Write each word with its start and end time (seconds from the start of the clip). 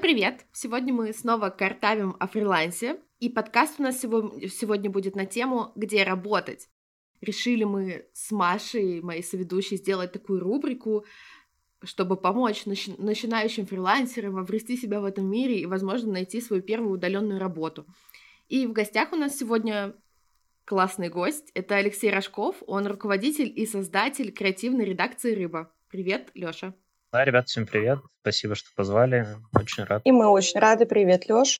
Привет! 0.00 0.46
Сегодня 0.52 0.94
мы 0.94 1.12
снова 1.12 1.50
картавим 1.50 2.16
о 2.18 2.26
фрилансе, 2.26 3.00
и 3.18 3.28
подкаст 3.28 3.74
у 3.78 3.82
нас 3.82 4.00
сегодня 4.00 4.88
будет 4.88 5.14
на 5.14 5.26
тему 5.26 5.72
«Где 5.76 6.04
работать?». 6.04 6.70
Решили 7.20 7.64
мы 7.64 8.06
с 8.14 8.30
Машей, 8.30 9.02
моей 9.02 9.22
соведущей, 9.22 9.76
сделать 9.76 10.12
такую 10.12 10.40
рубрику, 10.40 11.04
чтобы 11.82 12.16
помочь 12.16 12.64
начи- 12.64 12.94
начинающим 12.96 13.66
фрилансерам 13.66 14.38
обрести 14.38 14.78
себя 14.78 15.02
в 15.02 15.04
этом 15.04 15.30
мире 15.30 15.60
и, 15.60 15.66
возможно, 15.66 16.12
найти 16.12 16.40
свою 16.40 16.62
первую 16.62 16.94
удаленную 16.94 17.38
работу. 17.38 17.84
И 18.48 18.66
в 18.66 18.72
гостях 18.72 19.12
у 19.12 19.16
нас 19.16 19.36
сегодня 19.36 19.94
классный 20.64 21.10
гость. 21.10 21.50
Это 21.52 21.76
Алексей 21.76 22.10
Рожков. 22.10 22.56
Он 22.66 22.86
руководитель 22.86 23.52
и 23.54 23.66
создатель 23.66 24.32
креативной 24.32 24.86
редакции 24.86 25.34
«Рыба». 25.34 25.70
Привет, 25.90 26.30
Лёша. 26.32 26.74
Да, 27.12 27.24
ребят, 27.24 27.48
всем 27.48 27.66
привет. 27.66 27.98
Спасибо, 28.20 28.54
что 28.54 28.68
позвали. 28.76 29.26
Очень 29.52 29.82
рад. 29.82 30.02
И 30.04 30.12
мы 30.12 30.28
очень 30.28 30.60
рады. 30.60 30.86
Привет, 30.86 31.28
Лёш. 31.28 31.58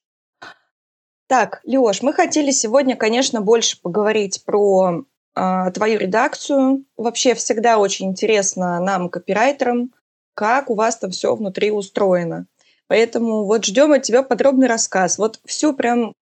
Так, 1.26 1.60
Лёш, 1.64 2.02
мы 2.02 2.12
хотели 2.12 2.52
сегодня, 2.52 2.95
конечно, 2.95 3.40
больше 3.40 3.80
поговорить 3.80 4.45
про 4.45 5.04
э, 5.34 5.70
твою 5.74 5.98
редакцию. 5.98 6.84
Вообще 6.96 7.34
всегда 7.34 7.78
очень 7.78 8.10
интересно 8.10 8.78
нам, 8.78 9.09
копирайтерам, 9.09 9.92
как 10.34 10.70
у 10.70 10.76
вас 10.76 10.98
там 10.98 11.10
все 11.10 11.34
внутри 11.34 11.73
устроено. 11.73 12.46
Поэтому 12.87 13.45
вот 13.45 13.64
ждем 13.64 13.90
от 13.90 14.02
тебя 14.02 14.23
подробный 14.23 14.68
рассказ. 14.68 15.18
Вот 15.18 15.40
всю 15.45 15.74
прям 15.74 16.15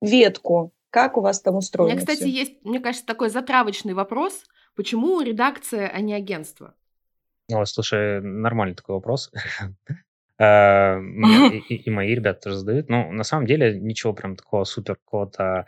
ветку, 0.00 0.72
как 0.90 1.16
у 1.16 1.20
вас 1.20 1.40
там 1.40 1.54
устроено. 1.54 1.94
У 1.94 1.96
меня, 1.96 2.00
кстати, 2.00 2.28
всё. 2.28 2.28
есть, 2.28 2.64
мне 2.64 2.80
кажется, 2.80 3.06
такой 3.06 3.30
затравочный 3.30 3.94
вопрос. 3.94 4.42
Почему 4.74 5.20
редакция, 5.20 5.88
а 5.88 6.00
не 6.00 6.14
агентство? 6.14 6.74
О, 7.52 7.64
слушай, 7.64 8.20
нормальный 8.20 8.74
такой 8.74 8.96
вопрос. 8.96 9.30
Э, 10.42 10.98
И 11.68 11.90
мои 11.90 12.14
ребята 12.14 12.44
тоже 12.44 12.56
задают. 12.56 12.88
Ну, 12.88 13.12
на 13.12 13.24
самом 13.24 13.44
деле, 13.44 13.78
ничего 13.78 14.14
прям 14.14 14.36
такого 14.36 14.64
супер 14.64 14.96
какого-то 14.96 15.66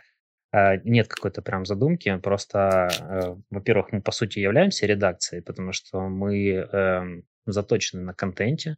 э, 0.51 0.77
нет 0.83 1.07
какой-то 1.07 1.43
прям 1.43 1.67
задумки. 1.67 2.17
Просто, 2.17 2.89
э, 2.99 3.35
во-первых, 3.51 3.91
мы 3.91 4.01
по 4.01 4.11
сути 4.11 4.39
являемся 4.39 4.87
редакцией, 4.87 5.43
потому 5.43 5.73
что 5.73 6.09
мы 6.09 6.53
эм, 6.53 7.23
заточены 7.45 8.01
на 8.01 8.15
контенте. 8.15 8.77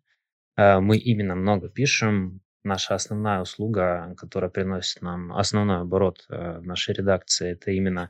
Мы 0.58 0.98
именно 0.98 1.36
много 1.36 1.70
пишем. 1.70 2.42
Наша 2.66 2.96
основная 2.96 3.40
услуга, 3.42 4.16
которая 4.18 4.50
приносит 4.50 5.02
нам 5.02 5.32
основной 5.34 5.80
оборот 5.80 6.26
нашей 6.30 6.94
редакции, 6.94 7.52
это 7.52 7.72
именно 7.72 8.10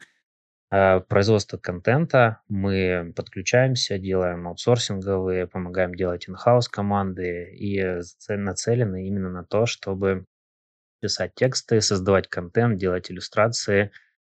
производство 1.07 1.57
контента. 1.57 2.41
Мы 2.49 3.13
подключаемся, 3.15 3.97
делаем 3.97 4.47
аутсорсинговые, 4.47 5.47
помогаем 5.47 5.95
делать 5.95 6.27
in-house 6.27 6.67
команды 6.71 7.53
и 7.55 7.79
заце- 7.99 8.37
нацелены 8.37 9.07
именно 9.07 9.29
на 9.29 9.43
то, 9.43 9.65
чтобы 9.65 10.25
писать 11.01 11.33
тексты, 11.35 11.81
создавать 11.81 12.27
контент, 12.27 12.77
делать 12.77 13.11
иллюстрации. 13.11 13.91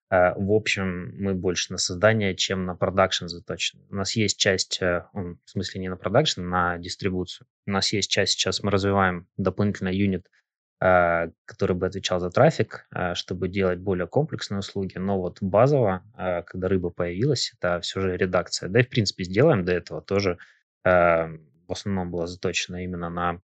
Э, 0.09 0.33
В 0.35 0.51
общем, 0.53 1.13
мы 1.17 1.33
больше 1.33 1.73
на 1.73 1.77
создание, 1.77 2.35
чем 2.35 2.65
на 2.65 2.75
продакшн 2.75 3.27
заточены. 3.27 3.83
У 3.89 3.95
нас 3.95 4.15
есть 4.15 4.37
часть, 4.39 4.81
э, 4.81 5.05
в 5.13 5.37
смысле 5.45 5.81
не 5.81 5.89
на 5.89 5.97
продакшн, 5.97 6.41
на 6.41 6.77
дистрибуцию. 6.77 7.47
У 7.67 7.71
нас 7.71 7.91
есть 7.93 8.09
часть, 8.09 8.33
сейчас 8.33 8.63
мы 8.63 8.71
развиваем 8.71 9.27
дополнительно 9.37 9.89
юнит, 9.89 10.27
э, 10.27 10.40
который 10.81 11.75
бы 11.75 11.85
отвечал 11.85 12.19
за 12.19 12.31
трафик, 12.31 12.87
э, 12.91 13.13
чтобы 13.13 13.49
делать 13.49 13.77
более 13.77 14.07
комплексные 14.07 14.59
услуги. 14.59 14.97
Но 14.97 15.19
вот 15.21 15.37
базово, 15.39 16.01
э, 16.17 16.41
когда 16.41 16.67
рыба 16.69 16.89
появилась, 16.89 17.53
это 17.55 17.79
все 17.81 18.01
же 18.01 18.17
редакция. 18.17 18.67
Да 18.67 18.79
и 18.79 18.83
в 18.83 18.89
принципе 18.89 19.23
сделаем 19.23 19.63
до 19.63 19.73
этого 19.73 20.01
тоже 20.01 20.39
в 20.83 21.71
основном 21.71 22.09
было 22.09 22.25
заточено 22.25 22.83
именно 22.83 23.11
на 23.11 23.39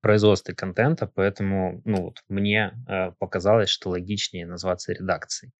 производстве 0.00 0.56
контента, 0.56 1.06
поэтому 1.06 1.80
ну, 1.84 2.02
вот, 2.02 2.24
мне 2.28 2.74
показалось, 3.20 3.68
что 3.68 3.90
логичнее 3.90 4.44
назваться 4.44 4.92
редакцией. 4.92 5.52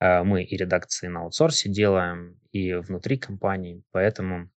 Мы 0.00 0.44
и 0.44 0.56
редакции 0.56 1.08
на 1.08 1.20
аутсорсе 1.20 1.68
делаем, 1.68 2.40
и 2.50 2.72
внутри 2.72 3.18
компании, 3.18 3.82
поэтому 3.90 4.48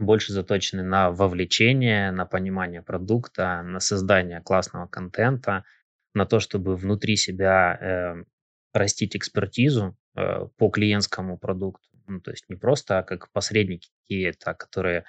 больше 0.00 0.32
заточены 0.32 0.82
на 0.82 1.10
вовлечение, 1.10 2.10
на 2.10 2.26
понимание 2.26 2.82
продукта, 2.82 3.62
на 3.62 3.80
создание 3.80 4.40
классного 4.40 4.86
контента, 4.86 5.64
на 6.14 6.26
то, 6.26 6.40
чтобы 6.40 6.76
внутри 6.76 7.16
себя 7.16 7.78
э, 7.80 8.24
растить 8.72 9.16
экспертизу 9.16 9.96
э, 10.16 10.46
по 10.56 10.70
клиентскому 10.70 11.38
продукту. 11.38 11.88
Ну, 12.06 12.20
то 12.20 12.30
есть 12.32 12.48
не 12.48 12.56
просто 12.56 13.02
как 13.02 13.30
посредники 13.30 13.90
какие-то, 14.02 14.54
которые 14.54 15.04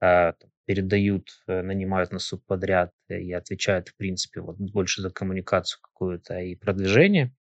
э, 0.00 0.32
передают, 0.64 1.28
э, 1.46 1.62
нанимают 1.62 2.12
на 2.12 2.18
субподряд 2.18 2.92
и 3.08 3.32
отвечают, 3.32 3.88
в 3.88 3.96
принципе, 3.96 4.40
вот 4.40 4.56
больше 4.58 5.02
за 5.02 5.10
коммуникацию 5.10 5.80
какую-то 5.82 6.38
и 6.38 6.54
продвижение. 6.54 7.34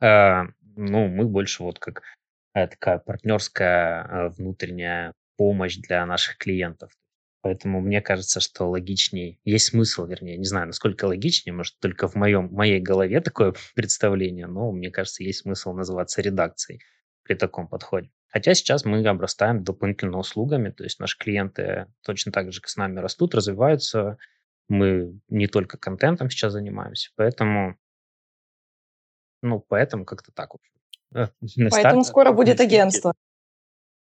Э, 0.00 0.44
ну, 0.76 1.08
мы 1.08 1.26
больше 1.26 1.62
вот 1.62 1.78
как 1.78 2.02
э, 2.54 2.66
такая 2.66 2.98
партнерская 2.98 4.04
э, 4.04 4.28
внутренняя 4.30 5.12
помощь 5.38 5.78
для 5.78 6.04
наших 6.04 6.36
клиентов. 6.36 6.90
Поэтому 7.40 7.80
мне 7.80 8.02
кажется, 8.02 8.40
что 8.40 8.68
логичнее, 8.68 9.38
есть 9.44 9.66
смысл, 9.66 10.04
вернее, 10.04 10.36
не 10.36 10.44
знаю, 10.44 10.66
насколько 10.66 11.04
логичнее, 11.04 11.54
может, 11.54 11.78
только 11.78 12.08
в 12.08 12.16
моем, 12.16 12.52
моей 12.52 12.80
голове 12.80 13.20
такое 13.20 13.54
представление, 13.74 14.48
но 14.48 14.72
мне 14.72 14.90
кажется, 14.90 15.22
есть 15.22 15.40
смысл 15.42 15.72
называться 15.72 16.20
редакцией 16.20 16.82
при 17.22 17.34
таком 17.34 17.68
подходе. 17.68 18.10
Хотя 18.26 18.54
сейчас 18.54 18.84
мы 18.84 19.06
обрастаем 19.06 19.62
дополнительно 19.62 20.18
услугами, 20.18 20.70
то 20.70 20.82
есть 20.84 20.98
наши 20.98 21.16
клиенты 21.16 21.86
точно 22.02 22.32
так 22.32 22.52
же 22.52 22.60
с 22.64 22.76
нами 22.76 22.98
растут, 22.98 23.34
развиваются. 23.34 24.18
Мы 24.68 25.18
не 25.28 25.46
только 25.46 25.78
контентом 25.78 26.28
сейчас 26.28 26.52
занимаемся, 26.52 27.10
поэтому, 27.16 27.78
ну, 29.42 29.60
поэтому 29.60 30.04
как-то 30.04 30.32
так. 30.32 30.52
вот. 30.52 30.62
Э, 31.14 31.28
Поэтому 31.40 31.70
старте 31.70 32.04
скоро 32.04 32.32
будет 32.32 32.60
агентство. 32.60 33.14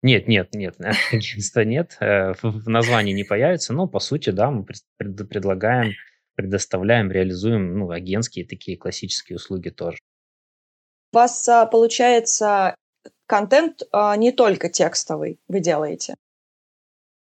Нет, 0.04 0.28
нет, 0.28 0.54
нет, 0.54 0.76
агентства 1.12 1.60
нет, 1.60 1.96
э, 2.00 2.34
в 2.42 2.68
названии 2.68 3.14
не 3.14 3.24
появится, 3.24 3.72
но 3.72 3.88
по 3.88 4.00
сути, 4.00 4.30
да, 4.30 4.50
мы 4.50 4.62
пред- 4.62 4.84
пред- 4.98 5.28
предлагаем, 5.28 5.94
предоставляем, 6.34 7.10
реализуем, 7.10 7.78
ну, 7.78 7.90
агентские 7.90 8.46
такие 8.46 8.76
классические 8.76 9.36
услуги 9.36 9.70
тоже. 9.70 9.98
У 11.12 11.16
вас, 11.16 11.48
а, 11.48 11.64
получается, 11.64 12.74
контент 13.26 13.82
а, 13.92 14.14
не 14.16 14.30
только 14.30 14.68
текстовый 14.68 15.38
вы 15.48 15.60
делаете. 15.60 16.16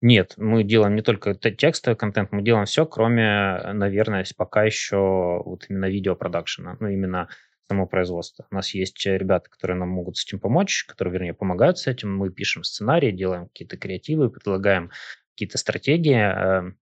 Нет, 0.01 0.35
мы 0.39 0.65
делаем 0.65 0.97
не 0.97 1.03
только 1.03 1.35
текстовый 1.35 1.97
контент, 1.97 2.33
мы 2.33 2.43
делаем 2.43 2.65
все, 2.65 2.87
кроме, 2.87 3.23
э, 3.23 3.73
наверное, 3.75 4.25
пока 4.35 4.65
еще 4.65 5.43
вот 5.45 5.67
именно 5.69 5.91
видеопродакшена, 5.91 6.79
ну, 6.81 6.89
именно 6.89 7.29
само 7.69 7.87
производство. 7.87 8.47
У 8.51 8.55
нас 8.55 8.75
есть 8.75 9.07
э, 9.07 9.17
ребята, 9.17 9.49
которые 9.51 9.77
нам 9.77 9.89
могут 9.89 10.17
с 10.17 10.25
этим 10.25 10.41
помочь, 10.41 10.85
которые, 10.85 11.13
вернее, 11.13 11.35
помогают 11.35 11.79
с 11.79 11.87
этим. 11.87 12.15
Мы 12.17 12.31
пишем 12.31 12.65
сценарии, 12.65 13.11
делаем 13.11 13.49
какие-то 13.49 13.77
креативы, 13.77 14.31
предлагаем 14.31 14.91
какие-то 15.35 15.59
стратегии, 15.59 16.15
э, 16.15 16.73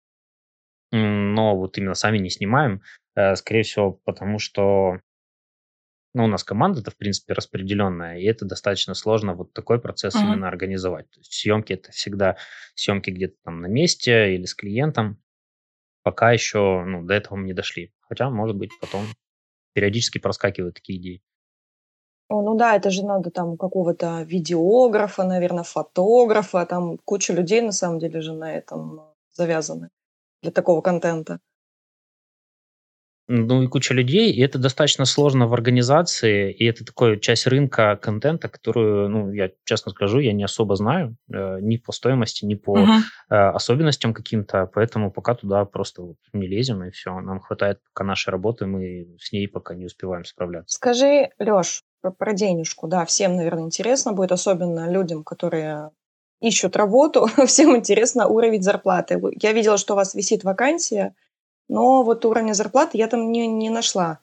но 0.93 1.57
вот 1.57 1.79
именно 1.79 1.95
сами 1.95 2.19
не 2.19 2.31
снимаем, 2.31 2.83
э, 3.15 3.37
скорее 3.37 3.63
всего, 3.63 3.93
потому 4.05 4.39
что 4.39 4.99
ну, 6.13 6.25
у 6.25 6.27
нас 6.27 6.43
команда-то, 6.43 6.91
в 6.91 6.97
принципе, 6.97 7.35
распределенная, 7.35 8.19
и 8.19 8.25
это 8.25 8.45
достаточно 8.45 8.95
сложно 8.95 9.35
вот 9.35 9.53
такой 9.53 9.81
процесс 9.81 10.15
Мгм. 10.17 10.25
именно 10.27 10.49
организовать. 10.49 11.09
То 11.11 11.21
есть 11.21 11.33
съемки 11.33 11.73
это 11.75 11.93
всегда 11.93 12.37
съемки 12.75 13.11
где-то 13.11 13.37
там 13.45 13.61
на 13.61 13.67
месте 13.67 14.35
или 14.35 14.45
с 14.45 14.55
клиентом. 14.55 15.23
Пока 16.03 16.33
еще, 16.33 16.83
ну, 16.85 17.05
до 17.05 17.15
этого 17.15 17.37
мы 17.37 17.45
не 17.45 17.53
дошли. 17.53 17.93
Хотя, 18.01 18.31
может 18.31 18.57
быть, 18.57 18.71
потом 18.81 19.05
периодически 19.73 20.19
проскакивают 20.19 20.77
такие 20.77 20.99
идеи. 20.99 21.23
О, 22.29 22.43
ну 22.43 22.55
да, 22.57 22.77
это 22.77 22.91
же 22.91 23.05
надо 23.05 23.31
там 23.31 23.57
какого-то 23.57 24.23
видеографа, 24.23 25.25
наверное, 25.25 25.65
фотографа, 25.65 26.65
там 26.65 26.97
куча 26.99 27.33
людей 27.33 27.61
на 27.61 27.73
самом 27.73 27.99
деле 27.99 28.21
же 28.21 28.33
на 28.33 28.55
этом 28.55 29.03
завязаны 29.33 29.91
для 30.43 30.53
такого 30.53 30.81
контента. 30.83 31.41
Ну 33.33 33.63
и 33.63 33.69
куча 33.69 33.95
людей, 33.95 34.33
и 34.33 34.41
это 34.43 34.59
достаточно 34.59 35.05
сложно 35.05 35.47
в 35.47 35.55
организации, 35.55 36.53
и 36.53 36.65
это 36.65 36.85
такая 36.85 37.17
часть 37.17 37.47
рынка 37.47 37.95
контента, 37.97 38.49
которую, 38.49 39.09
ну, 39.09 39.33
я 39.33 39.51
честно 39.65 39.93
скажу, 39.93 40.19
я 40.19 40.33
не 40.33 40.43
особо 40.43 40.75
знаю, 40.75 41.17
э, 41.33 41.59
ни 41.61 41.77
по 41.77 41.93
стоимости, 41.93 42.45
ни 42.45 42.57
по 42.57 42.77
Мгм. 42.79 43.03
э, 43.31 43.35
особенностям 43.37 44.15
каким-то, 44.15 44.67
поэтому 44.75 45.13
пока 45.13 45.37
туда 45.37 45.65
просто 45.65 46.03
вот 46.03 46.17
не 46.33 46.49
лезем, 46.49 46.83
и 46.83 46.91
все. 46.91 47.21
Нам 47.21 47.39
хватает 47.39 47.79
пока 47.95 48.03
нашей 48.03 48.31
работы, 48.31 48.67
мы 48.67 49.07
с 49.21 49.31
ней 49.31 49.47
пока 49.47 49.77
не 49.77 49.87
успеваем 49.87 50.25
справляться. 50.25 50.75
Скажи, 50.75 51.29
Лёш, 51.39 51.85
про, 52.03 52.11
про 52.11 52.33
денежку, 52.33 52.89
да, 52.89 53.05
всем, 53.05 53.37
наверное, 53.37 53.63
интересно 53.63 54.13
будет, 54.13 54.33
особенно 54.33 54.91
людям, 54.91 55.23
которые 55.23 55.91
ищут 56.41 56.75
работу, 56.75 57.27
всем 57.47 57.77
интересно 57.77 58.27
уровень 58.27 58.63
зарплаты. 58.63 59.23
Я 59.41 59.53
видела, 59.53 59.77
что 59.77 59.93
у 59.95 59.97
вас 59.97 60.17
висит 60.17 60.43
вакансия, 60.43 61.15
но 61.71 62.03
вот 62.03 62.25
уровня 62.25 62.53
зарплаты 62.53 62.99
я 62.99 63.07
там 63.07 63.31
не, 63.31 63.47
не 63.47 63.71
нашла. 63.71 64.19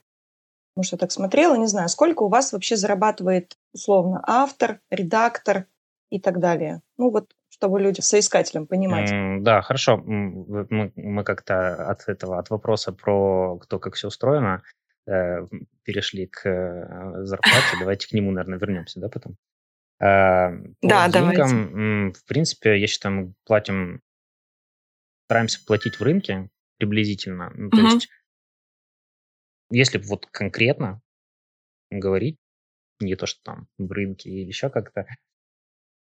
Потому 0.73 0.83
что 0.83 0.95
я 0.95 0.99
так 0.99 1.11
смотрела, 1.11 1.55
не 1.55 1.67
знаю, 1.67 1.87
сколько 1.87 2.23
у 2.23 2.27
вас 2.27 2.51
вообще 2.51 2.75
зарабатывает 2.75 3.57
условно 3.73 4.21
автор, 4.27 4.81
редактор 4.91 5.65
и 6.11 6.19
так 6.19 6.39
далее. 6.39 6.81
Ну 6.97 7.09
вот 7.09 7.33
чтобы 7.49 7.79
люди, 7.79 8.01
соискателям 8.01 8.67
понимать. 8.67 9.09
Mm, 9.09 9.39
да, 9.39 9.61
хорошо. 9.61 9.97
Мы, 9.97 10.91
мы 10.95 11.23
как-то 11.23 11.89
от 11.89 12.07
этого, 12.07 12.37
от 12.37 12.51
вопроса 12.51 12.91
про 12.91 13.57
кто 13.57 13.79
как 13.79 13.95
все 13.95 14.09
устроено, 14.09 14.61
э, 15.07 15.47
перешли 15.83 16.27
к 16.27 16.47
э, 16.47 17.23
зарплате. 17.23 17.77
Давайте 17.79 18.09
к 18.09 18.11
нему, 18.11 18.31
наверное, 18.31 18.59
вернемся, 18.59 18.99
да, 18.99 19.09
потом. 19.09 19.37
Э, 19.99 20.49
да, 20.83 21.09
деньгам, 21.09 22.11
В 22.11 22.25
принципе, 22.27 22.79
я 22.79 22.85
считаю, 22.85 23.15
мы 23.15 23.33
платим, 23.45 24.01
стараемся 25.25 25.65
платить 25.65 25.99
в 25.99 26.03
рынке 26.03 26.49
приблизительно. 26.77 27.51
Ну, 27.55 27.69
то 27.69 27.77
угу. 27.77 27.87
есть, 27.87 28.09
если 29.69 29.97
вот 29.97 30.25
конкретно 30.27 31.01
говорить, 31.89 32.37
не 32.99 33.15
то, 33.15 33.25
что 33.25 33.39
там 33.43 33.67
в 33.77 33.91
рынке 33.91 34.29
или 34.29 34.47
еще 34.47 34.69
как-то, 34.69 35.05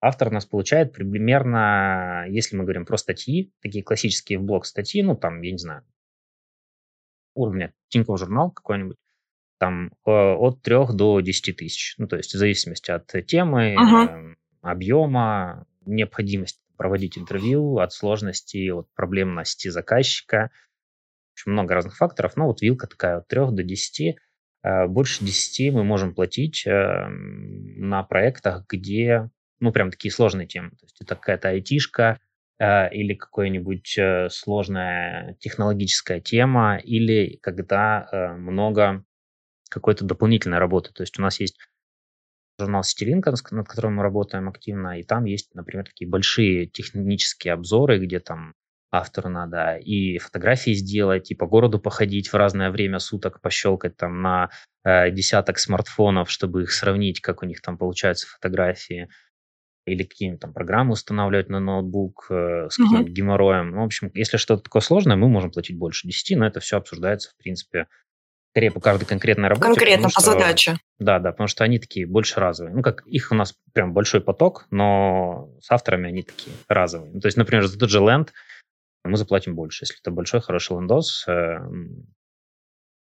автор 0.01 0.27
у 0.27 0.31
нас 0.31 0.45
получает 0.45 0.93
примерно, 0.93 2.25
если 2.29 2.55
мы 2.55 2.63
говорим 2.63 2.85
про 2.85 2.97
статьи, 2.97 3.51
такие 3.61 3.83
классические 3.83 4.39
в 4.39 4.43
блог 4.43 4.65
статьи, 4.65 5.01
ну, 5.01 5.15
там, 5.15 5.41
я 5.41 5.51
не 5.51 5.57
знаю, 5.57 5.85
уровня 7.35 7.73
Тинькофф 7.89 8.19
журнал 8.19 8.51
какой-нибудь, 8.51 8.97
там 9.59 9.93
э, 10.05 10.11
от 10.11 10.61
3 10.61 10.75
до 10.93 11.21
10 11.21 11.57
тысяч. 11.57 11.95
Ну, 11.97 12.07
то 12.07 12.17
есть 12.17 12.33
в 12.33 12.37
зависимости 12.37 12.91
от 12.91 13.07
темы, 13.25 13.75
uh-huh. 13.75 14.33
э, 14.33 14.35
объема, 14.61 15.65
необходимости 15.85 16.62
проводить 16.83 17.17
интервью, 17.17 17.77
от 17.77 17.93
сложности, 17.93 18.69
от 18.69 18.93
проблемности 18.93 19.69
заказчика. 19.69 20.51
Общем, 21.33 21.53
много 21.53 21.75
разных 21.75 21.95
факторов. 21.95 22.35
Но 22.35 22.47
вот 22.47 22.61
вилка 22.61 22.87
такая 22.87 23.19
от 23.19 23.27
3 23.29 23.51
до 23.51 23.63
10. 23.63 24.17
Э, 24.63 24.87
больше 24.87 25.23
10 25.23 25.73
мы 25.73 25.85
можем 25.85 26.13
платить 26.13 26.67
э, 26.67 27.07
на 27.07 28.03
проектах, 28.03 28.65
где, 28.67 29.29
ну, 29.61 29.71
прям 29.71 29.91
такие 29.91 30.11
сложные 30.11 30.45
темы. 30.45 30.71
То 30.71 30.83
есть 30.83 30.97
это 30.99 31.15
какая-то 31.15 31.47
айтишка, 31.47 32.19
э, 32.59 32.93
или 32.93 33.13
какая-нибудь 33.13 33.97
сложная 34.29 35.37
технологическая 35.39 36.19
тема, 36.19 36.81
или 36.83 37.39
когда 37.41 38.35
много 38.37 39.05
какой-то 39.69 40.03
дополнительной 40.03 40.57
работы. 40.57 40.91
То 40.91 41.03
есть 41.03 41.17
у 41.17 41.21
нас 41.21 41.39
есть 41.39 41.57
журнал 42.59 42.83
Сетилинка, 42.83 43.33
над 43.51 43.67
которым 43.67 43.95
мы 43.95 44.03
работаем 44.03 44.49
активно, 44.49 44.99
и 44.99 45.03
там 45.03 45.25
есть, 45.25 45.53
например, 45.55 45.85
такие 45.85 46.09
большие 46.09 46.67
технические 46.67 47.53
обзоры, 47.53 47.99
где 47.99 48.19
там 48.19 48.53
автору 48.91 49.29
надо 49.29 49.77
и 49.77 50.19
фотографии 50.19 50.73
сделать, 50.73 51.31
и 51.31 51.35
по 51.35 51.47
городу 51.47 51.79
походить 51.79 52.29
в 52.29 52.35
разное 52.35 52.69
время 52.69 52.99
суток, 52.99 53.41
пощелкать 53.41 53.97
там 53.97 54.21
на 54.21 54.51
э, 54.83 55.09
десяток 55.09 55.57
смартфонов, 55.57 56.29
чтобы 56.29 56.63
их 56.63 56.71
сравнить, 56.71 57.19
как 57.19 57.41
у 57.41 57.45
них 57.45 57.61
там 57.61 57.77
получаются 57.77 58.27
фотографии, 58.27 59.09
или 59.85 60.03
какие-нибудь 60.03 60.41
там 60.41 60.53
программы 60.53 60.93
устанавливать 60.93 61.49
на 61.49 61.59
ноутбук 61.59 62.27
э, 62.29 62.67
с 62.69 62.79
uh-huh. 62.79 63.03
геморроем. 63.03 63.71
Ну, 63.71 63.81
в 63.81 63.85
общем, 63.85 64.11
если 64.13 64.37
что-то 64.37 64.63
такое 64.63 64.81
сложное, 64.81 65.17
мы 65.17 65.27
можем 65.27 65.51
платить 65.51 65.77
больше 65.77 66.07
10, 66.07 66.37
но 66.37 66.45
это 66.45 66.59
все 66.59 66.77
обсуждается, 66.77 67.31
в 67.31 67.37
принципе, 67.37 67.87
скорее 68.53 68.69
по 68.69 68.79
каждой 68.79 69.05
конкретной 69.05 69.49
работе. 69.49 69.65
Конкретно 69.65 70.03
по 70.09 70.11
что, 70.11 70.21
задаче. 70.21 70.77
Да, 70.99 71.17
да, 71.17 71.31
потому 71.31 71.47
что 71.47 71.63
они 71.63 71.79
такие 71.79 72.05
больше 72.05 72.39
разовые. 72.39 72.75
Ну, 72.75 72.83
как 72.83 73.01
их 73.07 73.31
у 73.31 73.35
нас 73.35 73.55
прям 73.73 73.93
большой 73.93 74.21
поток, 74.21 74.67
но 74.69 75.49
с 75.59 75.71
авторами 75.71 76.09
они 76.09 76.21
такие 76.21 76.55
разовые. 76.67 77.11
Ну, 77.13 77.19
то 77.19 77.27
есть, 77.27 77.37
например, 77.37 77.65
за 77.65 77.79
тот 77.79 77.89
же 77.89 77.99
ленд 77.99 78.31
мы 79.03 79.17
заплатим 79.17 79.55
больше. 79.55 79.85
Если 79.85 79.97
это 79.99 80.11
большой, 80.11 80.39
хороший 80.41 80.77
лендос, 80.77 81.25
э, 81.27 81.57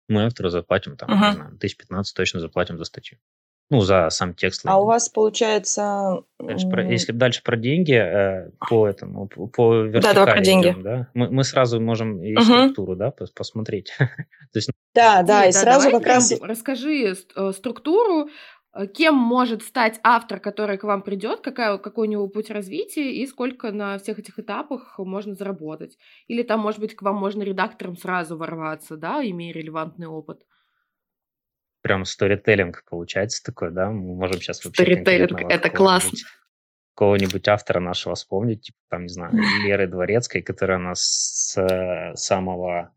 мы 0.09 0.25
автору 0.25 0.49
заплатим 0.49 0.97
там, 0.97 1.09
uh-huh. 1.09 1.29
не 1.29 1.35
знаю, 1.35 1.49
1015 1.49 2.15
точно 2.15 2.39
заплатим 2.39 2.79
за 2.79 2.85
статью. 2.85 3.19
Ну, 3.69 3.81
за 3.81 4.09
сам 4.09 4.33
текст. 4.33 4.61
А 4.65 4.79
у 4.79 4.85
вас 4.85 5.09
получается... 5.09 6.23
Дальше 6.39 6.67
про, 6.69 6.83
если 6.83 7.11
дальше 7.11 7.41
про 7.43 7.55
деньги, 7.55 7.93
э, 7.93 8.51
по 8.69 8.87
этому, 8.87 9.27
по 9.27 9.75
вертикали 9.75 10.01
да, 10.01 10.13
давай 10.13 10.33
про 10.35 10.43
деньги. 10.43 10.67
Идем, 10.67 10.83
да? 10.83 11.07
Мы, 11.13 11.29
мы 11.29 11.43
сразу 11.43 11.79
можем 11.79 12.21
и 12.21 12.35
угу. 12.35 12.43
структуру, 12.43 12.95
да, 12.95 13.11
посмотреть. 13.35 13.93
Есть... 14.53 14.69
Да, 14.93 15.23
да, 15.23 15.45
и 15.45 15.53
да, 15.53 15.59
сразу 15.59 15.89
как 15.91 16.05
раз... 16.05 16.33
Расскажи 16.41 17.15
э, 17.35 17.51
структуру, 17.53 18.29
э, 18.75 18.85
кем 18.87 19.15
может 19.15 19.63
стать 19.63 19.99
автор, 20.03 20.39
который 20.39 20.77
к 20.77 20.83
вам 20.83 21.01
придет, 21.01 21.39
какая, 21.39 21.77
какой 21.77 22.07
у 22.07 22.11
него 22.11 22.27
путь 22.27 22.51
развития 22.51 23.11
и 23.11 23.25
сколько 23.25 23.71
на 23.71 23.97
всех 23.97 24.19
этих 24.19 24.37
этапах 24.37 24.99
можно 24.99 25.33
заработать. 25.35 25.97
Или 26.27 26.43
там, 26.43 26.59
может 26.59 26.79
быть, 26.79 26.95
к 26.95 27.01
вам 27.01 27.15
можно 27.15 27.41
редактором 27.41 27.97
сразу 27.97 28.37
ворваться, 28.37 28.97
да, 28.97 29.23
имея 29.23 29.53
релевантный 29.53 30.07
опыт 30.07 30.41
прям 31.83 32.05
сторителлинг 32.05 32.83
получается 32.89 33.43
такой, 33.43 33.71
да? 33.71 33.91
Мы 33.91 34.15
можем 34.15 34.41
сейчас 34.41 34.65
вообще... 34.65 34.83
Сторителлинг, 34.83 35.41
это 35.41 35.69
классно. 35.69 36.17
Какого-нибудь 36.95 37.47
автора 37.47 37.79
нашего 37.79 38.15
вспомнить, 38.15 38.61
типа, 38.61 38.77
там, 38.89 39.03
не 39.03 39.09
знаю, 39.09 39.33
Леры 39.63 39.87
Дворецкой, 39.87 40.41
которая 40.41 40.79
у 40.79 40.81
нас 40.81 41.01
с 41.01 41.57
э, 41.57 42.15
самого 42.15 42.91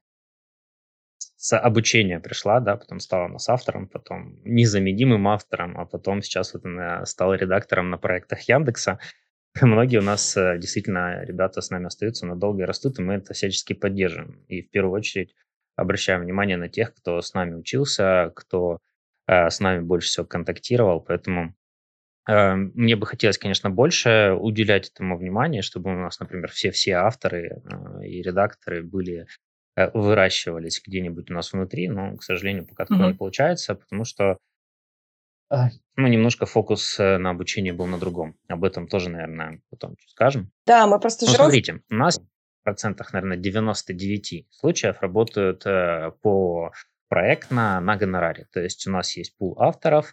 с 1.46 1.56
обучения 1.56 2.18
пришла, 2.18 2.60
да, 2.60 2.76
потом 2.76 2.98
стала 2.98 3.26
у 3.26 3.28
нас 3.28 3.48
автором, 3.48 3.86
потом 3.88 4.40
незаменимым 4.44 5.28
автором, 5.28 5.78
а 5.78 5.84
потом 5.84 6.22
сейчас 6.22 6.54
вот 6.54 6.64
она 6.64 7.06
стала 7.06 7.34
редактором 7.34 7.90
на 7.90 7.98
проектах 7.98 8.40
Яндекса. 8.48 8.98
Многие 9.60 9.98
у 9.98 10.02
нас 10.02 10.36
э, 10.36 10.58
действительно 10.58 11.24
ребята 11.24 11.60
с 11.60 11.70
нами 11.70 11.86
остаются 11.86 12.26
надолго 12.26 12.62
и 12.62 12.66
растут, 12.66 12.98
и 12.98 13.02
мы 13.02 13.14
это 13.14 13.34
всячески 13.34 13.74
поддерживаем. 13.74 14.44
И 14.48 14.62
в 14.62 14.70
первую 14.70 14.94
очередь 14.94 15.34
обращаем 15.76 16.22
внимание 16.22 16.56
на 16.56 16.68
тех, 16.68 16.94
кто 16.94 17.20
с 17.20 17.34
нами 17.34 17.54
учился, 17.54 18.32
кто 18.34 18.78
э, 19.26 19.50
с 19.50 19.60
нами 19.60 19.80
больше 19.80 20.08
всего 20.08 20.26
контактировал, 20.26 21.00
поэтому 21.00 21.54
э, 22.28 22.54
мне 22.54 22.96
бы 22.96 23.06
хотелось, 23.06 23.38
конечно, 23.38 23.70
больше 23.70 24.36
уделять 24.38 24.90
этому 24.90 25.16
внимание, 25.16 25.62
чтобы 25.62 25.92
у 25.92 25.98
нас, 25.98 26.18
например, 26.18 26.50
все-все 26.50 26.92
авторы 26.94 27.62
э, 27.62 28.06
и 28.06 28.22
редакторы 28.22 28.82
были 28.82 29.26
э, 29.76 29.90
выращивались 29.92 30.82
где-нибудь 30.84 31.30
у 31.30 31.34
нас 31.34 31.52
внутри, 31.52 31.88
но, 31.88 32.16
к 32.16 32.22
сожалению, 32.22 32.66
пока 32.66 32.86
такого 32.86 33.06
mm-hmm. 33.06 33.12
не 33.12 33.18
получается, 33.18 33.74
потому 33.74 34.04
что 34.04 34.38
ну, 35.48 36.08
немножко 36.08 36.44
фокус 36.44 36.98
э, 36.98 37.18
на 37.18 37.30
обучении 37.30 37.70
был 37.70 37.86
на 37.86 37.98
другом. 37.98 38.36
Об 38.48 38.64
этом 38.64 38.88
тоже, 38.88 39.10
наверное, 39.10 39.60
потом 39.70 39.94
скажем. 40.08 40.50
Да, 40.66 40.86
мы 40.88 40.98
просто... 40.98 41.24
Ну, 41.24 41.30
жест... 41.30 41.40
смотрите, 41.40 41.80
у 41.88 41.94
нас 41.94 42.20
процентах, 42.66 43.12
наверное, 43.12 43.36
99 43.36 44.48
случаев 44.50 45.00
работают 45.00 45.64
э, 45.66 46.10
по 46.20 46.72
проектно 47.08 47.78
на 47.80 47.96
гонораре. 47.96 48.48
То 48.52 48.60
есть 48.60 48.88
у 48.88 48.90
нас 48.90 49.16
есть 49.16 49.36
пул 49.38 49.54
авторов, 49.60 50.12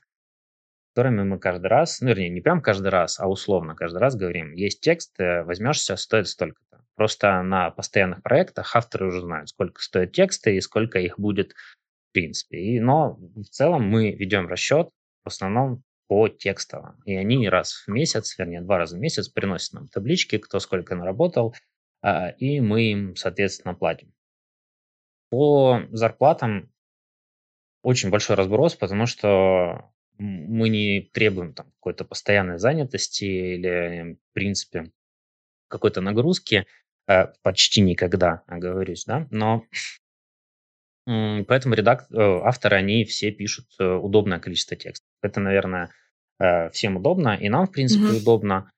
которыми 0.93 1.23
мы 1.23 1.39
каждый 1.39 1.65
раз, 1.65 1.99
ну, 1.99 2.09
вернее, 2.09 2.29
не 2.29 2.41
прям 2.41 2.61
каждый 2.61 2.89
раз, 2.89 3.19
а 3.19 3.27
условно 3.27 3.73
каждый 3.73 3.97
раз 3.97 4.15
говорим, 4.15 4.53
есть 4.53 4.81
текст, 4.81 5.19
э, 5.19 5.43
возьмешься, 5.43 5.95
стоит 5.95 6.27
столько-то. 6.27 6.85
Просто 6.95 7.41
на 7.41 7.71
постоянных 7.71 8.21
проектах 8.21 8.75
авторы 8.75 9.07
уже 9.07 9.21
знают, 9.21 9.49
сколько 9.49 9.81
стоят 9.81 10.11
тексты 10.11 10.55
и 10.55 10.61
сколько 10.61 10.99
их 10.99 11.17
будет 11.17 11.53
в 11.53 12.13
принципе. 12.13 12.59
И, 12.59 12.79
но 12.79 13.15
в 13.35 13.45
целом 13.45 13.89
мы 13.89 14.11
ведем 14.11 14.47
расчет 14.47 14.89
в 15.23 15.27
основном 15.27 15.81
по 16.07 16.27
текстовым. 16.27 17.01
И 17.05 17.15
они 17.15 17.49
раз 17.49 17.73
в 17.73 17.87
месяц, 17.87 18.37
вернее, 18.37 18.61
два 18.61 18.77
раза 18.77 18.95
в 18.95 18.99
месяц 18.99 19.27
приносят 19.27 19.73
нам 19.73 19.87
таблички, 19.87 20.37
кто 20.37 20.59
сколько 20.59 20.93
наработал, 20.93 21.55
и 22.39 22.59
мы 22.59 22.83
им, 22.91 23.15
соответственно, 23.15 23.75
платим. 23.75 24.13
По 25.29 25.81
зарплатам 25.91 26.69
очень 27.81 28.09
большой 28.09 28.35
разброс, 28.35 28.75
потому 28.75 29.05
что 29.05 29.93
мы 30.17 30.69
не 30.69 31.09
требуем 31.13 31.53
там 31.53 31.71
какой-то 31.71 32.05
постоянной 32.05 32.57
занятости 32.57 33.25
или, 33.25 34.13
в 34.13 34.33
принципе, 34.33 34.91
какой-то 35.67 36.01
нагрузки 36.01 36.65
э, 37.07 37.27
почти 37.41 37.81
никогда, 37.81 38.43
оговорюсь, 38.47 39.05
да, 39.05 39.27
но 39.31 39.65
поэтому 41.05 41.75
редак... 41.75 42.07
Э, 42.11 42.41
авторы, 42.43 42.77
они 42.77 43.03
все 43.05 43.31
пишут 43.31 43.65
э, 43.79 43.85
удобное 43.85 44.39
количество 44.39 44.77
текстов. 44.77 45.07
Это, 45.21 45.39
наверное, 45.39 45.89
всем 46.71 46.97
удобно, 46.97 47.35
и 47.35 47.47
нам, 47.47 47.67
в 47.67 47.71
принципе, 47.71 48.05
mm-hmm. 48.05 48.21
удобно, 48.21 48.69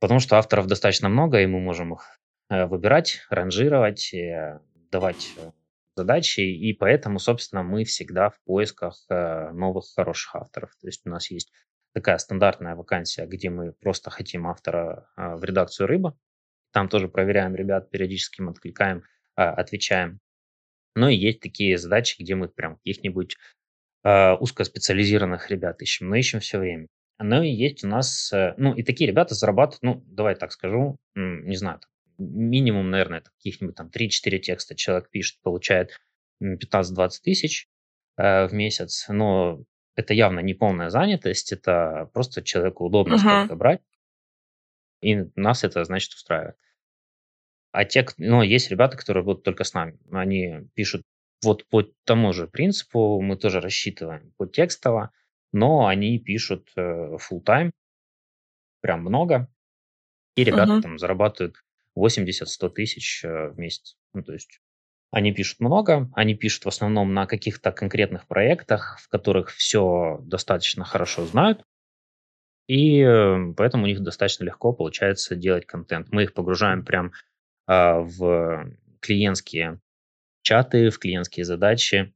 потому 0.00 0.20
что 0.20 0.36
авторов 0.36 0.66
достаточно 0.66 1.08
много, 1.08 1.40
и 1.40 1.46
мы 1.46 1.58
можем 1.58 1.94
их 1.94 2.19
выбирать, 2.50 3.20
ранжировать, 3.30 4.12
э, 4.12 4.58
давать 4.90 5.32
э, 5.36 5.52
задачи, 5.94 6.40
и 6.40 6.72
поэтому, 6.72 7.20
собственно, 7.20 7.62
мы 7.62 7.84
всегда 7.84 8.30
в 8.30 8.40
поисках 8.44 9.06
новых 9.08 9.84
хороших 9.94 10.34
авторов. 10.34 10.70
То 10.80 10.86
есть 10.88 11.06
у 11.06 11.10
нас 11.10 11.30
есть 11.30 11.52
такая 11.94 12.18
стандартная 12.18 12.74
вакансия, 12.74 13.26
где 13.26 13.50
мы 13.50 13.72
просто 13.72 14.10
хотим 14.10 14.46
автора 14.46 15.08
в 15.16 15.44
редакцию 15.44 15.86
«Рыба». 15.86 16.16
Там 16.72 16.88
тоже 16.88 17.08
проверяем 17.08 17.54
ребят, 17.54 17.90
периодически 17.90 18.40
мы 18.40 18.52
откликаем, 18.52 19.02
отвечаем. 19.34 20.20
Но 20.94 21.08
и 21.08 21.16
есть 21.16 21.40
такие 21.40 21.76
задачи, 21.76 22.20
где 22.20 22.34
мы 22.34 22.48
прям 22.48 22.76
каких-нибудь 22.76 23.36
узкоспециализированных 24.04 25.50
ребят 25.50 25.82
ищем, 25.82 26.08
но 26.08 26.14
ищем 26.16 26.40
все 26.40 26.58
время. 26.58 26.86
Но 27.18 27.42
и 27.42 27.50
есть 27.50 27.84
у 27.84 27.88
нас, 27.88 28.32
ну 28.56 28.74
и 28.74 28.82
такие 28.82 29.08
ребята 29.08 29.34
зарабатывают, 29.34 29.82
ну 29.82 30.02
давай 30.06 30.34
так 30.34 30.52
скажу, 30.52 30.96
не 31.14 31.56
знаю, 31.56 31.80
минимум, 32.20 32.90
наверное, 32.90 33.22
каких-нибудь 33.22 33.74
там 33.74 33.88
3-4 33.88 34.38
текста 34.38 34.74
человек 34.76 35.10
пишет, 35.10 35.40
получает 35.42 35.98
15-20 36.42 37.10
тысяч 37.22 37.68
э, 38.16 38.46
в 38.46 38.52
месяц, 38.52 39.06
но 39.08 39.64
это 39.96 40.14
явно 40.14 40.40
не 40.40 40.54
полная 40.54 40.90
занятость, 40.90 41.52
это 41.52 42.10
просто 42.12 42.42
человеку 42.42 42.84
удобно 42.86 43.14
uh-huh. 43.14 43.18
столько 43.18 43.56
брать. 43.56 43.80
И 45.02 45.16
нас 45.34 45.64
это, 45.64 45.84
значит, 45.84 46.12
устраивает. 46.12 46.56
А 47.72 47.84
те, 47.84 48.06
ну, 48.18 48.42
есть 48.42 48.70
ребята, 48.70 48.96
которые 48.96 49.24
будут 49.24 49.44
только 49.44 49.64
с 49.64 49.74
нами. 49.74 49.98
Они 50.10 50.68
пишут 50.74 51.02
вот 51.42 51.66
по 51.68 51.82
тому 52.04 52.32
же 52.32 52.46
принципу, 52.46 53.20
мы 53.20 53.36
тоже 53.36 53.60
рассчитываем 53.60 54.32
по 54.36 54.46
текстово, 54.46 55.10
но 55.52 55.86
они 55.86 56.18
пишут 56.18 56.70
э, 56.76 57.16
full 57.16 57.42
time, 57.44 57.70
прям 58.82 59.00
много, 59.00 59.48
и 60.36 60.44
ребята 60.44 60.72
uh-huh. 60.72 60.82
там 60.82 60.98
зарабатывают 60.98 61.56
80-100 61.98 62.70
тысяч 62.70 63.24
э, 63.24 63.48
в 63.48 63.58
месяц. 63.58 63.96
Ну, 64.12 64.22
то 64.22 64.32
есть 64.32 64.60
они 65.10 65.32
пишут 65.32 65.60
много, 65.60 66.10
они 66.14 66.34
пишут 66.34 66.64
в 66.64 66.68
основном 66.68 67.14
на 67.14 67.26
каких-то 67.26 67.72
конкретных 67.72 68.26
проектах, 68.26 68.98
в 69.00 69.08
которых 69.08 69.50
все 69.50 70.20
достаточно 70.22 70.84
хорошо 70.84 71.26
знают, 71.26 71.64
и 72.70 73.00
э, 73.00 73.52
поэтому 73.56 73.82
у 73.82 73.86
них 73.88 74.00
достаточно 74.00 74.44
легко 74.44 74.72
получается 74.72 75.34
делать 75.34 75.66
контент. 75.66 76.12
Мы 76.12 76.22
их 76.22 76.34
погружаем 76.34 76.84
прям 76.84 77.10
а, 77.66 77.98
в 77.98 78.70
клиентские 79.00 79.80
чаты, 80.42 80.90
в 80.90 81.00
клиентские 81.00 81.44
задачи. 81.44 82.14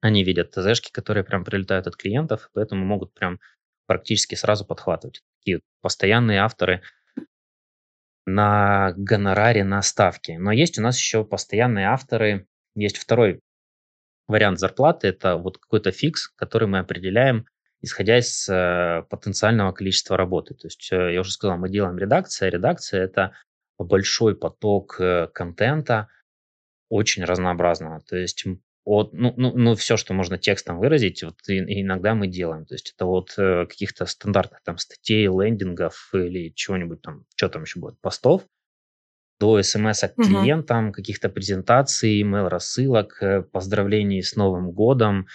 Они 0.00 0.24
видят 0.24 0.50
ТЗшки, 0.50 0.90
которые 0.90 1.22
прям 1.22 1.44
прилетают 1.44 1.86
от 1.86 1.94
клиентов, 1.94 2.50
поэтому 2.54 2.84
могут 2.84 3.14
прям 3.14 3.38
практически 3.86 4.34
сразу 4.34 4.64
подхватывать. 4.64 5.22
Такие 5.38 5.60
постоянные 5.80 6.40
авторы 6.40 6.82
на 8.26 8.92
гонораре, 8.96 9.64
на 9.64 9.82
ставке. 9.82 10.38
Но 10.38 10.52
есть 10.52 10.78
у 10.78 10.82
нас 10.82 10.98
еще 10.98 11.24
постоянные 11.24 11.88
авторы. 11.88 12.46
Есть 12.74 12.98
второй 12.98 13.40
вариант 14.26 14.58
зарплаты. 14.58 15.08
Это 15.08 15.36
вот 15.36 15.58
какой-то 15.58 15.90
фикс, 15.90 16.28
который 16.28 16.68
мы 16.68 16.78
определяем, 16.78 17.46
исходя 17.82 18.18
из 18.18 18.48
э, 18.48 19.04
потенциального 19.10 19.72
количества 19.72 20.16
работы. 20.16 20.54
То 20.54 20.66
есть, 20.66 20.90
э, 20.90 21.12
я 21.12 21.20
уже 21.20 21.32
сказал, 21.32 21.58
мы 21.58 21.68
делаем 21.68 21.98
редакция. 21.98 22.48
Редакция– 22.48 23.02
это 23.04 23.32
большой 23.78 24.36
поток 24.36 24.96
э, 24.98 25.28
контента, 25.32 26.08
очень 26.88 27.24
разнообразного. 27.24 28.00
То 28.00 28.16
есть 28.16 28.44
от, 28.84 29.12
ну, 29.14 29.32
ну, 29.36 29.52
ну, 29.56 29.74
все, 29.74 29.96
что 29.96 30.12
можно 30.12 30.36
текстом 30.38 30.78
выразить, 30.78 31.22
вот 31.22 31.36
и, 31.48 31.58
иногда 31.82 32.14
мы 32.14 32.26
делаем. 32.26 32.66
То 32.66 32.74
есть 32.74 32.92
это 32.94 33.06
вот 33.06 33.34
э, 33.38 33.66
каких-то 33.66 34.04
стандартных 34.06 34.62
там 34.62 34.78
статей, 34.78 35.26
лендингов 35.26 36.10
или 36.12 36.52
чего-нибудь 36.54 37.00
там, 37.00 37.24
что 37.34 37.48
там 37.48 37.62
еще 37.62 37.80
будет, 37.80 37.98
постов, 38.00 38.46
до 39.40 39.62
смс 39.62 40.00
к 40.00 40.14
клиентам, 40.16 40.86
угу. 40.86 40.92
каких-то 40.94 41.28
презентаций, 41.28 42.22
email 42.22 42.48
рассылок, 42.48 43.18
э, 43.22 43.42
поздравлений 43.42 44.22
с 44.22 44.36
Новым 44.36 44.70
годом, 44.70 45.26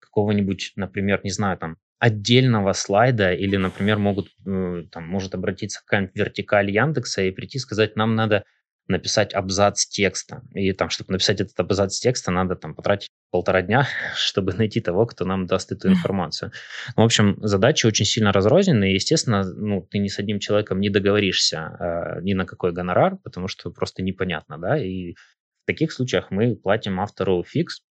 какого-нибудь, 0.00 0.72
например, 0.76 1.20
не 1.22 1.30
знаю, 1.30 1.58
там, 1.58 1.76
отдельного 1.98 2.72
слайда 2.72 3.32
или, 3.32 3.56
например, 3.56 3.98
могут, 3.98 4.28
э, 4.44 4.84
там, 4.90 5.06
может 5.06 5.34
обратиться 5.34 5.80
какая-нибудь 5.80 6.16
вертикаль 6.16 6.70
Яндекса 6.70 7.22
и 7.22 7.30
прийти 7.30 7.60
сказать, 7.60 7.94
нам 7.94 8.16
надо 8.16 8.44
написать 8.88 9.34
абзац 9.34 9.86
текста. 9.86 10.42
И 10.54 10.72
там, 10.72 10.90
чтобы 10.90 11.12
написать 11.12 11.40
этот 11.40 11.58
абзац 11.58 11.98
текста, 11.98 12.30
надо 12.30 12.56
там 12.56 12.74
потратить 12.74 13.08
полтора 13.30 13.62
дня, 13.62 13.86
чтобы 14.16 14.52
найти 14.52 14.80
того, 14.80 15.06
кто 15.06 15.24
нам 15.24 15.46
даст 15.46 15.72
эту 15.72 15.88
информацию. 15.88 16.52
Ну, 16.96 17.02
в 17.02 17.06
общем, 17.06 17.36
задачи 17.40 17.86
очень 17.86 18.04
сильно 18.04 18.32
разрознены, 18.32 18.90
и, 18.90 18.94
естественно, 18.94 19.44
ну, 19.44 19.86
ты 19.90 19.98
ни 19.98 20.08
с 20.08 20.18
одним 20.18 20.38
человеком 20.38 20.80
не 20.80 20.90
договоришься 20.90 22.16
э, 22.18 22.22
ни 22.22 22.34
на 22.34 22.44
какой 22.44 22.72
гонорар, 22.72 23.16
потому 23.16 23.48
что 23.48 23.70
просто 23.70 24.02
непонятно, 24.02 24.58
да, 24.58 24.82
и 24.82 25.12
в 25.12 25.66
таких 25.66 25.92
случаях 25.92 26.30
мы 26.30 26.56
платим 26.56 27.00
автору 27.00 27.44
фикс, 27.44 27.82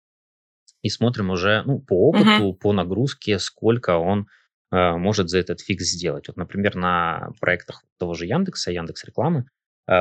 и 0.82 0.88
смотрим 0.88 1.30
уже 1.30 1.62
ну, 1.66 1.78
по 1.78 2.08
опыту, 2.08 2.50
uh-huh. 2.50 2.54
по 2.54 2.72
нагрузке, 2.72 3.38
сколько 3.38 3.98
он 3.98 4.26
э, 4.72 4.92
может 4.96 5.28
за 5.28 5.38
этот 5.38 5.60
фикс 5.60 5.84
сделать. 5.84 6.28
Вот, 6.28 6.36
например, 6.36 6.74
на 6.74 7.28
проектах 7.38 7.84
того 7.98 8.14
же 8.14 8.26
Яндекса, 8.26 8.72
Яндекс 8.72 9.04
рекламы, 9.04 9.44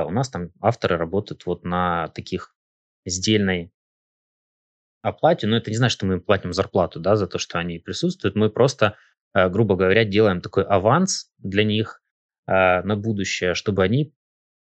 у 0.03 0.11
нас 0.11 0.29
там 0.29 0.51
авторы 0.61 0.97
работают 0.97 1.45
вот 1.45 1.63
на 1.63 2.09
таких 2.09 2.55
сдельной 3.05 3.71
оплате, 5.01 5.47
но 5.47 5.57
это 5.57 5.71
не 5.71 5.77
значит, 5.77 5.97
что 5.97 6.05
мы 6.05 6.15
им 6.15 6.21
платим 6.21 6.53
зарплату, 6.53 6.99
да, 6.99 7.15
за 7.15 7.27
то, 7.27 7.37
что 7.37 7.57
они 7.59 7.79
присутствуют. 7.79 8.35
Мы 8.35 8.49
просто, 8.49 8.97
э, 9.33 9.49
грубо 9.49 9.75
говоря, 9.75 10.03
делаем 10.05 10.41
такой 10.41 10.63
аванс 10.63 11.31
для 11.37 11.63
них 11.63 12.01
э, 12.47 12.81
на 12.81 12.95
будущее, 12.95 13.53
чтобы 13.53 13.83
они 13.83 14.13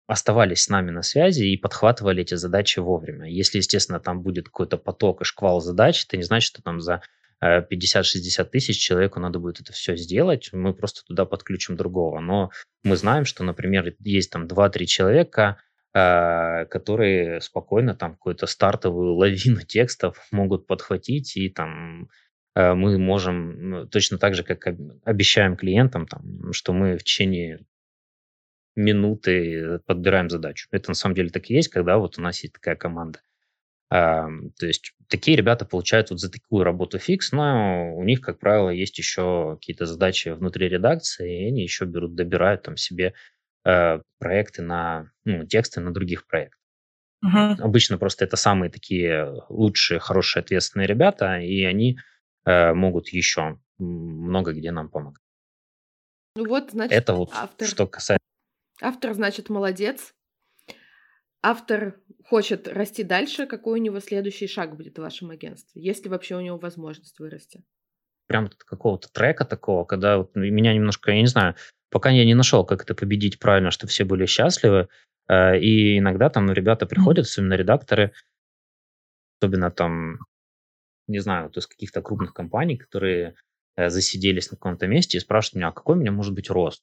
оставались 0.06 0.62
с 0.62 0.68
нами 0.68 0.90
на 0.90 1.02
связи 1.02 1.44
и 1.44 1.56
подхватывали 1.56 2.22
эти 2.22 2.34
задачи 2.34 2.78
вовремя. 2.78 3.28
Если, 3.30 3.58
естественно, 3.58 4.00
там 4.00 4.22
будет 4.22 4.46
какой-то 4.46 4.78
поток 4.78 5.20
и 5.20 5.25
шквал 5.25 5.60
задач, 5.60 6.04
это 6.04 6.16
не 6.16 6.22
значит, 6.22 6.48
что 6.48 6.62
там 6.62 6.80
за 6.80 7.02
50-60 7.42 8.42
э, 8.42 8.45
тысяч 8.45 8.78
человеку 8.78 9.21
надо 9.21 9.38
будет 9.38 9.61
это 9.61 9.73
все 9.73 9.97
сделать, 9.97 10.50
мы 10.52 10.75
просто 10.75 11.04
туда 11.04 11.25
подключим 11.25 11.76
другого. 11.76 12.21
Но 12.21 12.50
мы 12.83 12.97
знаем, 12.97 13.25
что, 13.25 13.45
например, 13.45 13.95
есть 14.00 14.30
там 14.30 14.47
2-3 14.47 14.85
человека, 14.87 15.59
э, 15.95 16.66
которые 16.66 17.40
спокойно 17.40 17.95
там 17.95 18.12
какую-то 18.12 18.47
стартовую 18.47 19.14
лавину 19.14 19.62
текстов 19.62 20.26
могут 20.33 20.66
подхватить, 20.66 21.37
и 21.37 21.49
там 21.49 22.09
э, 22.54 22.75
мы 22.75 22.99
можем 22.99 23.71
ну, 23.71 23.87
точно 23.87 24.18
так 24.18 24.35
же, 24.35 24.42
как 24.42 24.66
обещаем 25.04 25.57
клиентам, 25.57 26.07
там, 26.07 26.52
что 26.52 26.73
мы 26.73 26.97
в 26.99 27.04
течение 27.04 27.64
минуты 28.75 29.80
подбираем 29.87 30.30
задачу. 30.30 30.68
Это 30.71 30.90
на 30.90 30.95
самом 30.95 31.14
деле 31.16 31.30
так 31.30 31.50
и 31.50 31.54
есть, 31.54 31.68
когда 31.68 31.99
вот 31.99 32.18
у 32.18 32.23
нас 32.23 32.42
есть 32.42 32.54
такая 32.54 32.76
команда. 32.76 33.21
То 33.90 34.50
есть 34.61 34.92
такие 35.09 35.37
ребята 35.37 35.64
получают 35.64 36.11
вот 36.11 36.21
за 36.21 36.30
такую 36.30 36.62
работу 36.64 36.99
фикс, 36.99 37.33
но 37.33 37.95
у 37.97 38.04
них, 38.04 38.21
как 38.21 38.38
правило, 38.38 38.68
есть 38.68 38.99
еще 38.99 39.57
какие-то 39.59 39.87
задачи 39.87 40.28
внутри 40.28 40.68
редакции, 40.68 41.45
и 41.45 41.49
они 41.49 41.62
еще 41.62 41.87
берут, 41.87 42.14
добирают 42.14 42.62
там 42.62 42.76
себе 42.76 43.14
э, 43.64 44.00
проекты 44.18 44.62
на, 44.62 45.11
ну, 45.25 45.47
тексты 45.47 45.80
на 45.80 45.92
других 45.92 46.26
проектах. 46.26 46.61
Uh-huh. 47.25 47.61
Обычно 47.61 47.97
просто 47.97 48.25
это 48.26 48.37
самые 48.37 48.71
такие 48.71 49.42
лучшие, 49.49 50.00
хорошие, 50.00 50.42
ответственные 50.42 50.87
ребята, 50.87 51.38
и 51.38 51.64
они 51.64 51.99
э, 52.45 52.75
могут 52.75 53.09
еще 53.09 53.59
много 53.78 54.52
где 54.52 54.71
нам 54.71 54.90
помогать. 54.90 55.25
Ну 56.37 56.47
вот, 56.47 56.73
значит, 56.73 56.92
это 56.92 57.14
вот 57.14 57.30
автор. 57.33 57.66
что 57.66 57.87
касается 57.87 58.18
Автор, 58.80 59.14
значит, 59.14 59.49
молодец. 59.49 60.14
Автор 61.42 62.00
хочет 62.25 62.66
расти 62.66 63.04
дальше. 63.04 63.47
Какой 63.47 63.78
у 63.78 63.83
него 63.83 64.00
следующий 64.00 64.49
шаг 64.49 64.76
будет 64.76 64.99
в 64.99 65.02
вашем 65.02 65.30
агентстве? 65.30 65.80
Есть 65.80 66.04
ли 66.04 66.11
вообще 66.11 66.37
у 66.37 66.40
него 66.40 66.59
возможность 66.59 67.18
вырасти? 67.18 67.64
Прям 68.26 68.50
какого-то 68.59 69.11
трека 69.12 69.45
такого, 69.45 69.85
когда 69.85 70.18
вот 70.18 70.35
меня 70.35 70.75
немножко, 70.75 71.12
я 71.12 71.21
не 71.21 71.26
знаю, 71.26 71.54
пока 71.90 72.11
я 72.11 72.25
не 72.25 72.35
нашел, 72.35 72.64
как 72.66 72.83
это 72.83 72.95
победить 72.95 73.38
правильно, 73.38 73.71
чтобы 73.71 73.90
все 73.90 74.04
были 74.04 74.26
счастливы. 74.26 74.88
Э, 75.28 75.59
и 75.59 75.99
иногда 75.99 76.28
там 76.28 76.47
ну, 76.47 76.52
ребята 76.52 76.87
приходят, 76.87 77.26
особенно 77.26 77.54
редакторы, 77.54 78.12
особенно 79.40 79.71
там, 79.71 80.18
не 81.07 81.21
знаю, 81.21 81.50
то 81.50 81.59
есть 81.59 81.68
каких-то 81.68 82.02
крупных 82.02 82.35
компаний, 82.35 82.76
которые 82.76 83.37
э, 83.76 83.88
засиделись 83.88 84.50
на 84.50 84.57
каком-то 84.57 84.87
месте 84.87 85.16
и 85.16 85.21
спрашивают 85.21 85.57
меня, 85.57 85.68
а 85.68 85.73
какой 85.73 85.97
у 85.97 86.00
меня 86.00 86.12
может 86.12 86.35
быть 86.35 86.50
рост? 86.50 86.83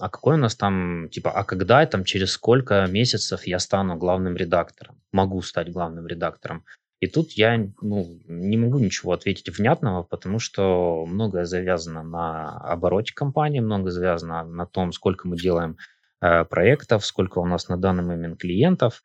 А 0.00 0.08
какой 0.08 0.34
у 0.34 0.38
нас 0.38 0.56
там, 0.56 1.08
типа, 1.10 1.30
а 1.30 1.44
когда, 1.44 1.84
там, 1.86 2.04
через 2.04 2.32
сколько 2.32 2.86
месяцев 2.86 3.46
я 3.46 3.58
стану 3.58 3.96
главным 3.96 4.36
редактором, 4.36 5.00
могу 5.12 5.42
стать 5.42 5.70
главным 5.70 6.06
редактором. 6.06 6.64
И 7.00 7.06
тут 7.06 7.32
я 7.32 7.58
ну, 7.82 8.18
не 8.26 8.56
могу 8.56 8.78
ничего 8.78 9.12
ответить 9.12 9.56
внятного, 9.56 10.02
потому 10.02 10.38
что 10.38 11.04
многое 11.06 11.44
завязано 11.44 12.02
на 12.02 12.56
обороте 12.58 13.12
компании, 13.14 13.60
многое 13.60 13.90
завязано 13.90 14.44
на 14.44 14.66
том, 14.66 14.92
сколько 14.92 15.28
мы 15.28 15.36
делаем 15.36 15.76
э, 16.20 16.44
проектов, 16.44 17.04
сколько 17.04 17.40
у 17.40 17.46
нас 17.46 17.68
на 17.68 17.76
данный 17.76 18.04
момент 18.04 18.40
клиентов. 18.40 19.02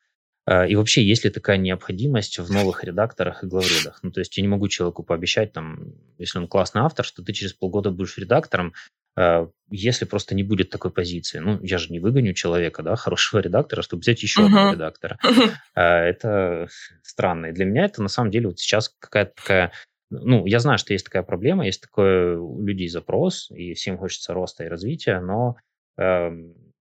Э, 0.50 0.68
и 0.68 0.76
вообще, 0.76 1.04
есть 1.04 1.24
ли 1.24 1.30
такая 1.30 1.58
необходимость 1.58 2.40
в 2.40 2.52
новых 2.52 2.84
редакторах 2.84 3.44
и 3.44 3.48
главредах? 3.48 4.00
Ну, 4.02 4.12
то 4.12 4.20
есть 4.22 4.36
я 4.38 4.42
не 4.42 4.48
могу 4.48 4.68
человеку 4.68 5.04
пообещать, 5.04 5.54
там, 5.54 5.94
если 6.18 6.40
он 6.40 6.48
классный 6.48 6.82
автор, 6.82 7.06
что 7.06 7.24
ты 7.24 7.34
через 7.34 7.54
полгода 7.54 7.92
будешь 7.92 8.18
редактором, 8.18 8.74
Э, 9.20 9.48
если 9.70 10.06
просто 10.06 10.34
не 10.34 10.44
будет 10.44 10.70
такой 10.70 10.92
позиции. 10.92 11.40
Ну, 11.40 11.60
я 11.62 11.78
же 11.78 11.92
не 11.92 12.00
выгоню 12.00 12.34
человека, 12.34 12.84
да, 12.84 12.96
хорошего 13.06 13.40
редактора, 13.40 13.82
чтобы 13.82 14.02
взять 14.02 14.24
еще 14.24 14.42
uh-huh. 14.42 14.46
одного 14.46 14.74
редактора. 14.74 15.20
Uh-huh. 15.30 15.50
Это 15.76 16.68
странно. 17.04 17.48
И 17.48 17.52
для 17.52 17.66
меня 17.66 17.86
это 17.86 18.02
на 18.02 18.10
самом 18.10 18.32
деле 18.32 18.48
вот 18.48 18.60
сейчас 18.60 18.90
какая-то 19.00 19.34
такая... 19.36 19.72
Ну, 20.10 20.46
я 20.46 20.60
знаю, 20.60 20.78
что 20.78 20.94
есть 20.94 21.06
такая 21.06 21.24
проблема, 21.24 21.66
есть 21.66 21.82
такой 21.82 22.36
у 22.36 22.66
людей 22.66 22.90
запрос, 22.90 23.50
и 23.52 23.74
всем 23.74 23.98
хочется 23.98 24.34
роста 24.34 24.64
и 24.64 24.68
развития, 24.68 25.20
но 25.20 25.56
э, 25.98 26.32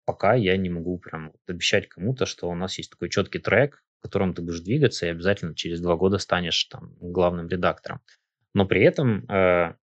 пока 0.08 0.36
я 0.36 0.56
не 0.56 0.70
могу 0.70 0.98
прям 0.98 1.34
обещать 1.48 1.90
кому-то, 1.90 2.26
что 2.26 2.50
у 2.50 2.56
нас 2.56 2.78
есть 2.78 2.92
такой 2.92 3.10
четкий 3.10 3.40
трек, 3.40 3.84
в 4.00 4.04
котором 4.04 4.34
ты 4.34 4.42
будешь 4.42 4.62
двигаться, 4.62 5.06
и 5.06 5.10
обязательно 5.10 5.54
через 5.54 5.82
два 5.82 5.98
года 5.98 6.18
станешь 6.18 6.64
там 6.64 6.96
главным 7.02 7.50
редактором. 7.50 8.00
Но 8.54 8.66
при 8.66 8.84
этом 8.84 9.30
э, 9.30 9.74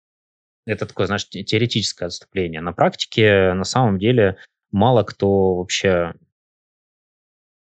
это 0.64 0.86
такое, 0.86 1.06
знаешь, 1.06 1.28
теоретическое 1.28 2.06
отступление. 2.06 2.62
На 2.62 2.72
практике, 2.72 3.52
на 3.52 3.64
самом 3.64 3.98
деле, 3.98 4.38
мало 4.72 5.02
кто 5.02 5.56
вообще 5.56 6.14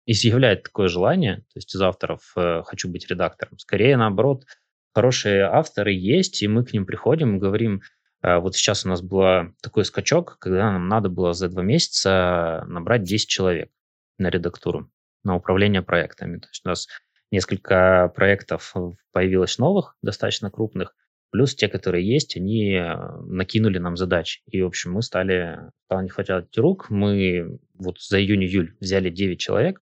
изъявляет 0.05 0.65
такое 0.65 0.89
желание, 0.89 1.37
то 1.37 1.57
есть 1.57 1.75
из 1.75 1.81
авторов 1.81 2.33
э, 2.37 2.65
«хочу 2.67 2.91
быть 2.91 3.09
редактором». 3.09 3.59
Скорее, 3.59 3.97
наоборот, 3.97 4.45
хорошие 4.93 5.45
авторы 5.45 5.95
есть, 5.95 6.43
и 6.43 6.49
мы 6.49 6.67
к 6.67 6.75
ним 6.75 6.85
приходим 6.85 7.37
и 7.37 7.41
говорим, 7.41 7.81
вот 8.23 8.55
сейчас 8.55 8.85
у 8.85 8.89
нас 8.89 9.03
был 9.03 9.53
такой 9.63 9.85
скачок, 9.85 10.39
когда 10.39 10.73
нам 10.73 10.89
надо 10.89 11.09
было 11.09 11.33
за 11.33 11.49
два 11.49 11.63
месяца 11.63 12.65
набрать 12.69 13.03
10 13.03 13.29
человек 13.29 13.71
на 14.19 14.31
редактуру, 14.31 14.91
на 15.25 15.35
управление 15.35 15.83
проектами. 15.83 16.39
То 16.39 16.49
есть 16.49 16.63
у 16.65 16.69
нас 16.69 16.89
несколько 17.33 18.13
проектов 18.15 18.75
появилось 19.11 19.59
новых, 19.59 19.97
достаточно 20.03 20.51
крупных, 20.51 20.95
плюс 21.33 21.55
те, 21.55 21.67
которые 21.67 22.07
есть, 22.07 22.37
они 22.37 22.75
э, 22.75 22.95
накинули 23.25 23.79
нам 23.79 23.97
задачи. 23.97 24.43
И, 24.47 24.63
в 24.63 24.67
общем, 24.67 24.93
мы 24.93 25.03
стали, 25.03 25.59
стало 25.87 26.03
не 26.03 26.11
хватать 26.11 26.57
рук, 26.59 26.91
мы 26.91 27.59
вот 27.75 28.01
за 28.01 28.21
июнь-июль 28.21 28.77
взяли 28.81 29.09
9 29.09 29.41
человек, 29.41 29.81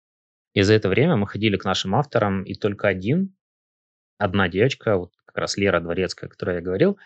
и 0.55 0.63
за 0.63 0.75
это 0.75 0.89
время 0.89 1.17
мы 1.17 1.27
ходили 1.27 1.57
к 1.57 1.65
нашим 1.65 1.97
авторам, 1.97 2.45
и 2.45 2.55
только 2.55 2.87
один, 2.87 3.35
одна 4.19 4.49
девочка, 4.49 4.97
вот 4.97 5.13
как 5.27 5.37
раз 5.37 5.57
Лера 5.57 5.81
Дворецкая, 5.81 6.29
о 6.29 6.31
которой 6.31 6.57
я 6.57 6.63
говорил, 6.63 6.97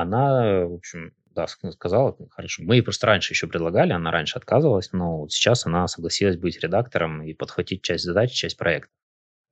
она, 0.00 0.66
в 0.66 0.74
общем, 0.74 1.12
да, 1.34 1.46
сказала, 1.46 2.16
хорошо. 2.30 2.62
Мы 2.64 2.76
ей 2.76 2.82
просто 2.82 3.06
раньше 3.06 3.32
еще 3.32 3.46
предлагали, 3.46 3.92
она 3.92 4.10
раньше 4.10 4.38
отказывалась, 4.38 4.92
но 4.92 5.18
вот 5.18 5.32
сейчас 5.32 5.66
она 5.66 5.86
согласилась 5.86 6.36
быть 6.36 6.60
редактором 6.60 7.22
и 7.22 7.34
подхватить 7.34 7.82
часть 7.82 8.04
задач, 8.04 8.32
часть 8.32 8.56
проекта. 8.56 8.90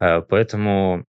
Э, 0.01 0.23
поэтому 0.23 1.07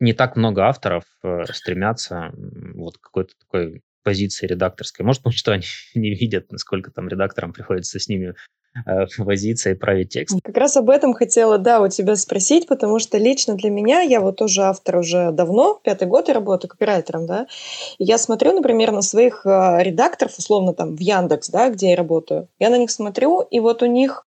не 0.00 0.14
так 0.14 0.36
много 0.36 0.66
авторов 0.66 1.04
э, 1.22 1.44
стремятся 1.52 2.32
вот 2.74 2.98
какой-то 2.98 3.34
такой 3.38 3.82
позиции 4.02 4.46
редакторской. 4.46 5.06
Может, 5.06 5.22
потому 5.22 5.32
что 5.36 5.52
они 5.52 5.64
не 5.94 6.14
видят, 6.14 6.50
насколько 6.50 6.90
там 6.90 7.08
редакторам 7.08 7.52
приходится 7.52 7.98
с 7.98 8.08
ними 8.08 8.34
возиться 9.18 9.70
и 9.70 9.74
править 9.74 10.10
текст. 10.10 10.38
Как 10.42 10.56
раз 10.56 10.76
об 10.76 10.90
этом 10.90 11.12
хотела, 11.12 11.58
да, 11.58 11.80
у 11.80 11.88
тебя 11.88 12.16
спросить, 12.16 12.66
потому 12.66 12.98
что 12.98 13.18
лично 13.18 13.54
для 13.54 13.70
меня, 13.70 14.00
я 14.00 14.20
вот 14.20 14.36
тоже 14.36 14.62
автор 14.62 14.96
уже 14.96 15.30
давно, 15.30 15.80
пятый 15.82 16.08
год 16.08 16.28
я 16.28 16.34
работаю 16.34 16.70
копирайтером, 16.70 17.26
да, 17.26 17.46
и 17.98 18.04
я 18.04 18.18
смотрю, 18.18 18.52
например, 18.52 18.92
на 18.92 19.02
своих 19.02 19.44
э, 19.44 19.82
редакторов, 19.82 20.38
условно, 20.38 20.72
там, 20.72 20.96
в 20.96 21.00
Яндекс, 21.00 21.50
да, 21.50 21.68
где 21.70 21.90
я 21.90 21.96
работаю, 21.96 22.48
я 22.58 22.70
на 22.70 22.78
них 22.78 22.90
смотрю, 22.90 23.40
и 23.40 23.60
вот 23.60 23.82
у 23.82 23.86
них 23.86 24.24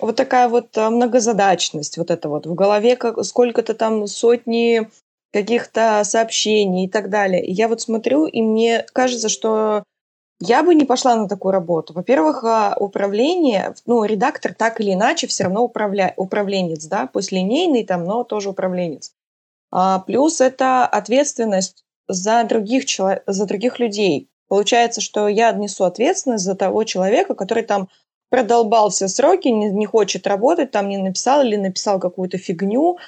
вот 0.00 0.16
такая 0.16 0.48
вот 0.48 0.76
э, 0.76 0.88
многозадачность, 0.88 1.98
вот 1.98 2.10
это 2.10 2.28
вот 2.28 2.46
в 2.46 2.54
голове 2.54 2.96
как, 2.96 3.22
сколько-то 3.24 3.74
там 3.74 4.06
сотни 4.06 4.88
каких-то 5.32 6.02
сообщений 6.04 6.86
и 6.86 6.88
так 6.88 7.08
далее. 7.08 7.44
И 7.44 7.52
я 7.52 7.68
вот 7.68 7.80
смотрю, 7.80 8.26
и 8.26 8.42
мне 8.42 8.84
кажется, 8.92 9.28
что 9.28 9.84
я 10.40 10.62
бы 10.62 10.74
не 10.74 10.84
пошла 10.84 11.14
на 11.16 11.28
такую 11.28 11.52
работу. 11.52 11.92
Во-первых, 11.92 12.44
а, 12.44 12.76
управление, 12.78 13.74
ну, 13.86 14.04
редактор 14.04 14.54
так 14.54 14.80
или 14.80 14.92
иначе 14.92 15.26
все 15.26 15.44
равно 15.44 15.62
управля... 15.62 16.14
управленец, 16.16 16.84
да, 16.86 17.08
пусть 17.12 17.32
линейный 17.32 17.84
там, 17.84 18.04
но 18.04 18.24
тоже 18.24 18.50
управленец. 18.50 19.12
А, 19.70 20.00
плюс 20.00 20.40
это 20.40 20.86
ответственность 20.86 21.84
за 22.08 22.44
других, 22.44 22.86
чело... 22.86 23.20
за 23.26 23.46
других 23.46 23.78
людей. 23.78 24.28
Получается, 24.48 25.00
что 25.00 25.28
я 25.28 25.52
несу 25.52 25.84
ответственность 25.84 26.44
за 26.44 26.54
того 26.54 26.84
человека, 26.84 27.34
который 27.34 27.62
там 27.62 27.88
продолбал 28.28 28.90
все 28.90 29.08
сроки, 29.08 29.48
не, 29.48 29.70
не 29.70 29.86
хочет 29.86 30.26
работать, 30.26 30.70
там 30.70 30.88
не 30.88 30.98
написал 30.98 31.42
или 31.42 31.56
написал 31.56 32.00
какую-то 32.00 32.38
фигню, 32.38 32.98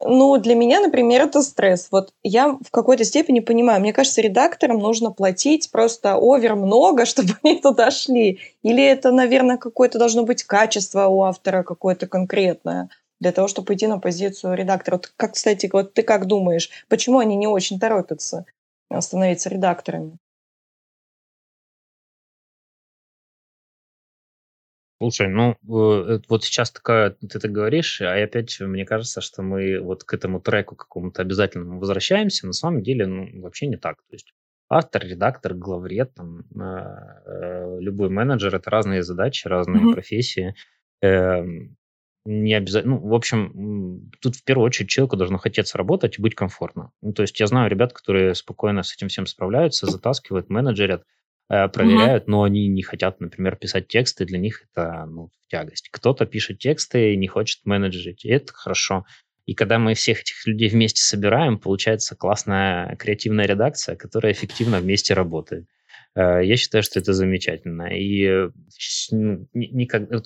ну, 0.00 0.36
для 0.38 0.54
меня, 0.54 0.80
например, 0.80 1.22
это 1.22 1.42
стресс. 1.42 1.88
Вот 1.90 2.12
я 2.22 2.48
в 2.48 2.70
какой-то 2.70 3.04
степени 3.04 3.40
понимаю. 3.40 3.80
Мне 3.80 3.92
кажется, 3.92 4.20
редакторам 4.20 4.78
нужно 4.78 5.10
платить 5.12 5.70
просто 5.70 6.16
овер 6.16 6.56
много, 6.56 7.06
чтобы 7.06 7.34
они 7.42 7.60
туда 7.60 7.90
шли. 7.90 8.40
Или 8.62 8.84
это, 8.84 9.12
наверное, 9.12 9.56
какое-то 9.56 9.98
должно 9.98 10.24
быть 10.24 10.44
качество 10.44 11.06
у 11.06 11.22
автора 11.22 11.62
какое-то 11.62 12.06
конкретное 12.06 12.90
для 13.20 13.32
того, 13.32 13.48
чтобы 13.48 13.74
идти 13.74 13.86
на 13.86 13.98
позицию 13.98 14.54
редактора. 14.54 14.96
Вот 14.96 15.12
как, 15.16 15.34
кстати, 15.34 15.70
вот 15.72 15.94
ты 15.94 16.02
как 16.02 16.26
думаешь, 16.26 16.70
почему 16.88 17.18
они 17.18 17.36
не 17.36 17.46
очень 17.46 17.78
торопятся 17.78 18.44
становиться 19.00 19.48
редакторами? 19.48 20.18
Слушай, 25.04 25.28
ну, 25.28 25.52
э, 25.52 26.20
вот 26.28 26.44
сейчас 26.44 26.70
такая, 26.70 27.10
ты 27.10 27.26
это 27.36 27.46
говоришь, 27.46 28.00
а 28.00 28.14
опять 28.14 28.58
мне 28.58 28.86
кажется, 28.86 29.20
что 29.20 29.42
мы 29.42 29.78
вот 29.80 30.04
к 30.04 30.14
этому 30.14 30.40
треку 30.40 30.76
какому-то 30.76 31.20
обязательно 31.20 31.76
возвращаемся. 31.76 32.46
На 32.46 32.54
самом 32.54 32.82
деле, 32.82 33.06
ну, 33.06 33.42
вообще 33.42 33.66
не 33.66 33.76
так. 33.76 33.98
То 34.08 34.14
есть 34.14 34.32
автор, 34.70 35.04
редактор, 35.04 35.52
главред, 35.52 36.14
там, 36.14 36.40
э, 36.40 36.86
э, 37.26 37.80
любой 37.80 38.08
менеджер– 38.08 38.54
это 38.56 38.70
разные 38.70 39.02
задачи, 39.02 39.46
разные 39.46 39.84
mm-hmm. 39.84 39.92
профессии. 39.92 40.54
Эм, 41.02 41.76
не 42.24 42.54
обязательно, 42.54 42.94
ну, 42.94 43.06
в 43.06 43.14
общем, 43.14 44.10
тут 44.22 44.36
в 44.36 44.44
первую 44.44 44.64
очередь 44.64 44.88
человеку 44.88 45.16
должно 45.16 45.36
хотеться 45.36 45.76
работать 45.76 46.18
и 46.18 46.22
быть 46.22 46.34
комфортно. 46.34 46.92
Ну, 47.02 47.12
то 47.12 47.20
есть 47.20 47.38
я 47.38 47.46
знаю 47.46 47.70
ребят, 47.70 47.92
которые 47.92 48.34
спокойно 48.34 48.82
с 48.82 48.94
этим 48.94 49.08
всем 49.08 49.26
справляются, 49.26 49.84
затаскивают, 49.84 50.48
менеджерят, 50.48 51.04
Э, 51.50 51.68
проверяют, 51.68 52.26
но 52.26 52.42
они 52.42 52.68
не 52.68 52.82
хотят, 52.82 53.20
например, 53.20 53.56
писать 53.56 53.86
тексты, 53.86 54.24
для 54.24 54.38
них 54.38 54.62
это 54.62 55.04
ну, 55.06 55.30
тягость. 55.48 55.88
Кто-то 55.90 56.24
пишет 56.24 56.58
тексты 56.58 57.12
и 57.12 57.16
не 57.16 57.26
хочет 57.26 57.60
менеджерить, 57.66 58.24
и 58.24 58.30
это 58.30 58.52
хорошо. 58.52 59.04
И 59.44 59.54
когда 59.54 59.78
мы 59.78 59.92
всех 59.92 60.22
этих 60.22 60.46
людей 60.46 60.70
вместе 60.70 61.02
собираем, 61.02 61.58
получается 61.58 62.16
классная 62.16 62.96
креативная 62.96 63.46
редакция, 63.46 63.94
которая 63.94 64.32
эффективно 64.32 64.80
вместе 64.80 65.12
работает. 65.12 65.66
Э, 66.16 66.44
я 66.44 66.56
считаю, 66.56 66.82
что 66.82 67.00
это 67.00 67.12
замечательно. 67.12 67.88
И 67.94 68.24
э, 68.24 68.50
ну, 69.10 69.46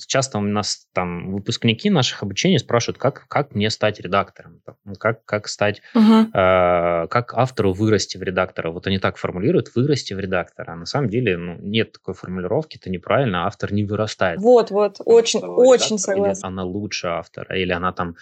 часто 0.06 0.38
у 0.38 0.42
нас 0.42 0.86
там 0.92 1.32
выпускники 1.32 1.90
наших 1.90 2.22
обучений 2.22 2.58
спрашивают, 2.58 2.98
как, 2.98 3.26
как 3.28 3.54
мне 3.54 3.70
стать 3.70 4.00
редактором, 4.00 4.60
ну, 4.84 4.94
как, 4.94 5.24
как 5.24 5.48
стать, 5.48 5.80
uh-huh. 5.94 6.26
э, 6.26 7.08
как 7.08 7.34
автору 7.34 7.72
вырасти 7.72 8.18
в 8.18 8.22
редактора. 8.22 8.70
Вот 8.70 8.86
они 8.86 8.98
так 8.98 9.16
формулируют, 9.16 9.74
вырасти 9.74 10.12
в 10.12 10.20
редактора. 10.20 10.72
А 10.72 10.76
на 10.76 10.86
самом 10.86 11.08
деле 11.08 11.36
ну, 11.36 11.56
нет 11.60 11.92
такой 11.92 12.14
формулировки, 12.14 12.76
это 12.76 12.90
неправильно, 12.90 13.46
автор 13.46 13.72
не 13.72 13.84
вырастает. 13.84 14.40
Вот, 14.40 14.70
вот, 14.70 14.96
очень, 15.04 15.40
очень 15.40 15.98
согласна. 15.98 16.48
Она 16.48 16.64
лучше 16.64 17.08
автора, 17.08 17.58
или 17.58 17.72
она 17.72 17.92
там 17.92 18.16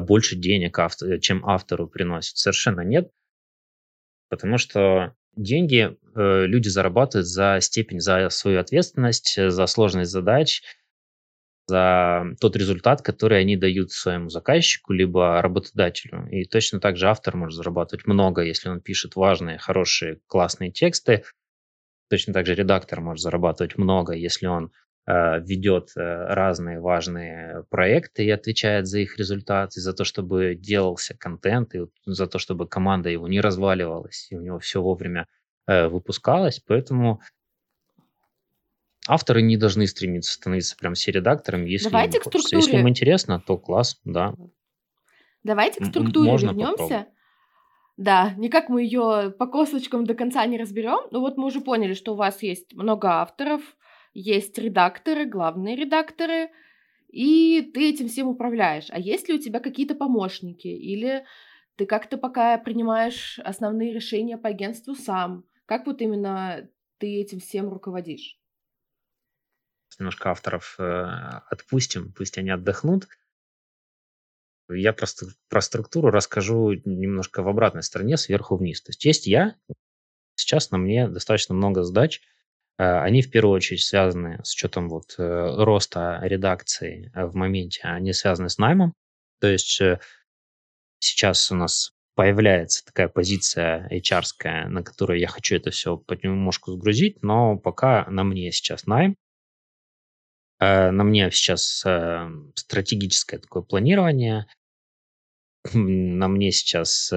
больше 0.00 0.34
денег, 0.34 0.78
автор, 0.80 1.18
чем 1.20 1.46
автору 1.46 1.86
приносит. 1.86 2.36
Совершенно 2.36 2.80
нет. 2.80 3.10
Потому 4.28 4.58
что 4.58 5.14
деньги 5.36 5.96
э, 6.14 6.46
люди 6.46 6.68
зарабатывают 6.68 7.26
за 7.26 7.58
степень, 7.60 8.00
за 8.00 8.28
свою 8.30 8.60
ответственность, 8.60 9.36
э, 9.38 9.50
за 9.50 9.66
сложность 9.66 10.10
задач, 10.10 10.62
за 11.66 12.24
тот 12.40 12.56
результат, 12.56 13.02
который 13.02 13.40
они 13.40 13.56
дают 13.56 13.90
своему 13.90 14.28
заказчику 14.28 14.92
либо 14.92 15.42
работодателю. 15.42 16.28
И 16.30 16.44
точно 16.44 16.80
так 16.80 16.96
же 16.96 17.08
автор 17.08 17.36
может 17.36 17.56
зарабатывать 17.56 18.06
много, 18.06 18.42
если 18.42 18.68
он 18.68 18.80
пишет 18.80 19.16
важные, 19.16 19.58
хорошие, 19.58 20.20
классные 20.26 20.70
тексты. 20.70 21.24
Точно 22.08 22.32
так 22.32 22.46
же 22.46 22.54
редактор 22.54 23.00
может 23.00 23.22
зарабатывать 23.22 23.76
много, 23.76 24.12
если 24.12 24.46
он 24.46 24.70
ведет 25.06 25.92
э, 25.96 26.00
разные 26.00 26.80
важные 26.80 27.64
проекты 27.70 28.24
и 28.24 28.30
отвечает 28.30 28.86
за 28.86 28.98
их 28.98 29.18
результат, 29.18 29.76
и 29.76 29.80
за 29.80 29.92
то, 29.92 30.04
чтобы 30.04 30.56
делался 30.56 31.16
контент, 31.16 31.74
и 31.74 31.86
за 32.06 32.26
то, 32.26 32.38
чтобы 32.38 32.66
команда 32.66 33.08
его 33.08 33.28
не 33.28 33.40
разваливалась, 33.40 34.26
и 34.30 34.36
у 34.36 34.40
него 34.40 34.58
все 34.58 34.82
вовремя 34.82 35.28
э, 35.68 35.86
выпускалось. 35.86 36.60
Поэтому 36.66 37.20
авторы 39.06 39.42
не 39.42 39.56
должны 39.56 39.86
стремиться 39.86 40.32
становиться 40.32 40.76
прям 40.76 40.94
все 40.94 41.12
редакторами, 41.12 41.70
если 41.70 41.88
Давайте 41.88 42.18
им 42.18 42.24
к 42.24 42.26
структуре. 42.26 42.62
Если 42.62 42.76
им 42.76 42.88
интересно, 42.88 43.40
то 43.40 43.56
класс, 43.58 44.00
да. 44.04 44.34
Давайте 45.44 45.80
к 45.80 45.86
структуре 45.86 46.32
Можно 46.32 46.46
вернемся. 46.46 46.72
Попробовать. 46.76 47.08
Да, 47.96 48.34
никак 48.36 48.68
мы 48.68 48.82
ее 48.82 49.32
по 49.38 49.46
косточкам 49.46 50.04
до 50.04 50.14
конца 50.14 50.44
не 50.46 50.58
разберем. 50.58 51.06
Ну 51.12 51.20
вот 51.20 51.38
мы 51.38 51.46
уже 51.46 51.60
поняли, 51.60 51.94
что 51.94 52.12
у 52.12 52.16
вас 52.16 52.42
есть 52.42 52.74
много 52.74 53.08
авторов, 53.08 53.62
есть 54.16 54.56
редакторы, 54.56 55.26
главные 55.26 55.76
редакторы, 55.76 56.50
и 57.08 57.70
ты 57.74 57.90
этим 57.90 58.08
всем 58.08 58.28
управляешь. 58.28 58.86
А 58.88 58.98
есть 58.98 59.28
ли 59.28 59.34
у 59.34 59.38
тебя 59.38 59.60
какие-то 59.60 59.94
помощники? 59.94 60.68
Или 60.68 61.26
ты 61.76 61.84
как-то 61.84 62.16
пока 62.16 62.56
принимаешь 62.56 63.38
основные 63.40 63.92
решения 63.92 64.38
по 64.38 64.48
агентству 64.48 64.94
сам? 64.94 65.44
Как 65.66 65.86
вот 65.86 66.00
именно 66.00 66.66
ты 66.96 67.20
этим 67.20 67.40
всем 67.40 67.68
руководишь? 67.68 68.40
Немножко 69.98 70.30
авторов 70.30 70.76
э, 70.78 70.82
отпустим, 71.50 72.12
пусть 72.12 72.38
они 72.38 72.50
отдохнут. 72.50 73.08
Я 74.70 74.94
просто 74.94 75.26
про 75.48 75.60
структуру 75.60 76.08
расскажу 76.08 76.72
немножко 76.84 77.42
в 77.42 77.48
обратной 77.48 77.82
стороне, 77.82 78.16
сверху 78.16 78.56
вниз. 78.56 78.82
То 78.82 78.90
есть 78.90 79.04
есть 79.04 79.26
я, 79.26 79.56
сейчас 80.36 80.70
на 80.70 80.78
мне 80.78 81.06
достаточно 81.06 81.54
много 81.54 81.82
задач– 81.82 82.22
они 82.84 83.22
в 83.22 83.30
первую 83.30 83.54
очередь 83.54 83.82
связаны 83.82 84.38
с 84.44 84.54
учетом 84.54 84.88
вот 84.88 85.14
э, 85.18 85.54
роста 85.64 86.20
редакции 86.22 87.10
э, 87.14 87.24
в 87.24 87.34
моменте, 87.34 87.80
они 87.84 88.12
связаны 88.12 88.50
с 88.50 88.58
наймом. 88.58 88.94
То 89.40 89.48
есть 89.48 89.80
сейчас 90.98 91.50
у 91.50 91.54
нас 91.54 91.92
появляется 92.14 92.84
такая 92.84 93.08
позиция 93.08 93.88
hr 93.90 94.68
на 94.68 94.82
которую 94.82 95.20
я 95.20 95.28
хочу 95.28 95.56
это 95.56 95.70
все 95.70 95.98
понемножку 95.98 96.72
сгрузить, 96.72 97.22
но 97.22 97.58
пока 97.58 98.06
на 98.08 98.24
мне 98.24 98.50
сейчас 98.50 98.86
найм, 98.86 99.16
на 100.58 100.90
мне 100.90 101.30
сейчас 101.30 101.84
стратегическое 102.54 103.38
такое 103.38 103.62
планирование, 103.62 104.46
на 105.74 106.28
мне 106.28 106.50
сейчас 106.50 107.12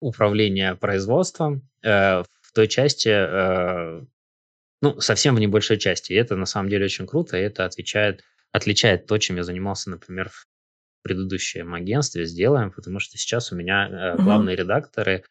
управления 0.00 0.74
производством. 0.74 1.68
Э, 1.84 2.24
в 2.50 2.52
той 2.52 2.66
части, 2.66 3.08
э, 3.08 4.04
ну, 4.82 5.00
совсем 5.00 5.36
в 5.36 5.40
небольшой 5.40 5.78
части. 5.78 6.12
И 6.12 6.16
это 6.16 6.34
на 6.34 6.46
самом 6.46 6.68
деле 6.68 6.86
очень 6.86 7.06
круто, 7.06 7.36
и 7.36 7.42
это 7.42 7.64
отвечает, 7.64 8.24
отличает 8.50 9.06
то, 9.06 9.18
чем 9.18 9.36
я 9.36 9.44
занимался, 9.44 9.90
например, 9.90 10.30
в 10.30 10.46
предыдущем 11.02 11.72
агентстве 11.74 12.26
сделаем, 12.26 12.72
потому 12.72 12.98
что 12.98 13.16
сейчас 13.16 13.52
у 13.52 13.56
меня 13.56 13.88
э, 13.88 14.16
главные 14.22 14.56
mm-hmm. 14.56 14.58
редакторы 14.58 15.24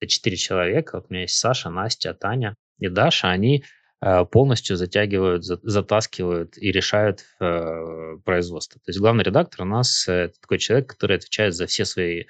это 0.00 0.10
четыре 0.10 0.36
человека. 0.36 0.96
Вот 0.96 1.06
у 1.08 1.12
меня 1.12 1.22
есть 1.22 1.38
Саша, 1.38 1.70
Настя, 1.70 2.14
Таня 2.14 2.54
и 2.78 2.88
Даша. 2.88 3.30
Они 3.30 3.64
э, 4.00 4.24
полностью 4.26 4.76
затягивают, 4.76 5.44
за, 5.44 5.58
затаскивают 5.62 6.56
и 6.56 6.70
решают 6.70 7.24
э, 7.40 8.18
производство. 8.24 8.80
То 8.80 8.90
есть 8.90 9.00
главный 9.00 9.24
редактор 9.24 9.62
у 9.62 9.68
нас 9.68 10.06
э, 10.06 10.30
такой 10.40 10.58
человек, 10.58 10.88
который 10.88 11.16
отвечает 11.16 11.54
за 11.54 11.66
все 11.66 11.84
свои 11.84 12.26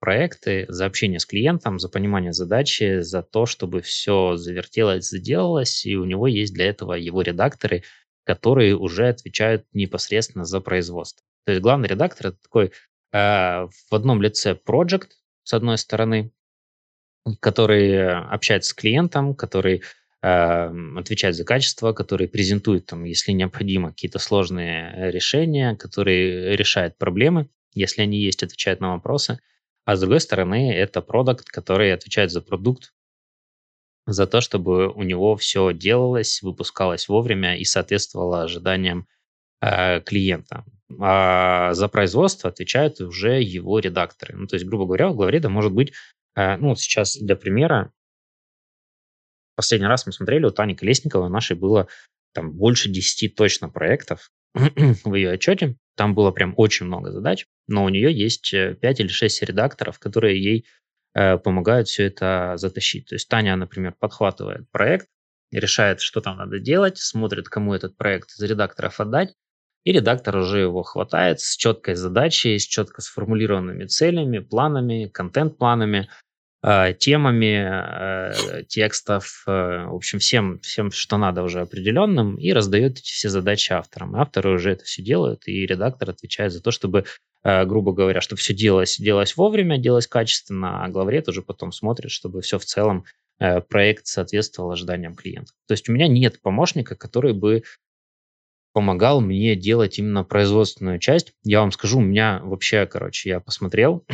проекты, 0.00 0.66
за 0.68 0.86
общение 0.86 1.18
с 1.18 1.26
клиентом, 1.26 1.78
за 1.78 1.88
понимание 1.88 2.32
задачи, 2.32 3.00
за 3.00 3.22
то, 3.22 3.46
чтобы 3.46 3.80
все 3.80 4.36
завертелось, 4.36 5.08
заделалось, 5.08 5.84
и 5.86 5.96
у 5.96 6.04
него 6.04 6.26
есть 6.26 6.54
для 6.54 6.66
этого 6.66 6.94
его 6.94 7.22
редакторы, 7.22 7.82
которые 8.24 8.76
уже 8.76 9.08
отвечают 9.08 9.66
непосредственно 9.72 10.44
за 10.44 10.60
производство. 10.60 11.24
То 11.44 11.52
есть 11.52 11.62
главный 11.62 11.88
редактор 11.88 12.28
это 12.28 12.38
такой 12.42 12.66
э, 12.66 12.70
в 13.12 13.94
одном 13.94 14.20
лице 14.20 14.58
project, 14.66 15.08
с 15.44 15.54
одной 15.54 15.78
стороны, 15.78 16.30
который 17.40 18.18
общается 18.20 18.70
с 18.70 18.74
клиентом, 18.74 19.34
который 19.34 19.82
э, 20.22 20.98
отвечает 20.98 21.36
за 21.36 21.44
качество, 21.44 21.92
который 21.92 22.28
презентует, 22.28 22.86
там, 22.86 23.04
если 23.04 23.32
необходимо, 23.32 23.90
какие-то 23.90 24.18
сложные 24.18 25.10
решения, 25.10 25.74
который 25.76 26.54
решает 26.56 26.98
проблемы, 26.98 27.48
если 27.74 28.02
они 28.02 28.18
есть, 28.18 28.42
отвечает 28.42 28.80
на 28.80 28.92
вопросы. 28.92 29.38
А 29.88 29.96
с 29.96 30.00
другой 30.00 30.20
стороны, 30.20 30.70
это 30.70 31.00
продукт, 31.00 31.48
который 31.48 31.94
отвечает 31.94 32.30
за 32.30 32.42
продукт, 32.42 32.92
за 34.06 34.26
то, 34.26 34.42
чтобы 34.42 34.92
у 34.92 35.02
него 35.02 35.34
все 35.36 35.72
делалось, 35.72 36.42
выпускалось 36.42 37.08
вовремя 37.08 37.56
и 37.56 37.64
соответствовало 37.64 38.42
ожиданиям 38.42 39.08
э, 39.62 40.02
клиента. 40.02 40.66
А 41.00 41.72
за 41.72 41.88
производство 41.88 42.50
отвечают 42.50 43.00
уже 43.00 43.40
его 43.40 43.78
редакторы. 43.78 44.36
Ну, 44.36 44.46
то 44.46 44.56
есть, 44.56 44.66
грубо 44.66 44.84
говоря, 44.84 45.08
у 45.08 45.14
главреда 45.14 45.48
может 45.48 45.72
быть, 45.72 45.94
э, 46.36 46.58
ну, 46.58 46.76
сейчас 46.76 47.16
для 47.16 47.34
примера, 47.34 47.90
последний 49.56 49.88
раз 49.88 50.04
мы 50.04 50.12
смотрели, 50.12 50.44
у 50.44 50.50
Тани 50.50 50.74
Колесниковой 50.74 51.30
нашей 51.30 51.56
было 51.56 51.88
там 52.34 52.52
больше 52.52 52.90
10 52.90 53.34
точно 53.34 53.70
проектов 53.70 54.30
в 54.54 55.14
ее 55.14 55.30
отчете. 55.30 55.78
Там 55.98 56.14
было 56.14 56.30
прям 56.30 56.54
очень 56.56 56.86
много 56.86 57.10
задач, 57.10 57.44
но 57.66 57.82
у 57.82 57.88
нее 57.88 58.12
есть 58.12 58.52
5 58.52 58.82
э, 58.82 59.02
или 59.02 59.08
6 59.08 59.42
редакторов, 59.42 59.98
которые 59.98 60.40
ей 60.40 60.64
э, 61.14 61.38
помогают 61.38 61.88
все 61.88 62.04
это 62.04 62.52
затащить. 62.54 63.08
То 63.08 63.16
есть 63.16 63.28
Таня, 63.28 63.56
например, 63.56 63.96
подхватывает 63.98 64.70
проект, 64.70 65.08
решает, 65.50 66.00
что 66.00 66.20
там 66.20 66.36
надо 66.36 66.60
делать, 66.60 66.98
смотрит, 66.98 67.48
кому 67.48 67.74
этот 67.74 67.96
проект 67.96 68.30
из 68.30 68.40
редакторов 68.40 69.00
отдать, 69.00 69.34
и 69.82 69.90
редактор 69.90 70.36
уже 70.36 70.60
его 70.60 70.84
хватает 70.84 71.40
с 71.40 71.56
четкой 71.56 71.96
задачей, 71.96 72.56
с 72.60 72.64
четко 72.64 73.02
сформулированными 73.02 73.86
целями, 73.86 74.38
планами, 74.38 75.10
контент-планами, 75.12 76.08
темами 76.60 78.32
э, 78.60 78.64
текстов, 78.64 79.44
э, 79.46 79.50
в 79.86 79.94
общем, 79.94 80.18
всем, 80.18 80.58
всем, 80.58 80.90
что 80.90 81.16
надо 81.16 81.44
уже 81.44 81.60
определенным, 81.60 82.36
и 82.36 82.52
раздает 82.52 82.98
все 82.98 83.28
задачи 83.28 83.72
авторам. 83.72 84.16
Авторы 84.16 84.50
уже 84.50 84.72
это 84.72 84.84
все 84.84 85.00
делают, 85.02 85.46
и 85.46 85.66
редактор 85.66 86.10
отвечает 86.10 86.52
за 86.52 86.60
то, 86.60 86.72
чтобы, 86.72 87.04
грубо 87.44 87.92
говоря, 87.92 88.20
чтобы 88.20 88.40
все 88.40 88.54
делалось, 88.54 88.98
делалось 88.98 89.36
вовремя, 89.36 89.78
делалось 89.78 90.08
качественно, 90.08 90.84
а 90.84 90.88
главред 90.88 91.28
уже 91.28 91.42
потом 91.42 91.70
смотрит, 91.70 92.10
чтобы 92.10 92.40
все 92.42 92.58
в 92.58 92.64
целом 92.64 93.04
проект 93.68 94.08
соответствовал 94.08 94.72
ожиданиям 94.72 95.14
клиента. 95.14 95.52
То 95.68 95.74
есть 95.74 95.88
у 95.88 95.92
меня 95.92 96.08
нет 96.08 96.42
помощника, 96.42 96.96
который 96.96 97.34
бы 97.34 97.62
помогал 98.72 99.20
мне 99.20 99.54
делать 99.54 100.00
именно 100.00 100.24
производственную 100.24 100.98
часть. 100.98 101.32
Я 101.44 101.60
вам 101.60 101.70
скажу, 101.70 101.98
у 101.98 102.02
меня 102.02 102.40
вообще, 102.42 102.84
короче, 102.86 103.30
я 103.30 103.40
посмотрел, 103.40 104.04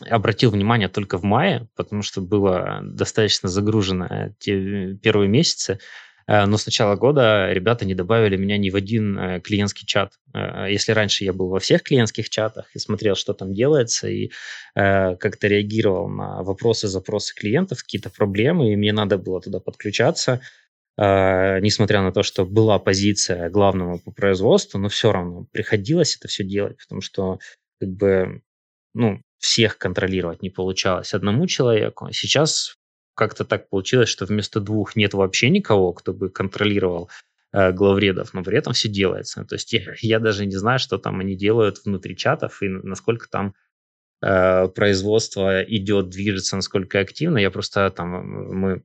обратил 0.00 0.50
внимание 0.50 0.88
только 0.88 1.18
в 1.18 1.22
мае, 1.22 1.68
потому 1.76 2.02
что 2.02 2.20
было 2.20 2.80
достаточно 2.82 3.48
загружено 3.48 4.34
те 4.38 4.94
первые 4.94 5.28
месяцы. 5.28 5.78
Э, 6.26 6.46
но 6.46 6.56
с 6.56 6.66
начала 6.66 6.96
года 6.96 7.52
ребята 7.52 7.84
не 7.84 7.94
добавили 7.94 8.36
меня 8.36 8.58
ни 8.58 8.70
в 8.70 8.76
один 8.76 9.18
э, 9.18 9.40
клиентский 9.40 9.86
чат. 9.86 10.14
Э, 10.34 10.66
если 10.70 10.92
раньше 10.92 11.24
я 11.24 11.32
был 11.32 11.48
во 11.48 11.60
всех 11.60 11.82
клиентских 11.82 12.28
чатах 12.30 12.66
и 12.74 12.78
смотрел, 12.78 13.14
что 13.14 13.32
там 13.32 13.52
делается, 13.52 14.08
и 14.08 14.30
как-то 14.74 15.46
реагировал 15.46 16.08
на 16.08 16.42
вопросы, 16.42 16.88
запросы 16.88 17.34
клиентов, 17.34 17.82
какие-то 17.82 18.10
проблемы, 18.10 18.72
и 18.72 18.76
мне 18.76 18.92
надо 18.92 19.18
было 19.18 19.40
туда 19.40 19.60
подключаться– 19.60 20.40
несмотря 20.98 22.00
на 22.00 22.10
то, 22.10 22.22
что 22.22 22.46
была 22.46 22.78
позиция 22.78 23.50
главного 23.50 23.98
по 23.98 24.12
производству, 24.12 24.78
но 24.78 24.88
все 24.88 25.12
равно 25.12 25.46
приходилось 25.52 26.16
это 26.16 26.26
все 26.26 26.42
делать, 26.42 26.78
потому 26.78 27.02
что 27.02 27.38
как 27.78 27.90
бы, 27.90 28.40
ну, 28.94 29.20
всех 29.38 29.78
контролировать 29.78 30.42
не 30.42 30.50
получалось 30.50 31.14
одному 31.14 31.46
человеку. 31.46 32.10
Сейчас 32.12 32.76
как-то 33.14 33.44
так 33.44 33.68
получилось, 33.68 34.08
что 34.08 34.26
вместо 34.26 34.60
двух 34.60 34.96
нет 34.96 35.14
вообще 35.14 35.50
никого, 35.50 35.92
кто 35.92 36.12
бы 36.12 36.28
контролировал 36.28 37.10
э, 37.52 37.72
главредов, 37.72 38.34
но 38.34 38.42
при 38.42 38.58
этом 38.58 38.72
все 38.72 38.88
делается. 38.88 39.44
То 39.44 39.54
есть 39.54 39.72
я, 39.72 39.80
я 40.00 40.18
даже 40.20 40.46
не 40.46 40.56
знаю, 40.56 40.78
что 40.78 40.98
там 40.98 41.20
они 41.20 41.36
делают 41.36 41.84
внутри 41.84 42.16
чатов 42.16 42.62
и 42.62 42.68
насколько 42.68 43.28
там 43.28 43.54
э, 44.22 44.68
производство 44.68 45.62
идет, 45.62 46.08
движется, 46.08 46.56
насколько 46.56 47.00
активно. 47.00 47.38
Я 47.38 47.50
просто 47.50 47.90
там, 47.90 48.10
мы 48.54 48.82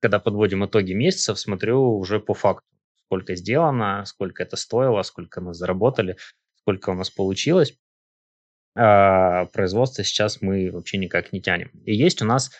когда 0.00 0.18
подводим 0.18 0.64
итоги 0.64 0.92
месяцев, 0.92 1.38
смотрю 1.38 1.98
уже 1.98 2.20
по 2.20 2.34
факту, 2.34 2.66
сколько 3.06 3.34
сделано, 3.36 4.04
сколько 4.06 4.42
это 4.42 4.56
стоило, 4.56 5.02
сколько 5.02 5.40
мы 5.40 5.54
заработали, 5.54 6.16
сколько 6.56 6.90
у 6.90 6.94
нас 6.94 7.10
получилось. 7.10 7.76
А 8.76 9.46
производство 9.46 10.04
сейчас 10.04 10.40
мы 10.40 10.70
вообще 10.70 10.98
никак 10.98 11.32
не 11.32 11.40
тянем. 11.40 11.70
И 11.84 11.94
есть 11.94 12.22
у 12.22 12.24
нас, 12.24 12.50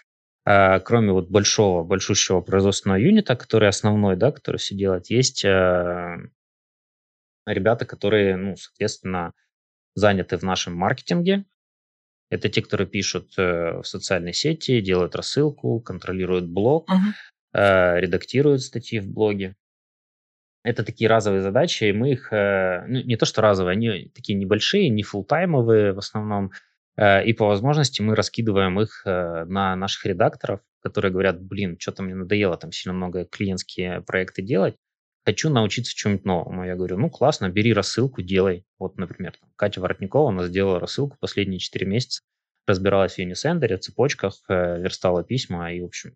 а, 0.45 0.81
кроме 0.81 1.13
вот 1.13 1.31
большого, 1.31 1.85
большущего 1.85 2.41
производственного 2.41 2.99
юнита, 2.99 3.37
который 3.37 3.69
основной, 3.69 4.17
да, 4.17 4.33
который 4.33 4.57
все 4.57 4.75
делает, 4.75 5.09
есть 5.11 5.45
а, 5.45 6.17
ребята, 7.47 7.85
которые, 7.85 8.37
ну, 8.37 8.57
соответственно, 8.57 9.33
заняты 9.95 10.37
в 10.37 10.43
нашем 10.43 10.75
маркетинге, 10.75 11.45
это 12.31 12.49
те, 12.49 12.63
которые 12.63 12.87
пишут 12.87 13.33
э, 13.39 13.81
в 13.81 13.85
социальной 13.85 14.33
сети, 14.33 14.81
делают 14.81 15.17
рассылку, 15.17 15.81
контролируют 15.81 16.49
блог, 16.49 16.89
uh-huh. 16.89 17.99
редактируют 17.99 18.63
статьи 18.63 19.01
в 19.01 19.09
блоге. 19.09 19.57
Это 20.63 20.85
такие 20.85 21.09
разовые 21.09 21.43
задачи, 21.43 21.85
и 21.85 21.93
мы 21.93 22.13
их, 22.13 22.33
э, 22.33 22.85
ну, 22.87 23.03
не 23.03 23.17
то 23.17 23.27
что 23.27 23.41
разовые, 23.43 23.73
они 23.73 24.11
такие 24.15 24.39
небольшие, 24.39 24.89
не 24.89 25.03
фултаймовые 25.03 25.93
в 25.93 25.99
основном, 25.99 26.53
и 27.01 27.33
по 27.33 27.47
возможности 27.47 28.03
мы 28.03 28.15
раскидываем 28.15 28.79
их 28.79 29.03
на 29.07 29.75
наших 29.75 30.05
редакторов, 30.05 30.61
которые 30.83 31.13
говорят, 31.13 31.41
блин, 31.41 31.77
что-то 31.79 32.03
мне 32.03 32.15
надоело 32.15 32.59
там 32.59 32.73
сильно 32.73 32.95
много 32.95 33.25
клиентские 33.25 34.03
проекты 34.03 34.43
делать, 34.43 34.77
хочу 35.25 35.51
научиться 35.51 35.95
чему-нибудь 35.95 36.25
новому. 36.25 36.65
Я 36.65 36.77
говорю, 36.77 36.99
ну 36.99 37.11
классно, 37.11 37.49
бери 37.49 37.73
рассылку, 37.73 38.23
делай. 38.23 38.65
Вот, 38.79 38.97
например, 38.99 39.35
там, 39.39 39.51
Катя 39.57 39.81
Воротникова 39.81 40.29
у 40.29 40.33
нас 40.33 40.47
сделала 40.47 40.81
рассылку 40.81 41.17
последние 41.21 41.59
4 41.59 41.87
месяца, 41.87 42.23
разбиралась 42.67 43.15
в 43.15 43.19
Unisender, 43.19 43.77
цепочках, 43.79 44.35
э, 44.49 44.81
верстала 44.81 45.23
письма 45.23 45.73
и, 45.73 45.81
в 45.81 45.87
общем, 45.87 46.15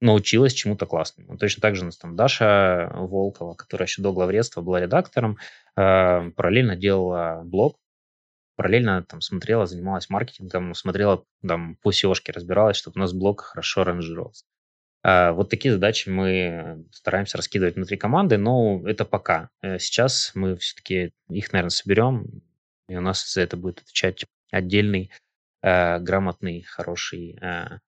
научилась 0.00 0.52
чему-то 0.52 0.86
классному. 0.86 1.36
Точно 1.38 1.60
так 1.60 1.76
же 1.76 1.82
у 1.82 1.86
нас 1.86 1.96
там 1.96 2.16
Даша 2.16 2.90
Волкова, 2.94 3.54
которая 3.54 3.86
еще 3.86 4.02
до 4.02 4.12
главредства 4.12 4.60
была 4.60 4.80
редактором, 4.80 5.38
э, 5.76 6.30
параллельно 6.30 6.76
делала 6.76 7.42
блог, 7.44 7.78
параллельно 8.56 9.04
там 9.04 9.20
смотрела, 9.20 9.66
занималась 9.66 10.10
маркетингом, 10.10 10.74
смотрела 10.74 11.24
там 11.46 11.76
по 11.76 11.90
seo 11.90 12.14
разбиралась, 12.32 12.76
чтобы 12.76 12.96
у 12.96 13.00
нас 13.00 13.12
блог 13.12 13.42
хорошо 13.42 13.84
ранжировался. 13.84 14.44
А, 15.04 15.32
вот 15.32 15.48
такие 15.48 15.72
задачи 15.72 16.08
мы 16.08 16.84
стараемся 16.92 17.36
раскидывать 17.36 17.76
внутри 17.76 17.96
команды, 17.96 18.36
но 18.36 18.82
это 18.86 19.04
пока. 19.04 19.50
Э, 19.62 19.78
сейчас 19.78 20.32
мы 20.34 20.56
все-таки 20.56 21.12
их, 21.28 21.52
наверное, 21.52 21.70
соберем, 21.70 22.26
и 22.88 22.96
у 22.96 23.00
нас 23.00 23.32
за 23.32 23.42
это 23.42 23.56
будет 23.56 23.80
отвечать 23.80 24.24
отдельный, 24.50 25.10
э, 25.62 25.98
грамотный, 26.00 26.62
хороший 26.62 27.38
э. 27.40 27.78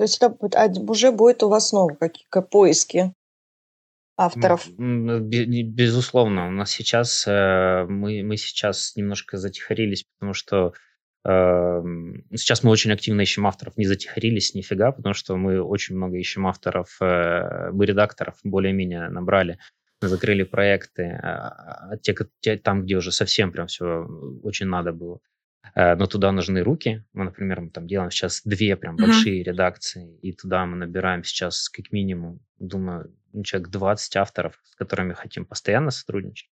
То 0.00 0.04
есть 0.04 0.16
это 0.16 0.80
уже 0.88 1.12
будет 1.12 1.42
у 1.42 1.50
вас 1.50 1.72
новые 1.72 1.94
какие-то 1.94 2.40
поиски 2.40 3.12
авторов? 4.16 4.66
Безусловно. 4.78 6.48
У 6.48 6.50
нас 6.50 6.70
сейчас, 6.70 7.26
э, 7.26 7.84
мы, 7.86 8.22
мы 8.22 8.38
сейчас 8.38 8.96
немножко 8.96 9.36
затихарились, 9.36 10.06
потому 10.18 10.32
что 10.32 10.72
Эм, 11.26 12.24
сейчас 12.34 12.62
мы 12.62 12.70
очень 12.70 12.92
активно 12.92 13.20
ищем 13.20 13.46
авторов, 13.46 13.76
не 13.76 13.84
затихарились 13.84 14.54
нифига, 14.54 14.90
потому 14.90 15.12
что 15.12 15.36
мы 15.36 15.60
очень 15.62 15.94
много 15.96 16.16
ищем 16.16 16.46
авторов, 16.46 16.96
э, 17.02 17.70
мы 17.72 17.84
редакторов 17.84 18.36
более-менее 18.42 19.10
набрали, 19.10 19.58
закрыли 20.00 20.44
проекты, 20.44 21.20
а, 21.22 21.90
а 21.90 21.96
те, 21.98 22.14
те, 22.40 22.56
там, 22.56 22.84
где 22.84 22.96
уже 22.96 23.12
совсем 23.12 23.52
прям 23.52 23.66
все 23.66 24.06
очень 24.42 24.66
надо 24.66 24.94
было. 24.94 25.20
Э, 25.74 25.94
но 25.94 26.06
туда 26.06 26.32
нужны 26.32 26.62
руки. 26.62 27.04
Мы, 27.12 27.24
например, 27.24 27.60
мы 27.60 27.70
там 27.70 27.86
делаем 27.86 28.10
сейчас 28.10 28.42
две 28.44 28.76
прям 28.76 28.96
uh-huh. 28.96 29.06
большие 29.06 29.42
редакции, 29.42 30.18
и 30.20 30.32
туда 30.32 30.66
мы 30.66 30.76
набираем 30.76 31.24
сейчас 31.24 31.68
как 31.68 31.92
минимум, 31.92 32.40
думаю, 32.58 33.14
ну, 33.32 33.42
человек 33.44 33.68
20 33.68 34.16
авторов, 34.16 34.60
с 34.64 34.74
которыми 34.74 35.12
хотим 35.12 35.46
постоянно 35.46 35.90
сотрудничать. 35.90 36.50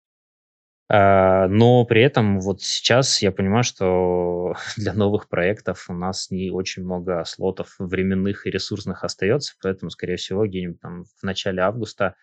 Э, 0.89 1.47
но 1.47 1.85
при 1.85 2.01
этом 2.01 2.39
вот 2.39 2.61
сейчас 2.61 3.21
я 3.21 3.31
понимаю, 3.31 3.63
что 3.63 4.55
для 4.77 4.93
новых 4.93 5.29
проектов 5.29 5.85
у 5.89 5.93
нас 5.93 6.29
не 6.31 6.51
очень 6.51 6.83
много 6.83 7.23
слотов 7.25 7.75
временных 7.79 8.45
и 8.45 8.51
ресурсных 8.51 9.03
остается, 9.03 9.55
поэтому, 9.61 9.89
скорее 9.89 10.17
всего, 10.17 10.45
где-нибудь 10.45 10.79
там 10.79 11.03
в 11.03 11.23
начале 11.23 11.61
августа 11.61 12.15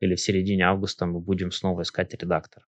или 0.00 0.16
в 0.16 0.20
середине 0.20 0.66
августа 0.66 1.06
мы 1.06 1.20
будем 1.20 1.52
снова 1.52 1.82
искать 1.82 2.12
редактор. 2.14 2.64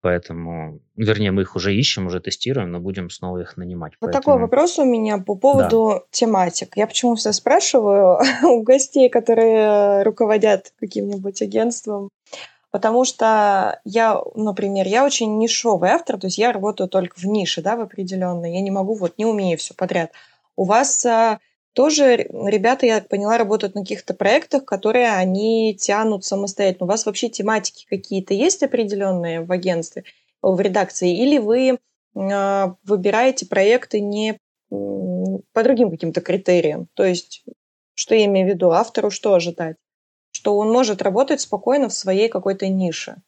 Поэтому, 0.00 0.80
вернее, 0.94 1.32
мы 1.32 1.42
их 1.42 1.56
уже 1.56 1.74
ищем, 1.74 2.06
уже 2.06 2.20
тестируем, 2.20 2.70
но 2.70 2.78
будем 2.78 3.10
снова 3.10 3.38
их 3.38 3.56
нанимать. 3.56 3.94
Вот 4.00 4.12
Поэтому... 4.12 4.22
такой 4.22 4.40
вопрос 4.40 4.78
у 4.78 4.84
меня 4.84 5.18
по 5.18 5.34
поводу 5.34 5.94
да. 5.94 6.00
тематик. 6.12 6.76
Я 6.76 6.86
почему 6.86 7.16
все 7.16 7.32
спрашиваю 7.32 8.20
у 8.44 8.62
гостей, 8.62 9.08
которые 9.08 10.02
руководят 10.04 10.72
каким-нибудь 10.78 11.42
агентством, 11.42 12.10
потому 12.70 13.04
что 13.04 13.80
я, 13.84 14.20
например, 14.36 14.86
я 14.86 15.04
очень 15.04 15.36
нишовый 15.38 15.90
автор, 15.90 16.16
то 16.18 16.28
есть 16.28 16.38
я 16.38 16.52
работаю 16.52 16.88
только 16.88 17.18
в 17.18 17.24
нише, 17.24 17.60
да, 17.60 17.74
в 17.74 17.80
определенной. 17.80 18.54
Я 18.54 18.60
не 18.60 18.70
могу, 18.70 18.94
вот 18.94 19.18
не 19.18 19.26
умею 19.26 19.58
все 19.58 19.74
подряд. 19.74 20.12
У 20.54 20.64
вас 20.64 21.04
а, 21.06 21.40
тоже 21.78 22.16
ребята, 22.16 22.86
я 22.86 23.00
поняла, 23.00 23.38
работают 23.38 23.76
на 23.76 23.82
каких-то 23.82 24.12
проектах, 24.12 24.64
которые 24.64 25.12
они 25.12 25.76
тянут 25.76 26.24
самостоятельно. 26.24 26.86
У 26.86 26.88
вас 26.88 27.06
вообще 27.06 27.28
тематики 27.28 27.86
какие-то 27.88 28.34
есть 28.34 28.64
определенные 28.64 29.42
в 29.42 29.52
агентстве, 29.52 30.02
в 30.42 30.60
редакции, 30.60 31.16
или 31.16 31.38
вы 31.38 31.78
э, 32.16 32.64
выбираете 32.82 33.46
проекты 33.46 34.00
не 34.00 34.40
по 34.70 35.62
другим 35.62 35.92
каким-то 35.92 36.20
критериям? 36.20 36.88
То 36.94 37.04
есть, 37.04 37.44
что 37.94 38.16
я 38.16 38.24
имею 38.24 38.48
в 38.48 38.50
виду, 38.50 38.72
автору 38.72 39.12
что 39.12 39.34
ожидать? 39.34 39.76
Что 40.32 40.56
он 40.56 40.72
может 40.72 41.00
работать 41.00 41.40
спокойно 41.42 41.88
в 41.88 41.94
своей 41.94 42.28
какой-то 42.28 42.66
нише, 42.66 43.18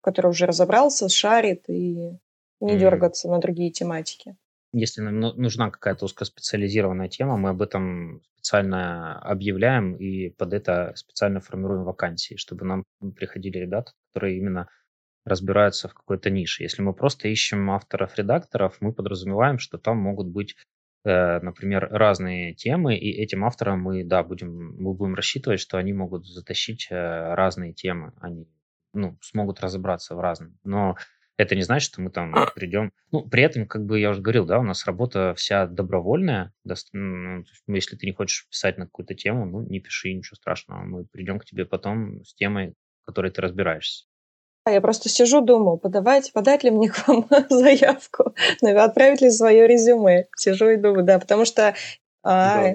в 0.00 0.04
которой 0.04 0.28
уже 0.28 0.46
разобрался, 0.46 1.10
шарит 1.10 1.68
и 1.68 2.16
не 2.58 2.72
mm. 2.72 2.78
дергаться 2.78 3.28
на 3.28 3.38
другие 3.38 3.70
тематики 3.70 4.34
если 4.72 5.02
нам 5.02 5.20
ну, 5.20 5.32
нужна 5.34 5.70
какая-то 5.70 6.06
узкоспециализированная 6.06 7.08
тема, 7.08 7.36
мы 7.36 7.50
об 7.50 7.62
этом 7.62 8.22
специально 8.36 9.18
объявляем 9.20 9.94
и 9.94 10.30
под 10.30 10.52
это 10.54 10.92
специально 10.96 11.40
формируем 11.40 11.84
вакансии, 11.84 12.36
чтобы 12.36 12.64
нам 12.64 12.84
приходили 13.14 13.58
ребята, 13.58 13.92
которые 14.12 14.38
именно 14.38 14.68
разбираются 15.24 15.88
в 15.88 15.94
какой-то 15.94 16.30
нише. 16.30 16.64
Если 16.64 16.82
мы 16.82 16.94
просто 16.94 17.28
ищем 17.28 17.70
авторов-редакторов, 17.70 18.78
мы 18.80 18.92
подразумеваем, 18.92 19.58
что 19.58 19.78
там 19.78 19.98
могут 19.98 20.28
быть, 20.28 20.56
э, 21.04 21.38
например, 21.40 21.88
разные 21.90 22.54
темы, 22.54 22.96
и 22.96 23.10
этим 23.10 23.44
авторам 23.44 23.80
мы, 23.80 24.04
да, 24.04 24.24
будем, 24.24 24.74
мы 24.76 24.94
будем 24.94 25.14
рассчитывать, 25.14 25.60
что 25.60 25.78
они 25.78 25.92
могут 25.92 26.26
затащить 26.26 26.88
э, 26.90 27.34
разные 27.34 27.72
темы, 27.72 28.12
они 28.20 28.48
ну, 28.94 29.16
смогут 29.20 29.60
разобраться 29.60 30.14
в 30.16 30.20
разном. 30.20 30.58
Но 30.64 30.96
это 31.36 31.56
не 31.56 31.62
значит, 31.62 31.90
что 31.90 32.00
мы 32.00 32.10
там 32.10 32.34
придем. 32.54 32.92
Ну, 33.10 33.26
при 33.28 33.42
этом, 33.42 33.66
как 33.66 33.84
бы 33.84 33.98
я 33.98 34.10
уже 34.10 34.20
говорил, 34.20 34.46
да, 34.46 34.58
у 34.58 34.62
нас 34.62 34.86
работа 34.86 35.34
вся 35.36 35.66
добровольная. 35.66 36.52
Ну, 36.92 37.44
если 37.66 37.96
ты 37.96 38.06
не 38.06 38.12
хочешь 38.12 38.48
писать 38.50 38.78
на 38.78 38.86
какую-то 38.86 39.14
тему, 39.14 39.46
ну, 39.46 39.62
не 39.62 39.80
пиши, 39.80 40.12
ничего 40.12 40.36
страшного. 40.36 40.82
Мы 40.82 41.04
придем 41.06 41.38
к 41.38 41.44
тебе 41.44 41.64
потом 41.64 42.24
с 42.24 42.34
темой, 42.34 42.74
которой 43.04 43.30
ты 43.30 43.40
разбираешься. 43.40 44.06
Я 44.68 44.80
просто 44.80 45.08
сижу, 45.08 45.40
думаю, 45.40 45.76
подавать, 45.76 46.32
подать 46.32 46.62
ли 46.62 46.70
мне 46.70 46.88
к 46.88 47.08
вам 47.08 47.26
заявку, 47.50 48.34
отправить 48.62 49.20
ли 49.20 49.30
свое 49.30 49.66
резюме. 49.66 50.26
Сижу 50.36 50.68
и 50.68 50.76
думаю, 50.76 51.04
да, 51.04 51.18
потому 51.18 51.44
что 51.44 51.74
а, 52.22 52.62
да. 52.62 52.74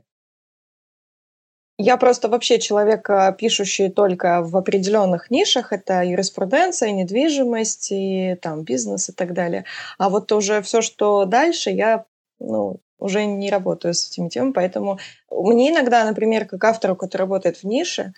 Я 1.79 1.97
просто 1.97 2.27
вообще 2.27 2.59
человек, 2.59 3.07
а, 3.09 3.31
пишущий 3.31 3.89
только 3.89 4.41
в 4.41 4.57
определенных 4.57 5.29
нишах. 5.29 5.71
Это 5.71 6.03
юриспруденция, 6.03 6.91
недвижимость, 6.91 7.89
и 7.91 8.35
там 8.41 8.63
бизнес 8.63 9.09
и 9.09 9.13
так 9.13 9.33
далее. 9.33 9.65
А 9.99 10.09
вот 10.09 10.31
уже 10.31 10.61
все, 10.63 10.81
что 10.81 11.25
дальше, 11.25 11.69
я 11.69 12.05
ну, 12.39 12.79
уже 12.97 13.25
не 13.25 13.51
работаю 13.51 13.93
с 13.93 14.07
этими 14.09 14.29
темами, 14.29 14.53
поэтому 14.53 14.97
мне 15.29 15.69
иногда, 15.69 16.03
например, 16.03 16.45
как 16.45 16.63
автору, 16.63 16.95
который 16.95 17.21
работает 17.21 17.57
в 17.57 17.63
нише, 17.63 18.13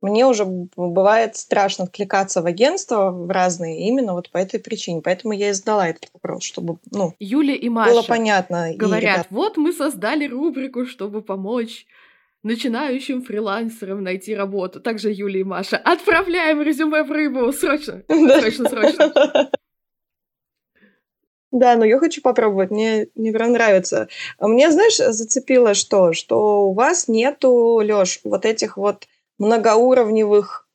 мне 0.00 0.26
уже 0.26 0.44
бывает 0.44 1.36
страшно 1.36 1.84
откликаться 1.84 2.42
в 2.42 2.46
агентство 2.46 3.10
в 3.10 3.30
разные 3.30 3.86
именно 3.86 4.14
вот 4.14 4.30
по 4.30 4.38
этой 4.38 4.58
причине. 4.58 5.00
Поэтому 5.00 5.32
я 5.32 5.50
и 5.50 5.52
задала 5.52 5.88
этот 5.88 6.10
вопрос, 6.12 6.42
чтобы 6.42 6.78
ну, 6.90 7.14
Юля 7.20 7.54
и 7.54 7.68
Маша 7.68 7.92
было 7.92 8.02
понятно. 8.02 8.72
Говорят, 8.74 9.26
и, 9.30 9.34
вот 9.34 9.56
мы 9.56 9.72
создали 9.72 10.26
рубрику, 10.26 10.86
чтобы 10.86 11.22
помочь 11.22 11.86
начинающим 12.42 13.22
фрилансерам 13.22 14.02
найти 14.02 14.34
работу. 14.34 14.80
Также 14.80 15.10
Юлия 15.12 15.40
и 15.40 15.44
Маша. 15.44 15.76
Отправляем 15.76 16.62
резюме 16.62 17.02
в 17.02 17.10
рыбу! 17.10 17.52
Срочно! 17.52 18.02
Срочно, 18.08 18.68
срочно! 18.68 19.50
Да, 21.52 21.76
но 21.76 21.84
я 21.84 21.98
хочу 21.98 22.22
попробовать, 22.22 22.70
мне, 22.70 23.08
мне 23.14 23.30
прям 23.30 23.52
нравится. 23.52 24.08
Мне, 24.40 24.70
знаешь, 24.70 24.96
зацепило 24.96 25.74
что? 25.74 26.14
Что 26.14 26.62
у 26.62 26.72
вас 26.72 27.08
нету, 27.08 27.80
Лёш, 27.80 28.20
вот 28.24 28.46
этих 28.46 28.78
вот 28.78 29.06
многоуровневых 29.38 30.66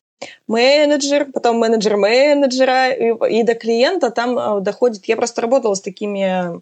менеджер, 0.48 1.26
потом 1.34 1.58
менеджер 1.58 1.98
менеджера, 1.98 2.90
и, 2.90 3.40
и 3.40 3.44
до 3.44 3.56
клиента 3.56 4.12
там 4.12 4.38
а, 4.38 4.60
доходит... 4.60 5.06
Я 5.06 5.16
просто 5.16 5.42
работала 5.42 5.74
с 5.74 5.82
такими 5.82 6.62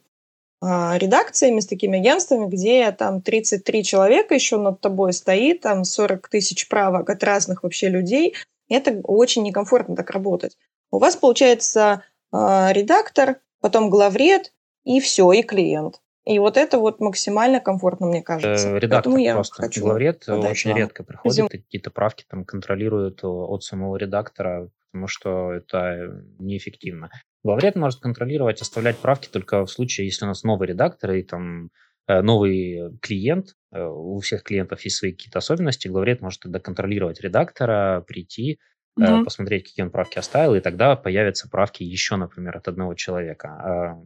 редакциями, 0.61 1.59
с 1.59 1.67
такими 1.67 1.99
агентствами, 1.99 2.47
где 2.47 2.91
там 2.91 3.21
33 3.21 3.83
человека 3.83 4.33
еще 4.33 4.57
над 4.57 4.81
тобой 4.81 5.13
стоит, 5.13 5.61
там 5.61 5.83
40 5.83 6.27
тысяч 6.29 6.67
правок 6.67 7.09
от 7.09 7.23
разных 7.23 7.63
вообще 7.63 7.89
людей. 7.89 8.35
Это 8.69 8.99
очень 9.03 9.43
некомфортно 9.43 9.95
так 9.95 10.09
работать. 10.09 10.57
У 10.91 10.99
вас 10.99 11.15
получается 11.15 12.03
э, 12.31 12.37
редактор, 12.71 13.37
потом 13.61 13.89
главред, 13.89 14.53
и 14.85 14.99
все, 14.99 15.31
и 15.33 15.43
клиент. 15.43 16.01
И 16.25 16.39
вот 16.39 16.57
это 16.57 16.79
вот 16.79 16.99
максимально 16.99 17.59
комфортно, 17.59 18.07
мне 18.07 18.23
кажется. 18.23 18.69
Э, 18.69 18.79
редактор 18.79 19.11
Поэтому 19.11 19.17
я 19.17 19.33
просто. 19.35 19.61
Хочу 19.61 19.81
Главред 19.81 20.27
очень 20.27 20.71
вам. 20.71 20.79
редко 20.79 21.03
приходит, 21.03 21.51
какие-то 21.51 21.91
правки 21.91 22.25
там 22.27 22.45
контролируют 22.45 23.23
от 23.23 23.63
самого 23.63 23.95
редактора, 23.97 24.69
потому 24.95 25.07
что 25.07 25.51
это 25.51 26.23
неэффективно. 26.39 27.09
Главред 27.43 27.75
может 27.75 27.99
контролировать, 27.99 28.61
оставлять 28.61 28.97
правки 28.97 29.27
только 29.27 29.65
в 29.65 29.69
случае, 29.69 30.07
если 30.07 30.23
у 30.23 30.29
нас 30.29 30.43
новый 30.43 30.69
редактор 30.69 31.11
и 31.11 31.21
там 31.21 31.69
э, 32.07 32.21
новый 32.21 32.97
клиент, 33.01 33.55
э, 33.73 33.83
у 33.83 34.17
всех 34.21 34.43
клиентов 34.43 34.79
есть 34.85 34.95
свои 34.95 35.11
какие-то 35.11 35.39
особенности, 35.39 35.89
главред 35.89 36.21
может 36.21 36.39
тогда 36.39 36.59
контролировать 36.61 37.19
редактора, 37.19 38.05
прийти, 38.07 38.57
угу. 38.95 39.25
посмотреть, 39.25 39.65
какие 39.65 39.83
он 39.83 39.91
правки 39.91 40.17
оставил, 40.17 40.55
и 40.55 40.61
тогда 40.61 40.95
появятся 40.95 41.49
правки 41.49 41.83
еще, 41.83 42.15
например, 42.15 42.55
от 42.55 42.69
одного 42.69 42.93
человека. 42.93 43.49
А, 43.49 44.01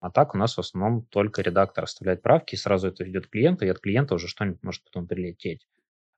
а 0.00 0.10
так 0.10 0.34
у 0.34 0.38
нас 0.38 0.58
в 0.58 0.60
основном 0.60 1.06
только 1.06 1.40
редактор 1.40 1.84
оставляет 1.84 2.20
правки, 2.20 2.54
и 2.54 2.58
сразу 2.58 2.88
это 2.88 3.08
идет 3.08 3.28
к 3.28 3.30
клиенту, 3.30 3.64
и 3.64 3.70
от 3.70 3.80
клиента 3.80 4.14
уже 4.14 4.28
что-нибудь 4.28 4.62
может 4.62 4.84
потом 4.84 5.06
прилететь. 5.06 5.66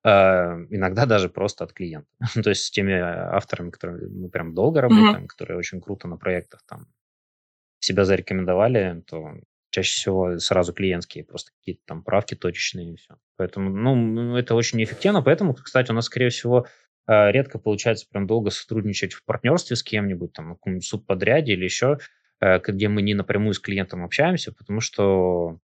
А, 0.02 0.56
иногда 0.70 1.06
даже 1.06 1.28
просто 1.28 1.64
от 1.64 1.72
клиента. 1.72 2.08
То 2.42 2.50
есть 2.50 2.64
с 2.64 2.70
теми 2.70 2.94
авторами, 2.94 3.70
которыми 3.70 4.06
мы 4.06 4.30
прям 4.30 4.54
долго 4.54 4.80
работаем, 4.80 5.24
mm-hmm. 5.24 5.26
которые 5.26 5.58
очень 5.58 5.80
круто 5.80 6.08
на 6.08 6.16
проектах 6.16 6.62
там 6.66 6.86
себя 7.80 8.04
зарекомендовали, 8.04 9.02
то 9.06 9.34
чаще 9.70 9.92
всего 9.92 10.38
сразу 10.38 10.72
клиентские, 10.72 11.24
просто 11.24 11.52
какие-то 11.52 11.82
там 11.86 12.02
правки 12.02 12.34
точечные 12.34 12.94
и 12.94 12.96
все. 12.96 13.16
Поэтому, 13.36 13.70
ну, 13.70 14.36
это 14.36 14.54
очень 14.54 14.78
неэффективно. 14.78 15.22
Поэтому, 15.22 15.54
кстати, 15.54 15.90
у 15.90 15.94
нас, 15.94 16.06
скорее 16.06 16.30
всего, 16.30 16.66
а, 17.06 17.30
редко 17.30 17.58
получается 17.58 18.06
прям 18.10 18.26
долго 18.26 18.50
сотрудничать 18.50 19.12
в 19.12 19.24
партнерстве 19.24 19.76
с 19.76 19.82
кем-нибудь, 19.82 20.32
там, 20.32 20.48
на 20.48 20.54
каком-нибудь 20.54 20.86
субподряде 20.86 21.52
или 21.52 21.64
еще, 21.64 21.98
где 22.40 22.88
мы 22.88 23.02
не 23.02 23.12
напрямую 23.12 23.52
с 23.52 23.58
клиентом 23.58 24.02
общаемся, 24.02 24.50
потому 24.50 24.80
что 24.80 25.60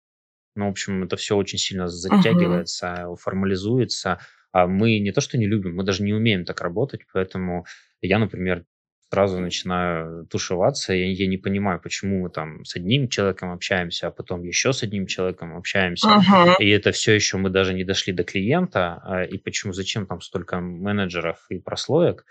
ну, 0.55 0.67
в 0.67 0.71
общем, 0.71 1.03
это 1.03 1.15
все 1.15 1.35
очень 1.35 1.57
сильно 1.57 1.87
затягивается, 1.87 2.87
uh-huh. 2.87 3.15
формализуется. 3.15 4.19
А 4.51 4.67
мы 4.67 4.99
не 4.99 5.11
то, 5.11 5.21
что 5.21 5.37
не 5.37 5.47
любим, 5.47 5.75
мы 5.75 5.83
даже 5.83 6.03
не 6.03 6.13
умеем 6.13 6.45
так 6.45 6.61
работать, 6.61 7.01
поэтому 7.11 7.65
я, 8.01 8.19
например, 8.19 8.65
сразу 9.11 9.39
начинаю 9.39 10.25
тушеваться, 10.25 10.93
я, 10.93 11.05
я 11.05 11.27
не 11.27 11.37
понимаю, 11.37 11.79
почему 11.79 12.23
мы 12.23 12.29
там 12.29 12.65
с 12.65 12.75
одним 12.75 13.09
человеком 13.09 13.51
общаемся, 13.51 14.07
а 14.07 14.11
потом 14.11 14.43
еще 14.43 14.73
с 14.73 14.81
одним 14.81 15.05
человеком 15.05 15.55
общаемся, 15.55 16.07
uh-huh. 16.07 16.55
и 16.59 16.69
это 16.69 16.91
все 16.91 17.13
еще 17.13 17.37
мы 17.37 17.49
даже 17.49 17.73
не 17.73 17.83
дошли 17.83 18.11
до 18.13 18.23
клиента, 18.23 19.01
а, 19.03 19.23
и 19.23 19.37
почему, 19.37 19.73
зачем 19.73 20.07
там 20.07 20.21
столько 20.21 20.59
менеджеров 20.59 21.45
и 21.49 21.59
прослоек, 21.59 22.25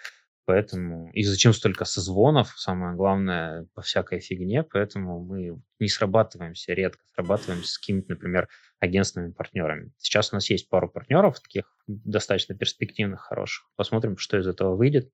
Поэтому 0.45 1.11
и 1.13 1.23
зачем 1.23 1.53
столько 1.53 1.85
созвонов, 1.85 2.53
самое 2.57 2.97
главное, 2.97 3.67
по 3.75 3.83
всякой 3.83 4.19
фигне, 4.19 4.65
поэтому 4.65 5.21
мы 5.21 5.61
не 5.79 5.89
срабатываемся, 5.89 6.73
редко 6.73 7.05
срабатываемся 7.15 7.71
с 7.71 7.79
какими-то, 7.79 8.11
например, 8.11 8.49
агентственными 8.81 9.33
партнерами. 9.33 9.93
Сейчас 9.99 10.33
у 10.33 10.37
нас 10.37 10.51
есть 10.51 10.69
пару 10.69 10.89
партнеров, 10.89 11.39
таких 11.39 11.73
достаточно 11.87 12.57
перспективных, 12.57 13.21
хороших. 13.21 13.71
Посмотрим, 13.77 14.17
что 14.17 14.37
из 14.37 14.49
этого 14.49 14.75
выйдет, 14.75 15.13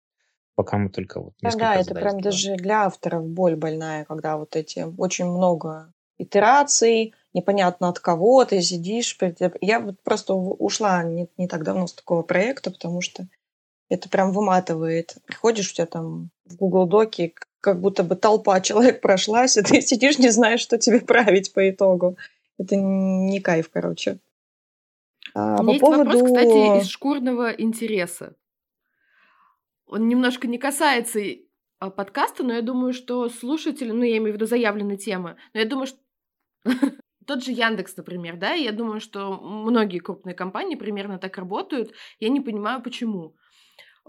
пока 0.55 0.79
мы 0.79 0.89
только 0.89 1.21
вот 1.21 1.35
Да, 1.43 1.51
да, 1.51 1.75
это 1.77 1.95
прям 1.95 2.21
даже 2.21 2.57
для 2.57 2.87
авторов 2.87 3.27
боль 3.29 3.57
больная, 3.57 4.07
когда 4.07 4.39
вот 4.39 4.57
эти 4.57 4.87
очень 4.97 5.27
много 5.27 5.93
итераций, 6.17 7.15
непонятно 7.33 7.89
от 7.89 8.01
кого 8.01 8.45
ты 8.45 8.61
сидишь. 8.63 9.17
Я 9.61 9.81
вот 9.81 10.03
просто 10.03 10.35
ушла 10.35 11.03
не, 11.05 11.29
не 11.37 11.49
так 11.49 11.65
давно 11.65 11.87
с 11.87 11.93
такого 11.93 12.23
проекта, 12.23 12.71
потому 12.71 13.01
что 13.01 13.29
это 13.89 14.09
прям 14.09 14.33
выматывает. 14.33 15.17
Приходишь, 15.27 15.71
у 15.71 15.75
тебя 15.75 15.87
там 15.87 16.31
в 16.45 16.57
Google 16.57 16.87
Доке 16.87 17.33
как 17.61 17.81
будто 17.81 18.05
бы 18.05 18.17
толпа 18.17 18.61
человек 18.63 19.01
прошлась, 19.01 19.57
и 19.57 19.63
ты 19.63 19.81
сидишь, 19.81 20.19
не 20.19 20.31
знаешь, 20.31 20.61
что 20.61 20.79
тебе 20.79 21.01
править 21.01 21.53
по 21.53 21.69
итогу. 21.69 22.17
Это 22.59 22.77
не 22.77 23.41
кайф, 23.41 23.71
короче. 23.71 24.19
А, 25.35 25.59
У 25.61 25.63
меня 25.63 25.65
по 25.65 25.71
есть 25.71 25.81
поводу... 25.81 26.05
вопрос, 26.05 26.23
кстати, 26.23 26.81
из 26.81 26.89
шкурного 26.89 27.51
интереса. 27.51 28.35
Он 29.87 30.09
немножко 30.09 30.47
не 30.47 30.59
касается 30.59 31.21
а, 31.79 31.91
подкаста, 31.91 32.43
но 32.43 32.55
я 32.55 32.63
думаю, 32.63 32.93
что 32.93 33.29
слушатели, 33.29 33.91
ну, 33.91 34.03
я 34.03 34.19
имею 34.19 34.33
в 34.33 34.37
виду 34.37 34.47
заявленные 34.47 34.99
темы, 34.99 35.37
но 35.55 35.61
я 35.61 35.67
думаю, 35.67 35.87
что 35.87 35.99
тот 37.27 37.45
же 37.45 37.53
Яндекс, 37.53 37.97
например, 37.97 38.37
да, 38.37 38.53
я 38.53 38.73
думаю, 38.73 39.01
что 39.01 39.39
многие 39.41 40.01
крупные 40.01 40.35
компании 40.35 40.77
примерно 40.77 41.19
так 41.19 41.39
работают, 41.39 41.93
я 42.19 42.29
не 42.29 42.41
понимаю, 42.41 42.83
почему. 42.83 43.37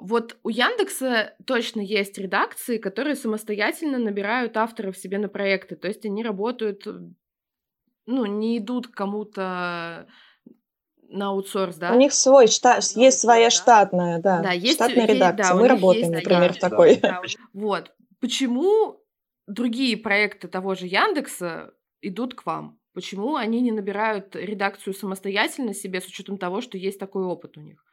Вот 0.02 0.38
у 0.44 0.50
Яндекса 0.50 1.36
точно 1.46 1.82
есть 1.82 2.18
редакции, 2.18 2.78
которые 2.78 3.16
самостоятельно 3.16 3.98
набирают 3.98 4.56
авторов 4.56 4.98
себе 4.98 5.18
на 5.18 5.28
проекты, 5.28 5.76
то 5.76 5.88
есть 5.88 6.06
они 6.06 6.24
работают, 6.24 6.88
ну, 8.06 8.26
не 8.26 8.58
идут 8.60 8.88
кому-то 8.88 10.08
на 11.10 11.30
аутсорс, 11.30 11.76
да? 11.76 11.94
У 11.94 11.98
них 11.98 12.14
свой 12.14 12.48
штат, 12.48 12.84
есть 12.96 13.20
своя 13.20 13.50
штатная, 13.50 14.20
да, 14.20 14.42
да 14.42 14.52
есть, 14.52 14.76
штатная 14.76 15.06
редакция. 15.06 15.54
Да, 15.54 15.56
Мы 15.56 15.68
работаем, 15.68 16.12
есть, 16.12 16.24
например, 16.24 16.54
да, 16.54 16.54
в 16.54 16.60
такой. 16.60 16.96
Да, 16.98 17.22
вот. 17.54 17.92
Почему 18.22 19.04
другие 19.48 19.98
проекты 19.98 20.48
того 20.48 20.76
же 20.76 20.86
Яндекса 20.86 21.74
идут 22.02 22.36
к 22.36 22.46
вам? 22.46 22.80
Почему 22.94 23.36
они 23.36 23.62
не 23.62 23.72
набирают 23.72 24.36
редакцию 24.36 24.94
самостоятельно 24.94 25.74
себе 25.74 26.00
с 26.00 26.06
учетом 26.06 26.38
того, 26.38 26.62
что 26.62 26.78
есть 26.78 27.00
такой 27.00 27.24
опыт 27.24 27.58
у 27.58 27.62
них? 27.62 27.84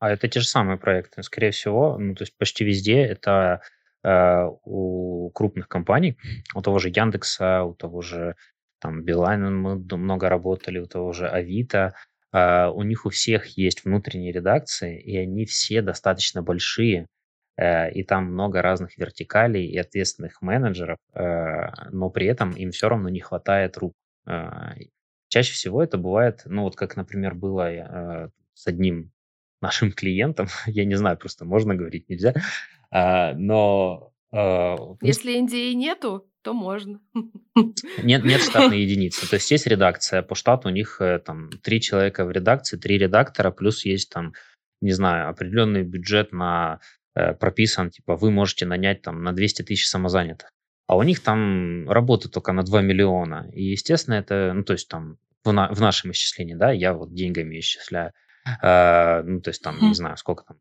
А 0.00 0.10
это 0.10 0.28
те 0.28 0.40
же 0.40 0.46
самые 0.48 0.78
проекты, 0.78 1.22
скорее 1.22 1.50
всего, 1.52 1.98
ну, 1.98 2.14
то 2.14 2.22
есть 2.22 2.36
почти 2.38 2.64
везде 2.64 3.02
это 3.02 3.60
э, 4.02 4.46
у 4.64 5.30
крупных 5.34 5.68
компаний, 5.68 6.16
у 6.54 6.62
того 6.62 6.78
же 6.78 6.88
Яндекса, 6.88 7.64
у 7.64 7.74
того 7.74 8.00
же 8.00 8.34
там 8.80 9.02
Билайн 9.04 9.54
мы 9.54 9.76
много 9.76 10.30
работали, 10.30 10.78
у 10.78 10.86
того 10.86 11.12
же 11.12 11.28
Авито, 11.28 11.94
э, 12.32 12.66
у 12.68 12.82
них 12.82 13.04
у 13.04 13.10
всех 13.10 13.58
есть 13.58 13.84
внутренние 13.84 14.32
редакции, 14.32 14.98
и 14.98 15.18
они 15.18 15.44
все 15.44 15.82
достаточно 15.82 16.42
большие, 16.42 17.06
э, 17.58 17.92
и 17.92 18.02
там 18.02 18.24
много 18.32 18.62
разных 18.62 18.96
вертикалей 18.96 19.66
и 19.66 19.76
ответственных 19.76 20.40
менеджеров, 20.40 20.96
э, 21.14 21.90
но 21.92 22.08
при 22.08 22.26
этом 22.26 22.52
им 22.52 22.70
все 22.70 22.88
равно 22.88 23.10
не 23.10 23.20
хватает 23.20 23.76
рук. 23.76 23.92
Э, 24.26 24.72
чаще 25.28 25.52
всего 25.52 25.82
это 25.82 25.98
бывает, 25.98 26.42
ну 26.46 26.62
вот 26.62 26.76
как, 26.76 26.96
например, 26.96 27.34
было 27.34 27.70
э, 27.70 28.28
с 28.54 28.66
одним 28.66 29.12
нашим 29.60 29.92
клиентам, 29.92 30.48
я 30.66 30.84
не 30.84 30.94
знаю, 30.96 31.16
просто 31.16 31.44
можно 31.44 31.74
говорить, 31.74 32.08
нельзя, 32.08 32.34
а, 32.90 33.34
но... 33.34 34.12
А, 34.32 34.76
Если 35.02 35.32
Индии 35.32 35.72
нету, 35.72 36.26
то 36.42 36.54
можно. 36.54 37.00
Нет, 38.02 38.24
нет 38.24 38.40
штатной 38.40 38.80
единицы. 38.80 39.28
То 39.28 39.36
есть 39.36 39.50
есть 39.50 39.66
редакция, 39.66 40.22
по 40.22 40.34
штату 40.34 40.68
у 40.68 40.70
них 40.70 41.00
э, 41.00 41.18
там 41.18 41.50
три 41.62 41.82
человека 41.82 42.24
в 42.24 42.30
редакции, 42.30 42.78
три 42.78 42.96
редактора, 42.96 43.50
плюс 43.50 43.84
есть 43.84 44.10
там, 44.10 44.32
не 44.80 44.92
знаю, 44.92 45.28
определенный 45.28 45.82
бюджет 45.82 46.32
на 46.32 46.80
э, 47.14 47.34
прописан, 47.34 47.90
типа 47.90 48.16
вы 48.16 48.30
можете 48.30 48.64
нанять 48.64 49.02
там 49.02 49.22
на 49.22 49.32
200 49.32 49.64
тысяч 49.64 49.86
самозанятых. 49.88 50.50
А 50.86 50.96
у 50.96 51.02
них 51.02 51.22
там 51.22 51.88
работа 51.88 52.28
только 52.28 52.52
на 52.52 52.62
2 52.62 52.82
миллиона. 52.82 53.48
И, 53.52 53.64
естественно, 53.64 54.14
это, 54.14 54.52
ну, 54.54 54.64
то 54.64 54.72
есть 54.72 54.88
там 54.88 55.18
в, 55.44 55.52
на, 55.52 55.72
в 55.72 55.80
нашем 55.80 56.12
исчислении, 56.12 56.54
да, 56.54 56.72
я 56.72 56.94
вот 56.94 57.14
деньгами 57.14 57.60
исчисляю. 57.60 58.12
Э, 58.62 59.22
ну, 59.22 59.40
то 59.40 59.50
есть 59.50 59.62
там, 59.62 59.78
не 59.80 59.94
знаю, 59.94 60.16
сколько 60.16 60.44
там, 60.44 60.56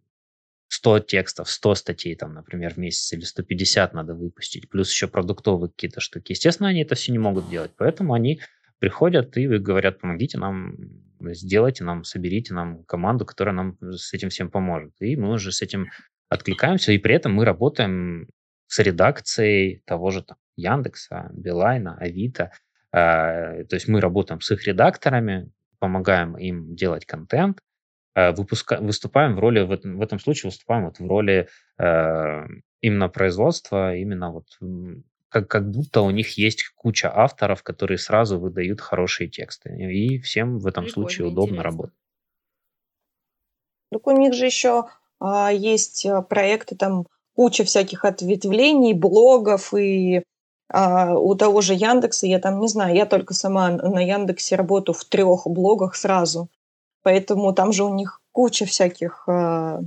100 0.70 1.00
текстов, 1.00 1.50
100 1.50 1.76
статей, 1.76 2.16
там, 2.16 2.34
например, 2.34 2.74
в 2.74 2.78
месяц 2.78 3.12
или 3.14 3.24
150 3.24 3.94
надо 3.94 4.14
выпустить, 4.14 4.70
плюс 4.70 4.92
еще 4.92 5.08
продуктовые 5.08 5.70
какие-то 5.70 6.00
штуки. 6.00 6.32
Естественно, 6.32 6.70
они 6.70 6.84
это 6.84 6.96
все 6.96 7.12
не 7.12 7.18
могут 7.18 7.50
делать, 7.50 7.72
поэтому 7.76 8.14
они 8.14 8.40
приходят 8.78 9.36
и 9.36 9.48
говорят, 9.48 10.00
помогите 10.00 10.38
нам, 10.38 10.76
сделайте 11.20 11.84
нам, 11.84 12.04
соберите 12.04 12.54
нам 12.54 12.84
команду, 12.84 13.26
которая 13.26 13.56
нам 13.56 13.78
с 13.82 14.14
этим 14.14 14.30
всем 14.30 14.50
поможет. 14.50 14.94
И 15.00 15.16
мы 15.16 15.32
уже 15.32 15.52
с 15.52 15.62
этим 15.62 15.90
откликаемся, 16.30 16.92
и 16.92 16.98
при 17.00 17.16
этом 17.16 17.34
мы 17.34 17.46
работаем 17.46 18.28
с 18.68 18.80
редакцией 18.80 19.82
того 19.86 20.12
же 20.12 20.24
там 20.24 20.38
Яндекса, 20.56 21.30
Билайна, 21.34 21.98
Авито. 21.98 22.52
Э, 22.92 23.64
то 23.66 23.76
есть 23.76 23.88
мы 23.88 24.00
работаем 24.00 24.40
с 24.40 24.52
их 24.52 24.66
редакторами, 24.68 25.52
помогаем 25.80 26.38
им 26.38 26.76
делать 26.76 27.06
контент, 27.06 27.60
выпуска... 28.32 28.78
выступаем 28.82 29.36
в 29.36 29.40
роли, 29.40 29.62
в 29.62 29.72
этом, 29.72 29.98
в 29.98 30.02
этом 30.02 30.20
случае 30.20 30.50
выступаем 30.50 30.86
вот 30.86 31.00
в 31.00 31.08
роли 31.08 31.48
э, 31.78 32.46
именно 32.82 33.10
производства, 33.10 33.96
именно 33.96 34.32
вот 34.32 34.46
как, 35.30 35.48
как 35.48 35.70
будто 35.70 36.02
у 36.02 36.10
них 36.10 36.38
есть 36.38 36.70
куча 36.76 37.12
авторов, 37.14 37.64
которые 37.64 37.98
сразу 37.98 38.40
выдают 38.40 38.82
хорошие 38.82 39.30
тексты. 39.30 39.70
И 39.70 40.20
всем 40.20 40.58
в 40.60 40.68
этом 40.68 40.86
Прикольно, 40.86 41.10
случае 41.10 41.28
удобно 41.28 41.56
интересно. 41.56 41.64
работать. 41.64 41.96
Так 43.92 44.08
у 44.08 44.12
них 44.12 44.34
же 44.34 44.46
еще 44.46 44.86
а, 45.20 45.52
есть 45.52 46.06
а, 46.06 46.22
проекты, 46.22 46.76
там 46.76 47.06
куча 47.36 47.64
всяких 47.64 48.06
ответвлений, 48.06 48.94
блогов 48.94 49.74
и 49.74 50.24
а, 50.72 51.16
у 51.16 51.36
того 51.36 51.62
же 51.62 51.74
Яндекса, 51.74 52.28
я 52.28 52.40
там 52.40 52.60
не 52.60 52.68
знаю, 52.68 52.96
я 52.96 53.06
только 53.06 53.34
сама 53.34 53.70
на 53.70 54.00
Яндексе 54.00 54.56
работаю 54.56 54.96
в 54.96 55.06
трех 55.06 55.46
блогах 55.46 55.96
сразу. 55.96 56.50
Поэтому 57.10 57.54
там 57.54 57.72
же 57.72 57.86
у 57.86 57.94
них 57.94 58.22
куча 58.32 58.68
всяких 58.68 59.24
э, 59.28 59.82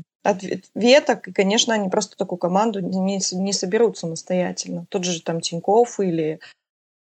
веток, 0.74 1.28
и, 1.28 1.32
конечно, 1.32 1.72
они 1.72 1.88
просто 1.88 2.16
такую 2.16 2.36
команду 2.36 2.80
не, 2.80 3.20
не 3.32 3.52
соберут 3.52 3.96
самостоятельно. 3.96 4.86
Тот 4.88 5.04
же 5.04 5.22
там 5.22 5.40
Тиньков 5.40 6.00
или 6.00 6.40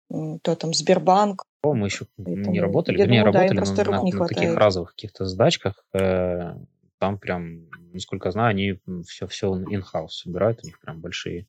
то 0.09 0.55
там 0.57 0.73
Сбербанк. 0.73 1.43
О, 1.63 1.75
мы 1.75 1.89
еще 1.89 2.07
Поэтому, 2.17 2.53
не 2.53 2.61
работали, 2.63 2.97
вернее, 2.97 3.21
думаю, 3.21 3.35
работали 3.35 3.49
да, 3.49 3.85
на, 3.85 4.01
на, 4.01 4.19
на 4.19 4.29
таких 4.29 4.57
разовых 4.57 4.93
каких-то 4.93 5.27
задачках. 5.27 5.85
Э, 5.93 6.55
там 6.99 7.19
прям, 7.19 7.69
насколько 7.93 8.29
я 8.29 8.33
знаю, 8.33 8.49
они 8.49 8.81
все, 9.07 9.27
все 9.27 9.55
in-house 9.55 10.09
собирают, 10.09 10.61
у 10.63 10.67
них 10.67 10.81
прям 10.81 11.03
большие 11.03 11.47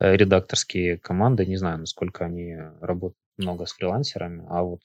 э, 0.00 0.16
редакторские 0.16 0.98
команды. 0.98 1.46
Не 1.46 1.56
знаю, 1.56 1.78
насколько 1.78 2.24
они 2.24 2.56
работают 2.80 3.16
много 3.36 3.64
с 3.64 3.72
фрилансерами, 3.74 4.44
а 4.48 4.64
вот 4.64 4.80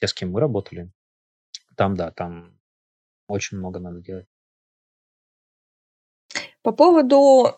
те, 0.00 0.06
с 0.06 0.14
кем 0.14 0.30
мы 0.30 0.38
работали, 0.38 0.92
там, 1.80 1.96
да, 1.96 2.10
там 2.10 2.52
очень 3.26 3.56
много 3.56 3.80
надо 3.80 4.02
делать. 4.02 4.26
По 6.62 6.72
поводу 6.72 7.46
э, 7.46 7.52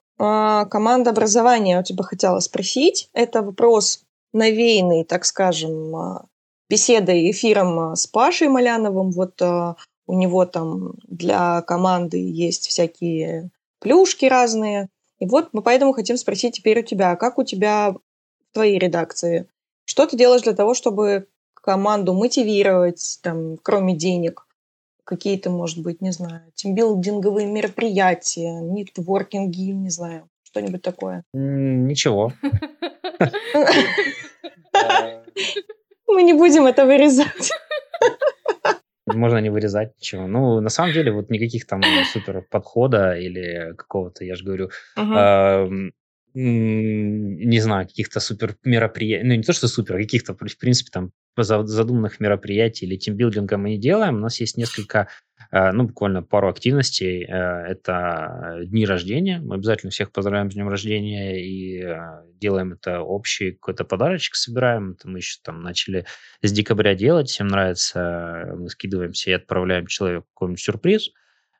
команды 0.70 1.10
образования 1.10 1.80
у 1.80 1.82
тебя 1.82 2.04
хотела 2.04 2.38
спросить. 2.38 3.10
Это 3.14 3.42
вопрос 3.42 4.04
навеянный, 4.32 5.02
так 5.02 5.24
скажем, 5.24 5.96
а, 5.96 6.26
беседой, 6.70 7.32
эфиром 7.32 7.80
а, 7.80 7.96
с 7.96 8.06
Пашей 8.06 8.46
Маляновым. 8.46 9.10
Вот 9.10 9.42
э, 9.42 9.74
у 10.06 10.16
него 10.16 10.46
там 10.46 10.92
для 11.08 11.62
команды 11.62 12.18
есть 12.18 12.68
всякие 12.68 13.50
плюшки 13.80 14.26
разные. 14.26 14.88
И 15.18 15.26
вот 15.26 15.48
мы 15.52 15.62
поэтому 15.62 15.94
хотим 15.94 16.16
спросить 16.16 16.54
теперь 16.54 16.78
у 16.78 16.84
тебя, 16.84 17.16
как 17.16 17.38
у 17.38 17.42
тебя 17.42 17.90
в 17.90 18.54
твоей 18.54 18.78
редакции? 18.78 19.48
Что 19.84 20.06
ты 20.06 20.16
делаешь 20.16 20.42
для 20.42 20.54
того, 20.54 20.74
чтобы 20.74 21.26
команду 21.62 22.12
мотивировать, 22.12 23.20
там, 23.22 23.56
кроме 23.62 23.96
денег, 23.96 24.46
какие-то, 25.04 25.50
может 25.50 25.82
быть, 25.82 26.02
не 26.02 26.12
знаю, 26.12 26.42
тимбилдинговые 26.54 27.46
мероприятия, 27.46 28.60
нетворкинги, 28.60 29.70
не 29.70 29.90
знаю, 29.90 30.28
что-нибудь 30.42 30.82
такое? 30.82 31.24
Ничего. 31.32 32.32
Мы 36.06 36.22
не 36.24 36.34
будем 36.34 36.66
это 36.66 36.84
вырезать. 36.84 37.52
Можно 39.06 39.38
не 39.38 39.50
вырезать 39.50 39.96
ничего. 39.98 40.26
Ну, 40.26 40.60
на 40.60 40.68
самом 40.68 40.92
деле, 40.92 41.12
вот 41.12 41.30
никаких 41.30 41.66
там 41.66 41.82
супер 42.12 42.42
подхода 42.50 43.12
или 43.12 43.74
какого-то, 43.76 44.24
я 44.24 44.34
же 44.34 44.44
говорю, 44.44 44.70
не 46.34 47.60
знаю, 47.60 47.86
каких-то 47.86 48.20
супер 48.20 48.56
мероприятий, 48.64 49.26
ну 49.26 49.34
не 49.34 49.42
то, 49.42 49.52
что 49.52 49.68
супер, 49.68 49.96
а 49.96 49.98
каких-то, 49.98 50.34
в 50.34 50.58
принципе, 50.58 50.90
там 50.90 51.12
задуманных 51.36 52.20
мероприятий 52.20 52.86
или 52.86 52.96
тимбилдинга 52.96 53.56
мы 53.56 53.70
не 53.70 53.78
делаем. 53.78 54.16
У 54.16 54.20
нас 54.20 54.40
есть 54.40 54.56
несколько, 54.56 55.08
э, 55.50 55.72
ну, 55.72 55.84
буквально 55.84 56.22
пару 56.22 56.48
активностей. 56.48 57.24
Э, 57.24 57.66
это 57.68 58.60
дни 58.64 58.84
рождения. 58.84 59.40
Мы 59.40 59.54
обязательно 59.56 59.90
всех 59.90 60.12
поздравляем 60.12 60.50
с 60.50 60.54
днем 60.54 60.68
рождения 60.68 61.42
и 61.42 61.82
э, 61.82 61.96
делаем 62.34 62.72
это 62.72 63.00
общий 63.00 63.52
какой-то 63.52 63.84
подарочек, 63.84 64.34
собираем. 64.34 64.92
Это 64.92 65.08
мы 65.08 65.18
еще 65.18 65.38
там 65.42 65.62
начали 65.62 66.06
с 66.42 66.52
декабря 66.52 66.94
делать. 66.94 67.28
Всем 67.30 67.48
нравится. 67.48 68.54
Мы 68.56 68.68
скидываемся 68.68 69.30
и 69.30 69.34
отправляем 69.34 69.86
человеку 69.86 70.26
какой-нибудь 70.34 70.60
сюрприз. 70.60 71.10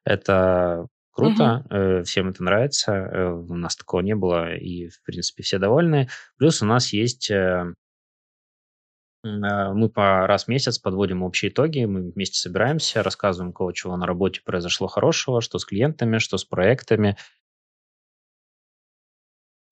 Это 0.05 0.87
круто, 1.13 1.65
uh-huh. 1.69 2.03
всем 2.03 2.29
это 2.29 2.43
нравится, 2.43 3.35
у 3.49 3.55
нас 3.55 3.77
такого 3.77 4.01
не 4.01 4.15
было, 4.15 4.55
и, 4.55 4.89
в 4.89 5.03
принципе, 5.05 5.43
все 5.43 5.59
довольны. 5.59 6.09
Плюс 6.39 6.63
у 6.63 6.67
нас 6.67 6.93
есть 6.93 7.31
мы 9.25 9.89
по 9.89 10.27
раз 10.27 10.47
в 10.47 10.49
месяц 10.49 10.79
подводим 10.79 11.23
общие 11.23 11.53
итоги, 11.53 11.85
мы 11.85 12.11
вместе 12.11 12.41
собираемся, 12.41 13.05
рассказываем, 13.05 13.51
у 13.51 13.53
кого 13.53 13.71
чего 13.71 13.97
на 13.97 14.05
работе 14.05 14.41
произошло 14.45 14.89
хорошего, 14.89 15.41
что 15.41 15.59
с 15.61 15.65
клиентами, 15.65 16.19
что 16.19 16.39
с 16.39 16.45
проектами, 16.45 17.17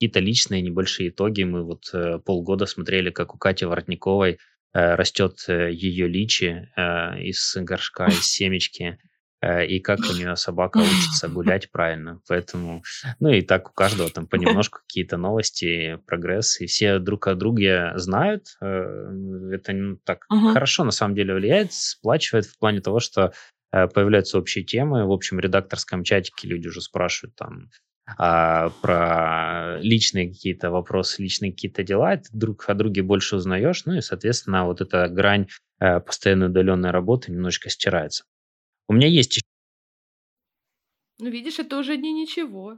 какие-то 0.01 0.21
личные 0.21 0.63
небольшие 0.63 1.11
итоги. 1.11 1.43
Мы 1.43 1.63
вот 1.63 1.91
э, 1.93 2.19
полгода 2.21 2.65
смотрели, 2.65 3.11
как 3.11 3.35
у 3.35 3.39
Кати 3.39 3.67
Воротниковой 3.67 4.39
э, 4.73 4.95
растет 4.95 5.45
э, 5.47 5.73
ее 5.73 6.09
личи 6.09 6.71
э, 6.75 7.21
из 7.23 7.55
горшка, 7.57 8.07
из 8.07 8.23
семечки, 8.27 8.83
э, 8.83 9.10
и 9.43 9.81
как 9.81 10.01
у 10.01 10.13
нее 10.13 10.37
собака 10.37 10.79
учится 10.79 11.29
гулять 11.29 11.71
правильно. 11.71 12.21
Поэтому, 12.29 12.83
ну 13.21 13.31
и 13.31 13.43
так 13.43 13.71
у 13.71 13.73
каждого 13.73 14.11
там 14.11 14.27
понемножку 14.27 14.81
какие-то 14.87 15.17
новости, 15.17 15.99
прогресс, 16.07 16.61
и 16.61 16.67
все 16.67 16.99
друг 16.99 17.27
о 17.27 17.35
друге 17.35 17.93
знают. 17.97 18.47
Э, 18.61 19.11
это 19.53 19.73
ну, 19.73 19.97
так 20.05 20.27
uh-huh. 20.31 20.53
хорошо 20.53 20.85
на 20.85 20.91
самом 20.91 21.15
деле 21.15 21.35
влияет, 21.35 21.73
сплачивает 21.73 22.47
в 22.47 22.59
плане 22.59 22.81
того, 22.81 23.01
что 23.01 23.33
э, 23.73 23.87
появляются 23.89 24.39
общие 24.39 24.65
темы. 24.65 25.07
В 25.07 25.13
общем, 25.13 25.41
редакторском 25.41 26.05
чатике 26.05 26.49
люди 26.49 26.69
уже 26.69 26.81
спрашивают 26.81 27.35
там, 27.37 27.71
а, 28.19 28.71
про 28.83 29.79
личные 29.81 30.29
какие-то 30.29 30.71
вопросы, 30.71 31.23
личные 31.23 31.53
какие-то 31.53 31.83
дела, 31.83 32.17
ты 32.17 32.29
друг 32.33 32.69
о 32.69 32.75
друге 32.75 33.03
больше 33.03 33.37
узнаешь, 33.37 33.85
ну 33.85 33.95
и, 33.95 34.01
соответственно, 34.01 34.65
вот 34.65 34.81
эта 34.81 35.09
грань 35.09 35.47
э, 35.79 36.01
постоянной 36.01 36.47
удаленной 36.49 36.91
работы 36.91 37.31
немножечко 37.31 37.71
стирается. 37.71 38.25
У 38.91 38.93
меня 38.93 39.07
есть 39.07 39.37
еще... 39.37 39.47
Ну, 41.21 41.31
видишь, 41.31 41.61
это 41.61 41.79
уже 41.79 41.97
не 41.97 42.13
ничего. 42.13 42.77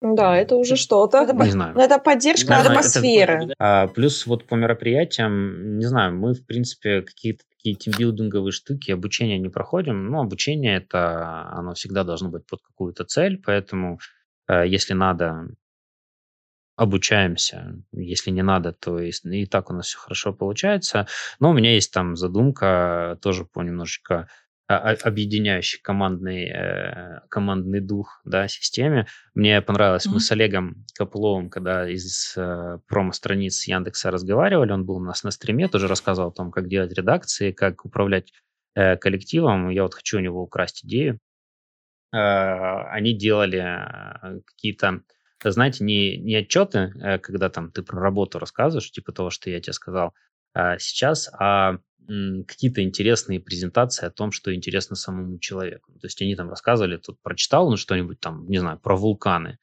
Да, 0.00 0.34
это 0.34 0.56
уже 0.56 0.76
что-то. 0.76 1.18
Это, 1.18 1.34
не 1.34 1.50
знаю. 1.50 1.76
это 1.76 1.98
поддержка 1.98 2.54
не 2.54 2.60
атмосферы. 2.60 3.44
Это, 3.44 3.54
а, 3.58 3.88
плюс 3.88 4.26
вот 4.26 4.46
по 4.46 4.54
мероприятиям, 4.54 5.76
не 5.76 5.84
знаю, 5.84 6.14
мы, 6.14 6.32
в 6.32 6.46
принципе, 6.46 7.02
какие-то 7.02 7.44
такие 7.50 7.74
тимбилдинговые 7.74 8.52
штуки, 8.52 8.90
обучение 8.90 9.38
не 9.38 9.50
проходим. 9.50 10.06
Но 10.06 10.22
обучение 10.22 10.78
это, 10.78 11.50
оно 11.50 11.74
всегда 11.74 12.02
должно 12.02 12.30
быть 12.30 12.46
под 12.46 12.62
какую-то 12.62 13.04
цель, 13.04 13.38
поэтому 13.44 13.98
э, 14.48 14.66
если 14.66 14.94
надо, 14.94 15.48
обучаемся. 16.76 17.82
Если 17.92 18.30
не 18.30 18.42
надо, 18.42 18.72
то 18.72 18.98
и, 19.00 19.10
и 19.10 19.46
так 19.46 19.70
у 19.70 19.74
нас 19.74 19.86
все 19.86 19.98
хорошо 19.98 20.32
получается. 20.32 21.06
Но 21.40 21.50
у 21.50 21.52
меня 21.54 21.72
есть 21.72 21.92
там 21.92 22.16
задумка 22.16 23.18
тоже 23.22 23.44
по 23.44 23.62
немножечко 23.62 24.28
объединяющий 24.68 25.80
командный, 25.80 26.50
э, 26.50 27.20
командный 27.28 27.80
дух 27.80 28.20
да, 28.24 28.48
системе. 28.48 29.06
Мне 29.32 29.62
понравилось, 29.62 30.06
mm-hmm. 30.06 30.12
мы 30.12 30.20
с 30.20 30.32
Олегом 30.32 30.84
Копыловым, 30.94 31.50
когда 31.50 31.88
из 31.88 32.34
э, 32.36 32.78
промо-страниц 32.88 33.68
Яндекса 33.68 34.10
разговаривали, 34.10 34.72
он 34.72 34.84
был 34.84 34.96
у 34.96 35.04
нас 35.04 35.22
на 35.22 35.30
стриме, 35.30 35.68
тоже 35.68 35.86
рассказывал 35.86 36.30
о 36.30 36.32
том, 36.32 36.50
как 36.50 36.68
делать 36.68 36.92
редакции, 36.92 37.52
как 37.52 37.84
управлять 37.84 38.32
э, 38.74 38.96
коллективом. 38.96 39.70
Я 39.70 39.84
вот 39.84 39.94
хочу 39.94 40.18
у 40.18 40.20
него 40.20 40.42
украсть 40.42 40.84
идею. 40.84 41.20
Э, 42.12 42.88
они 42.90 43.16
делали 43.16 43.60
э, 43.60 44.40
какие-то 44.44 45.02
знаете, 45.44 45.84
не, 45.84 46.16
не 46.16 46.36
отчеты, 46.36 46.92
э, 47.00 47.18
когда 47.18 47.48
там 47.48 47.70
ты 47.70 47.82
про 47.82 48.00
работу 48.00 48.38
рассказываешь, 48.38 48.90
типа 48.90 49.12
того, 49.12 49.30
что 49.30 49.50
я 49.50 49.60
тебе 49.60 49.72
сказал 49.72 50.14
а 50.54 50.78
сейчас, 50.78 51.28
а 51.38 51.78
какие-то 52.06 52.82
интересные 52.82 53.40
презентации 53.40 54.06
о 54.06 54.10
том, 54.10 54.32
что 54.32 54.54
интересно 54.54 54.96
самому 54.96 55.38
человеку. 55.38 55.92
То 56.00 56.06
есть 56.06 56.22
они 56.22 56.34
там 56.34 56.48
рассказывали, 56.48 56.96
тут 56.96 57.20
прочитал 57.20 57.68
ну 57.68 57.76
что-нибудь 57.76 58.20
там, 58.20 58.48
не 58.48 58.58
знаю, 58.58 58.78
про 58.78 58.96
вулканы. 58.96 59.58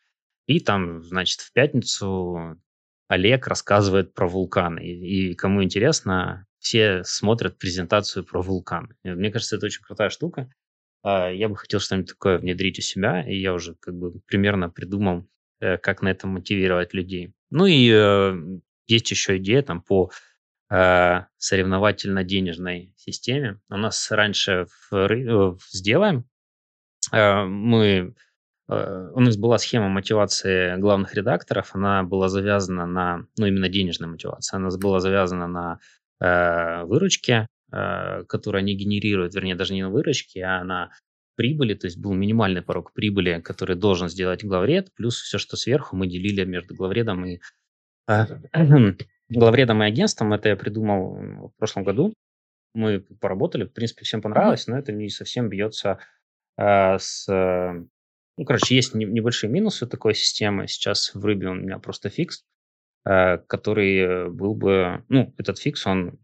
И 0.46 0.60
там, 0.60 1.04
значит, 1.04 1.40
в 1.40 1.52
пятницу 1.54 2.60
Олег 3.08 3.48
рассказывает 3.48 4.14
про 4.14 4.28
вулканы. 4.28 4.86
И, 4.86 5.32
и 5.32 5.36
кому 5.36 5.64
интересно, 5.64 6.46
все 6.60 7.04
смотрят 7.06 7.58
презентацию 7.58 8.26
про 8.26 8.42
вулканы. 8.42 8.96
мне 9.04 9.32
кажется, 9.32 9.56
это 9.56 9.66
очень 9.66 9.82
крутая 9.82 10.10
штука. 10.10 10.52
А, 11.02 11.30
я 11.30 11.50
бы 11.50 11.56
хотел 11.56 11.80
что-нибудь 11.80 12.10
такое 12.10 12.38
внедрить 12.38 12.80
у 12.80 12.82
себя, 12.82 13.28
и 13.28 13.36
я 13.36 13.54
уже 13.54 13.76
как 13.76 13.96
бы 13.96 14.20
примерно 14.28 14.70
придумал, 14.70 15.28
как 15.82 16.02
на 16.02 16.10
этом 16.10 16.32
мотивировать 16.32 16.94
людей. 16.94 17.34
Ну 17.50 17.66
и 17.66 17.90
э, 17.92 18.36
есть 18.88 19.12
еще 19.12 19.38
идея 19.38 19.62
там 19.62 19.82
по 19.82 20.12
Э, 20.74 21.26
соревновательно-денежной 21.38 22.94
системе. 22.96 23.60
У 23.70 23.78
нас 23.78 24.10
раньше 24.10 24.66
в, 24.90 24.96
э, 24.96 25.52
в 25.52 25.62
«Сделаем» 25.70 26.26
э, 27.12 27.44
мы 27.44 28.16
у 28.70 29.20
нас 29.20 29.36
была 29.36 29.58
схема 29.58 29.90
мотивации 29.90 30.78
главных 30.78 31.14
редакторов, 31.14 31.76
она 31.76 32.02
была 32.02 32.30
завязана 32.30 32.88
на, 32.88 33.28
ну, 33.38 33.46
именно 33.46 33.68
денежная 33.68 34.08
мотивация, 34.08 34.58
она 34.58 34.70
была 34.82 35.02
завязана 35.02 35.48
на 35.48 35.80
э, 36.22 36.86
выручке, 36.86 37.46
э, 37.72 38.24
которую 38.24 38.60
они 38.60 38.74
генерируют, 38.74 39.36
вернее, 39.36 39.56
даже 39.56 39.74
не 39.74 39.84
на 39.84 39.90
выручке, 39.90 40.44
а 40.44 40.64
на 40.64 40.92
прибыли, 41.36 41.74
то 41.74 41.88
есть 41.88 41.98
был 41.98 42.14
минимальный 42.14 42.62
порог 42.62 42.94
прибыли, 42.94 43.42
который 43.42 43.76
должен 43.76 44.10
сделать 44.10 44.44
главред, 44.44 44.94
плюс 44.94 45.20
все, 45.20 45.38
что 45.38 45.58
сверху 45.58 45.96
мы 45.96 46.08
делили 46.08 46.44
между 46.46 46.76
главредом 46.76 47.26
и 47.26 47.40
э, 48.08 48.26
главредом 49.30 49.84
и 49.84 49.86
агентством. 49.86 50.34
Это 50.34 50.50
я 50.50 50.56
придумал 50.56 51.50
в 51.50 51.58
прошлом 51.58 51.84
году. 51.84 52.14
Мы 52.74 53.02
поработали, 53.02 53.66
в 53.66 53.74
принципе, 53.74 54.06
всем 54.06 54.22
понравилось, 54.22 54.68
но 54.68 54.78
это 54.78 54.92
не 54.92 55.10
совсем 55.10 55.50
бьется 55.50 56.00
э, 56.58 56.98
с... 56.98 57.28
Ну, 58.36 58.46
короче, 58.46 58.76
есть 58.76 58.96
небольшие 58.96 59.52
минусы 59.52 59.86
такой 59.86 60.16
системы. 60.16 60.68
Сейчас 60.68 61.14
в 61.14 61.24
Ruby 61.24 61.46
у 61.46 61.54
меня 61.54 61.78
просто 61.78 62.10
фикс, 62.10 62.44
э, 63.06 63.38
который 63.38 64.32
был 64.32 64.56
бы... 64.56 65.04
Ну, 65.10 65.34
этот 65.38 65.60
фикс, 65.60 65.86
он 65.86 66.20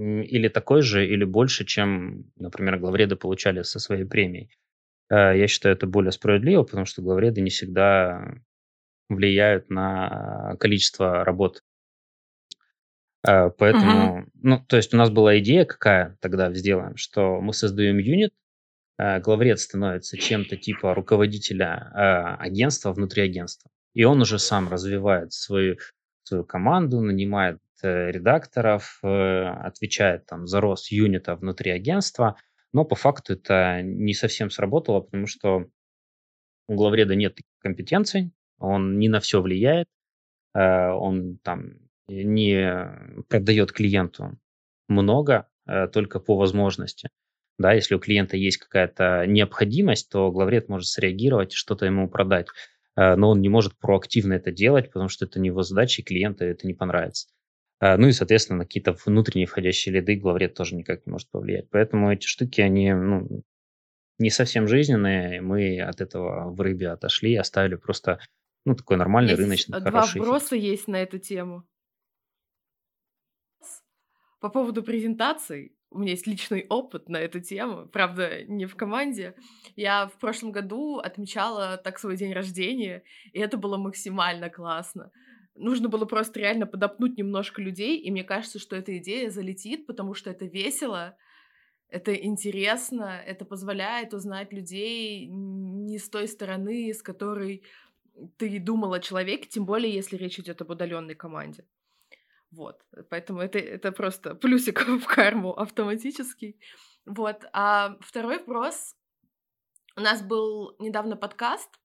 или 0.00 0.48
такой 0.48 0.82
же, 0.82 1.06
или 1.06 1.24
больше, 1.24 1.64
чем, 1.64 2.24
например, 2.36 2.78
главреды 2.78 3.16
получали 3.16 3.62
со 3.62 3.78
своей 3.78 4.04
премией. 4.04 4.50
Э, 5.10 5.36
я 5.36 5.46
считаю 5.46 5.74
это 5.74 5.86
более 5.86 6.12
справедливо, 6.12 6.62
потому 6.62 6.86
что 6.86 7.02
главреды 7.02 7.40
не 7.40 7.50
всегда 7.50 8.34
влияют 9.08 9.68
на 9.70 10.56
количество 10.58 11.24
работ. 11.24 11.62
Э, 13.26 13.50
поэтому, 13.50 14.20
uh-huh. 14.20 14.30
ну, 14.42 14.64
то 14.66 14.76
есть 14.76 14.94
у 14.94 14.96
нас 14.96 15.10
была 15.10 15.38
идея 15.40 15.64
какая 15.64 16.16
тогда 16.20 16.52
сделаем, 16.54 16.96
что 16.96 17.40
мы 17.40 17.52
создаем 17.52 17.98
юнит, 17.98 18.32
э, 18.98 19.20
главред 19.20 19.60
становится 19.60 20.16
чем-то 20.16 20.56
типа 20.56 20.94
руководителя 20.94 22.36
агентства 22.38 22.92
внутри 22.92 23.22
агентства. 23.22 23.70
И 23.92 24.04
он 24.04 24.20
уже 24.20 24.38
сам 24.38 24.68
развивает 24.68 25.32
свою, 25.32 25.76
свою 26.22 26.44
команду, 26.44 27.00
нанимает 27.00 27.58
редакторов, 27.82 28.98
отвечает 29.02 30.26
там 30.26 30.46
за 30.46 30.60
рост 30.60 30.90
юнита 30.90 31.36
внутри 31.36 31.70
агентства, 31.70 32.36
но 32.72 32.84
по 32.84 32.94
факту 32.94 33.34
это 33.34 33.82
не 33.82 34.14
совсем 34.14 34.50
сработало, 34.50 35.00
потому 35.00 35.26
что 35.26 35.66
у 36.68 36.74
главреда 36.74 37.16
нет 37.16 37.36
компетенций, 37.58 38.32
он 38.58 38.98
не 38.98 39.08
на 39.08 39.18
все 39.18 39.42
влияет, 39.42 39.88
э, 40.54 40.90
он 40.90 41.38
там 41.38 41.72
не 42.06 43.24
продает 43.28 43.72
клиенту 43.72 44.38
много, 44.88 45.48
э, 45.66 45.88
только 45.88 46.20
по 46.20 46.36
возможности. 46.36 47.10
Да, 47.58 47.72
если 47.72 47.94
у 47.94 47.98
клиента 47.98 48.36
есть 48.36 48.58
какая-то 48.58 49.26
необходимость, 49.26 50.10
то 50.10 50.30
главред 50.30 50.68
может 50.68 50.86
среагировать 50.88 51.52
и 51.54 51.56
что-то 51.56 51.86
ему 51.86 52.08
продать. 52.08 52.46
Э, 52.96 53.16
но 53.16 53.30
он 53.30 53.40
не 53.40 53.48
может 53.48 53.76
проактивно 53.78 54.34
это 54.34 54.52
делать, 54.52 54.86
потому 54.92 55.08
что 55.08 55.24
это 55.24 55.40
не 55.40 55.48
его 55.48 55.62
задача, 55.62 56.02
и 56.02 56.04
клиенту 56.04 56.44
это 56.44 56.66
не 56.68 56.74
понравится. 56.74 57.28
Ну 57.80 58.08
и, 58.08 58.12
соответственно, 58.12 58.58
на 58.58 58.64
какие-то 58.66 58.94
внутренние 59.06 59.46
входящие 59.46 59.94
лиды 59.94 60.16
главред 60.16 60.54
тоже 60.54 60.74
никак 60.74 61.06
не 61.06 61.12
может 61.12 61.30
повлиять. 61.30 61.70
Поэтому 61.70 62.12
эти 62.12 62.26
штуки, 62.26 62.60
они 62.60 62.92
ну, 62.92 63.42
не 64.18 64.30
совсем 64.30 64.68
жизненные. 64.68 65.40
Мы 65.40 65.80
от 65.80 66.00
этого 66.02 66.50
в 66.50 66.60
рыбе 66.60 66.90
отошли, 66.90 67.34
оставили 67.36 67.76
просто 67.76 68.20
ну, 68.66 68.74
такой 68.74 68.98
нормальный, 68.98 69.30
есть 69.30 69.40
рыночный, 69.40 69.80
два 69.80 69.90
хороший. 69.90 70.20
вопроса 70.20 70.56
есть 70.56 70.88
на 70.88 70.96
эту 70.96 71.18
тему. 71.18 71.66
По 74.40 74.50
поводу 74.50 74.82
презентаций, 74.82 75.74
у 75.90 75.98
меня 75.98 76.12
есть 76.12 76.26
личный 76.26 76.66
опыт 76.68 77.08
на 77.08 77.16
эту 77.16 77.40
тему, 77.40 77.86
правда, 77.88 78.44
не 78.44 78.66
в 78.66 78.76
команде. 78.76 79.34
Я 79.76 80.06
в 80.06 80.18
прошлом 80.18 80.52
году 80.52 80.98
отмечала 80.98 81.76
так 81.78 81.98
свой 81.98 82.16
день 82.16 82.32
рождения, 82.32 83.02
и 83.32 83.40
это 83.40 83.56
было 83.56 83.76
максимально 83.76 84.50
классно. 84.50 85.10
Нужно 85.54 85.88
было 85.88 86.04
просто 86.04 86.40
реально 86.40 86.66
подопнуть 86.66 87.18
немножко 87.18 87.60
людей, 87.60 87.98
и 87.98 88.10
мне 88.10 88.24
кажется, 88.24 88.58
что 88.58 88.76
эта 88.76 88.96
идея 88.98 89.30
залетит, 89.30 89.86
потому 89.86 90.14
что 90.14 90.30
это 90.30 90.46
весело, 90.46 91.16
это 91.88 92.14
интересно, 92.14 93.20
это 93.26 93.44
позволяет 93.44 94.14
узнать 94.14 94.52
людей 94.52 95.26
не 95.26 95.98
с 95.98 96.08
той 96.08 96.28
стороны, 96.28 96.94
с 96.94 97.02
которой 97.02 97.64
ты 98.36 98.58
думал 98.60 98.92
о 98.92 99.00
человеке, 99.00 99.48
тем 99.48 99.64
более, 99.64 99.92
если 99.92 100.16
речь 100.16 100.38
идет 100.38 100.60
об 100.62 100.70
удаленной 100.70 101.14
команде. 101.14 101.66
Вот, 102.50 102.80
поэтому 103.08 103.40
это, 103.40 103.58
это 103.58 103.92
просто 103.92 104.34
плюсик 104.34 104.86
в 104.86 105.06
карму 105.06 105.52
автоматический. 105.52 106.58
Вот. 107.06 107.44
А 107.52 107.96
второй 108.00 108.38
вопрос. 108.38 108.94
У 109.96 110.00
нас 110.00 110.22
был 110.22 110.76
недавно 110.78 111.16
подкаст 111.16 111.79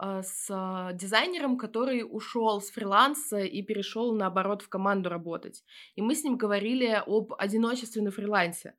с 0.00 0.92
дизайнером, 0.94 1.56
который 1.56 2.04
ушел 2.08 2.60
с 2.60 2.70
фриланса 2.70 3.38
и 3.38 3.62
перешел 3.62 4.14
наоборот 4.14 4.62
в 4.62 4.68
команду 4.68 5.08
работать. 5.08 5.64
И 5.96 6.02
мы 6.02 6.14
с 6.14 6.22
ним 6.22 6.36
говорили 6.36 7.02
об 7.06 7.34
одиночестве 7.36 8.02
на 8.02 8.10
фрилансе. 8.10 8.74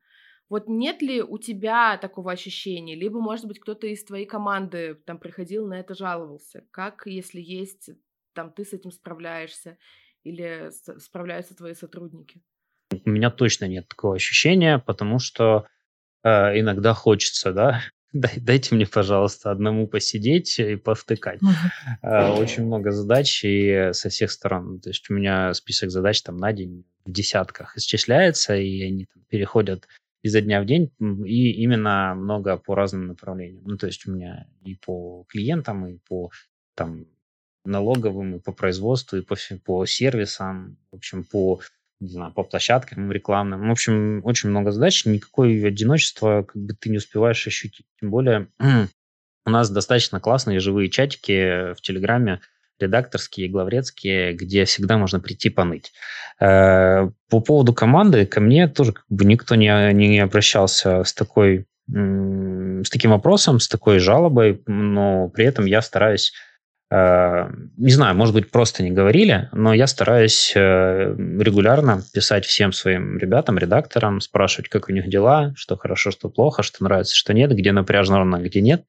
Вот 0.48 0.64
нет 0.66 1.00
ли 1.00 1.22
у 1.22 1.38
тебя 1.38 1.96
такого 1.98 2.32
ощущения? 2.32 2.96
Либо, 2.96 3.20
может 3.20 3.46
быть, 3.46 3.60
кто-то 3.60 3.86
из 3.86 4.02
твоей 4.04 4.26
команды 4.26 4.94
там 5.06 5.18
приходил 5.18 5.66
на 5.66 5.78
это 5.78 5.94
жаловался? 5.94 6.64
Как, 6.72 7.02
если 7.06 7.40
есть, 7.40 7.90
там, 8.32 8.52
ты 8.52 8.64
с 8.64 8.72
этим 8.72 8.90
справляешься? 8.90 9.78
Или 10.24 10.70
справляются 10.98 11.56
твои 11.56 11.74
сотрудники? 11.74 12.42
У 13.04 13.10
меня 13.10 13.30
точно 13.30 13.66
нет 13.66 13.88
такого 13.88 14.16
ощущения, 14.16 14.78
потому 14.78 15.18
что 15.20 15.66
э, 16.24 16.58
иногда 16.58 16.94
хочется, 16.94 17.52
да, 17.52 17.82
дайте 18.12 18.74
мне, 18.74 18.86
пожалуйста, 18.86 19.50
одному 19.50 19.86
посидеть 19.86 20.58
и 20.58 20.76
повтыкать. 20.76 21.40
Uh-huh. 21.42 22.36
Очень 22.38 22.66
много 22.66 22.90
задач 22.90 23.44
и 23.44 23.90
со 23.92 24.08
всех 24.08 24.30
сторон. 24.30 24.80
То 24.80 24.90
есть 24.90 25.08
у 25.10 25.14
меня 25.14 25.54
список 25.54 25.90
задач 25.90 26.22
там 26.22 26.36
на 26.36 26.52
день 26.52 26.84
в 27.04 27.12
десятках 27.12 27.76
исчисляется, 27.76 28.56
и 28.56 28.82
они 28.82 29.06
там 29.06 29.22
переходят 29.28 29.86
изо 30.22 30.40
дня 30.40 30.60
в 30.60 30.66
день, 30.66 30.92
и 31.00 31.52
именно 31.62 32.14
много 32.14 32.56
по 32.58 32.74
разным 32.74 33.06
направлениям. 33.06 33.64
Ну, 33.64 33.76
то 33.78 33.86
есть 33.86 34.06
у 34.06 34.12
меня 34.12 34.46
и 34.62 34.74
по 34.74 35.24
клиентам, 35.28 35.86
и 35.86 35.98
по 36.08 36.30
там 36.74 37.06
налоговым, 37.64 38.36
и 38.36 38.40
по 38.40 38.52
производству, 38.52 39.18
и 39.18 39.22
по, 39.22 39.36
по 39.64 39.86
сервисам, 39.86 40.76
в 40.90 40.96
общем, 40.96 41.24
по 41.24 41.60
не 42.00 42.08
знаю, 42.08 42.32
по 42.32 42.42
площадкам 42.42 43.12
рекламным. 43.12 43.68
В 43.68 43.70
общем, 43.70 44.22
очень 44.24 44.48
много 44.48 44.72
задач, 44.72 45.04
никакое 45.04 45.66
одиночество 45.66 46.42
как 46.42 46.60
бы 46.60 46.74
ты 46.74 46.88
не 46.90 46.96
успеваешь 46.96 47.46
ощутить. 47.46 47.86
Тем 48.00 48.10
более 48.10 48.48
у 49.46 49.50
нас 49.50 49.70
достаточно 49.70 50.20
классные 50.20 50.60
живые 50.60 50.88
чатики 50.88 51.74
в 51.74 51.80
Телеграме, 51.82 52.40
редакторские, 52.80 53.50
главредские, 53.50 54.32
где 54.32 54.64
всегда 54.64 54.96
можно 54.96 55.20
прийти 55.20 55.50
поныть. 55.50 55.92
Э, 56.40 57.10
по 57.28 57.40
поводу 57.40 57.74
команды 57.74 58.24
ко 58.24 58.40
мне 58.40 58.68
тоже 58.68 58.92
как 58.92 59.04
бы 59.10 59.26
никто 59.26 59.54
не, 59.54 59.92
не 59.92 60.18
обращался 60.20 61.04
с 61.04 61.12
такой 61.12 61.66
с 61.92 62.88
таким 62.88 63.10
вопросом, 63.10 63.58
с 63.58 63.68
такой 63.68 63.98
жалобой, 63.98 64.62
но 64.66 65.28
при 65.28 65.44
этом 65.44 65.64
я 65.64 65.82
стараюсь 65.82 66.32
не 66.92 67.92
знаю, 67.92 68.16
может 68.16 68.34
быть, 68.34 68.50
просто 68.50 68.82
не 68.82 68.90
говорили, 68.90 69.48
но 69.52 69.72
я 69.72 69.86
стараюсь 69.86 70.52
э, 70.56 71.14
регулярно 71.38 72.02
писать 72.12 72.44
всем 72.44 72.72
своим 72.72 73.16
ребятам, 73.16 73.58
редакторам, 73.58 74.20
спрашивать, 74.20 74.68
как 74.68 74.88
у 74.88 74.92
них 74.92 75.08
дела, 75.08 75.52
что 75.56 75.76
хорошо, 75.76 76.10
что 76.10 76.28
плохо, 76.28 76.64
что 76.64 76.82
нравится, 76.82 77.14
что 77.14 77.32
нет, 77.32 77.52
где 77.52 77.70
напряжно, 77.70 78.24
где 78.42 78.60
нет. 78.60 78.86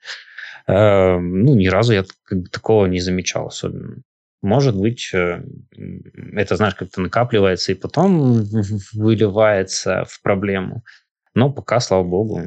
Э, 0.66 1.20
ну, 1.20 1.54
ни 1.54 1.68
разу 1.68 1.94
я 1.94 2.04
такого 2.52 2.88
не 2.88 3.00
замечал 3.00 3.48
особенно. 3.48 3.98
Может 4.42 4.76
быть, 4.76 5.12
это, 5.14 6.56
знаешь, 6.56 6.74
как-то 6.74 7.00
накапливается 7.02 7.72
и 7.72 7.76
потом 7.76 8.44
выливается 8.94 10.06
в 10.10 10.20
проблему. 10.24 10.84
Но 11.36 11.52
пока, 11.52 11.80
слава 11.80 12.04
богу, 12.04 12.42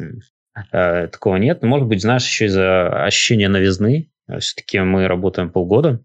такого 0.72 1.36
нет. 1.36 1.62
Может 1.62 1.86
быть, 1.86 2.02
знаешь, 2.02 2.26
еще 2.26 2.46
из-за 2.46 3.04
ощущения 3.04 3.48
новизны, 3.48 4.10
Э, 4.13 4.13
Все-таки 4.38 4.80
мы 4.80 5.06
работаем 5.06 5.50
полгода, 5.50 6.00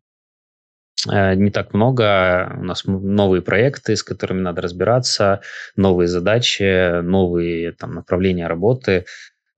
э, 1.09 1.35
не 1.35 1.51
так 1.51 1.73
много. 1.73 2.55
У 2.59 2.63
нас 2.63 2.83
новые 2.85 3.41
проекты, 3.41 3.95
с 3.95 4.03
которыми 4.03 4.41
надо 4.41 4.61
разбираться, 4.61 5.41
новые 5.75 6.07
задачи, 6.07 7.01
новые 7.01 7.71
там, 7.73 7.93
направления 7.93 8.47
работы. 8.47 9.05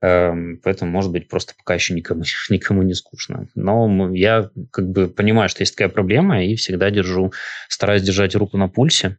Эм, 0.02 0.60
поэтому, 0.64 0.92
может 0.92 1.12
быть, 1.12 1.28
просто 1.28 1.54
пока 1.56 1.76
еще 1.76 1.94
никому, 1.94 2.24
никому 2.50 2.82
не 2.82 2.94
скучно. 2.94 3.48
Но 3.56 4.14
я 4.14 4.50
как 4.72 4.90
бы 4.90 5.08
понимаю, 5.08 5.50
что 5.50 5.62
есть 5.62 5.76
такая 5.76 5.90
проблема, 5.90 6.44
и 6.44 6.56
всегда 6.56 6.90
держу, 6.90 7.34
стараюсь 7.70 8.02
держать 8.02 8.36
руку 8.36 8.58
на 8.58 8.68
пульсе. 8.68 9.18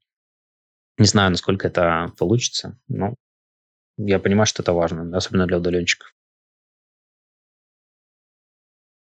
Не 0.99 1.07
знаю, 1.07 1.31
насколько 1.31 1.69
это 1.69 2.13
получится, 2.19 2.79
но 2.89 3.15
я 3.97 4.19
понимаю, 4.19 4.47
что 4.47 4.63
это 4.63 4.73
важно, 4.73 5.17
особенно 5.17 5.47
для 5.47 5.59
удаленщиков. 5.59 6.13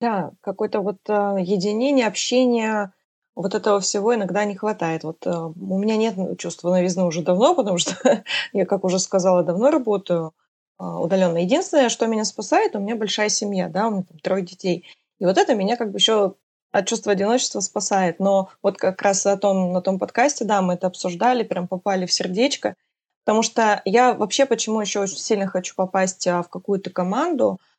Да, 0.04 0.32
какое-то 0.42 0.80
вот 0.80 0.98
а, 1.08 1.38
единение, 1.38 2.06
общение, 2.06 2.92
вот 3.34 3.54
этого 3.54 3.80
всего 3.80 4.14
иногда 4.14 4.44
не 4.44 4.54
хватает. 4.54 5.02
Вот 5.02 5.26
а, 5.26 5.46
у 5.46 5.78
меня 5.78 5.96
нет 5.96 6.38
чувства 6.38 6.70
новизны 6.72 7.04
уже 7.04 7.22
давно, 7.22 7.54
потому 7.54 7.78
что 7.78 8.22
я, 8.52 8.66
как 8.66 8.84
уже 8.84 8.98
сказала, 8.98 9.42
давно 9.42 9.70
работаю 9.70 10.34
а, 10.76 11.00
удаленно. 11.00 11.38
Единственное, 11.38 11.88
что 11.88 12.06
меня 12.06 12.26
спасает, 12.26 12.76
у 12.76 12.80
меня 12.80 12.96
большая 12.96 13.30
семья, 13.30 13.70
да, 13.70 13.88
у 13.88 13.92
меня 13.92 14.02
там 14.02 14.18
трое 14.18 14.44
детей. 14.44 14.84
И 15.20 15.24
вот 15.24 15.38
это 15.38 15.54
меня 15.54 15.78
как 15.78 15.90
бы 15.90 15.96
еще 15.96 16.34
от 16.70 16.86
чувства 16.86 17.12
одиночества 17.12 17.60
спасает. 17.60 18.20
Но 18.20 18.50
вот 18.62 18.76
как 18.76 19.00
раз 19.00 19.24
о 19.24 19.38
том, 19.38 19.72
на 19.72 19.80
том 19.80 19.98
подкасте, 19.98 20.44
да, 20.44 20.60
мы 20.60 20.74
это 20.74 20.86
обсуждали, 20.86 21.44
прям 21.44 21.66
попали 21.66 22.04
в 22.04 22.12
сердечко. 22.12 22.76
Потому 23.24 23.42
что 23.42 23.80
я 23.86 24.12
вообще 24.12 24.44
почему 24.44 24.82
еще 24.82 25.00
очень 25.00 25.16
сильно 25.16 25.46
хочу 25.46 25.74
попасть 25.74 26.26
в 26.26 26.46
какую-то 26.50 26.90
команду– 26.90 27.58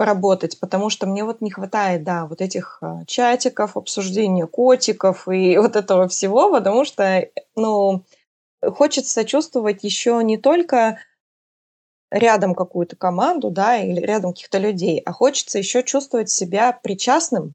поработать, 0.00 0.58
потому 0.58 0.88
что 0.88 1.06
мне 1.06 1.24
вот 1.24 1.42
не 1.42 1.50
хватает, 1.50 2.04
да, 2.04 2.24
вот 2.24 2.40
этих 2.40 2.78
а, 2.80 3.04
чатиков, 3.04 3.76
обсуждения 3.76 4.46
котиков 4.46 5.28
и 5.28 5.58
вот 5.58 5.76
этого 5.76 6.08
всего, 6.08 6.50
потому 6.50 6.86
что, 6.86 7.28
ну, 7.54 8.02
хочется 8.62 9.26
чувствовать 9.26 9.84
еще 9.84 10.18
не 10.24 10.38
только 10.38 11.00
рядом 12.10 12.54
какую-то 12.54 12.96
команду, 12.96 13.50
да, 13.50 13.76
или 13.76 14.00
рядом 14.00 14.32
каких-то 14.32 14.56
людей, 14.56 15.02
а 15.04 15.12
хочется 15.12 15.58
еще 15.58 15.82
чувствовать 15.82 16.30
себя 16.30 16.72
причастным 16.82 17.52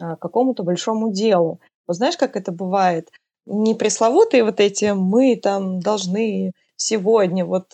а, 0.00 0.16
к 0.16 0.18
какому-то 0.18 0.62
большому 0.62 1.12
делу. 1.12 1.60
Вот 1.86 1.98
знаешь, 1.98 2.16
как 2.16 2.36
это 2.36 2.52
бывает? 2.52 3.10
Не 3.44 3.74
пресловутые 3.74 4.44
вот 4.44 4.60
эти 4.60 4.94
«мы 4.94 5.36
там 5.36 5.80
должны 5.80 6.52
сегодня 6.74 7.44
вот 7.44 7.66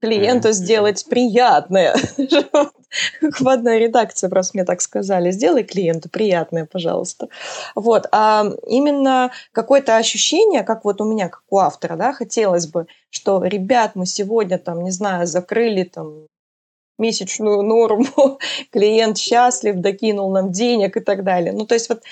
клиенту 0.00 0.52
сделать 0.52 1.04
приятное. 1.08 1.94
В 3.40 3.48
одной 3.48 3.80
редакции 3.80 4.28
просто 4.28 4.56
мне 4.56 4.64
так 4.64 4.80
сказали, 4.80 5.30
сделай 5.30 5.64
клиенту 5.64 6.08
приятное, 6.08 6.66
пожалуйста. 6.70 7.28
Вот. 7.74 8.06
А 8.12 8.46
именно 8.66 9.32
какое-то 9.52 9.96
ощущение, 9.96 10.62
как 10.62 10.84
вот 10.84 11.00
у 11.00 11.04
меня, 11.04 11.28
как 11.28 11.42
у 11.50 11.58
автора, 11.58 11.96
да, 11.96 12.12
хотелось 12.12 12.66
бы, 12.66 12.86
что, 13.10 13.42
ребят, 13.44 13.92
мы 13.94 14.06
сегодня 14.06 14.58
там, 14.58 14.82
не 14.82 14.90
знаю, 14.90 15.26
закрыли 15.26 15.82
там 15.84 16.26
месячную 16.98 17.62
норму, 17.62 18.38
клиент 18.72 19.18
счастлив, 19.18 19.76
докинул 19.76 20.30
нам 20.30 20.52
денег 20.52 20.96
и 20.96 21.00
так 21.00 21.24
далее. 21.24 21.52
Ну, 21.52 21.66
то 21.66 21.74
есть 21.74 21.88
вот 21.88 22.02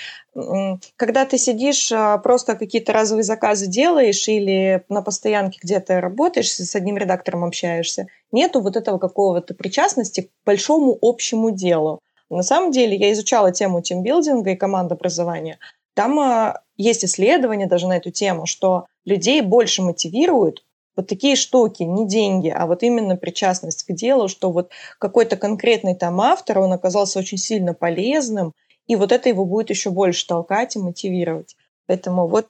когда 0.97 1.25
ты 1.25 1.37
сидишь, 1.37 1.91
а, 1.93 2.17
просто 2.17 2.55
какие-то 2.55 2.91
разовые 2.91 3.23
заказы 3.23 3.67
делаешь 3.67 4.27
или 4.27 4.83
на 4.89 5.01
постоянке 5.01 5.59
где-то 5.63 6.01
работаешь, 6.01 6.51
с 6.51 6.75
одним 6.75 6.97
редактором 6.97 7.45
общаешься, 7.45 8.07
нету 8.33 8.59
вот 8.59 8.75
этого 8.75 8.97
какого-то 8.97 9.53
причастности 9.53 10.21
к 10.21 10.29
большому 10.45 10.97
общему 11.01 11.51
делу. 11.51 11.99
На 12.29 12.43
самом 12.43 12.71
деле 12.71 12.97
я 12.97 13.13
изучала 13.13 13.53
тему 13.53 13.81
тимбилдинга 13.81 14.51
и 14.51 14.55
командообразования. 14.57 15.57
Там 15.93 16.19
а, 16.19 16.59
есть 16.75 17.05
исследования 17.05 17.67
даже 17.67 17.87
на 17.87 17.95
эту 17.95 18.11
тему, 18.11 18.45
что 18.45 18.87
людей 19.05 19.39
больше 19.41 19.81
мотивируют 19.81 20.65
вот 20.95 21.07
такие 21.07 21.35
штуки, 21.35 21.83
не 21.83 22.07
деньги, 22.07 22.49
а 22.49 22.65
вот 22.65 22.83
именно 22.83 23.17
причастность 23.17 23.83
к 23.83 23.93
делу, 23.93 24.27
что 24.27 24.51
вот 24.51 24.71
какой-то 24.99 25.35
конкретный 25.35 25.95
там 25.95 26.21
автор, 26.21 26.59
он 26.59 26.73
оказался 26.73 27.19
очень 27.19 27.37
сильно 27.37 27.73
полезным, 27.73 28.53
и 28.87 28.95
вот 28.95 29.11
это 29.11 29.29
его 29.29 29.45
будет 29.45 29.69
еще 29.69 29.89
больше 29.89 30.25
толкать 30.27 30.75
и 30.75 30.79
мотивировать. 30.79 31.55
Поэтому 31.87 32.27
вот 32.27 32.47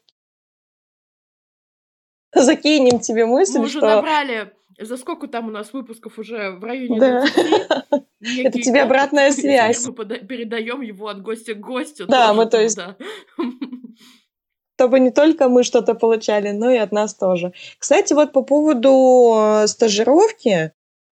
закинем 2.35 2.99
тебе 2.99 3.25
мысль, 3.25 3.59
Мы 3.59 3.65
уже 3.65 3.79
что... 3.79 3.87
набрали 3.87 4.53
за 4.77 4.97
сколько 4.97 5.27
там 5.27 5.47
у 5.47 5.51
нас 5.51 5.71
выпусков 5.71 6.19
уже 6.19 6.51
в 6.51 6.63
районе 6.63 6.99
да. 6.99 7.21
20? 7.21 8.03
Это 8.45 8.59
тебе 8.59 8.81
обратная 8.81 9.31
связь. 9.31 9.87
Мы 9.87 9.93
передаем 9.93 10.81
его 10.81 11.07
от 11.07 11.21
гостя 11.21 11.53
к 11.53 11.59
гостю. 11.61 12.07
Да, 12.07 12.33
мы 12.33 12.45
то 12.45 12.61
есть... 12.61 12.75
Да 12.75 12.97
чтобы 14.75 14.99
не 14.99 15.11
только 15.11 15.47
мы 15.47 15.63
что-то 15.63 15.95
получали, 15.95 16.51
но 16.51 16.69
и 16.69 16.77
от 16.77 16.91
нас 16.91 17.13
тоже. 17.13 17.53
Кстати, 17.79 18.13
вот 18.13 18.33
по 18.33 18.41
поводу 18.41 19.35
э, 19.37 19.67
стажировки, 19.67 20.73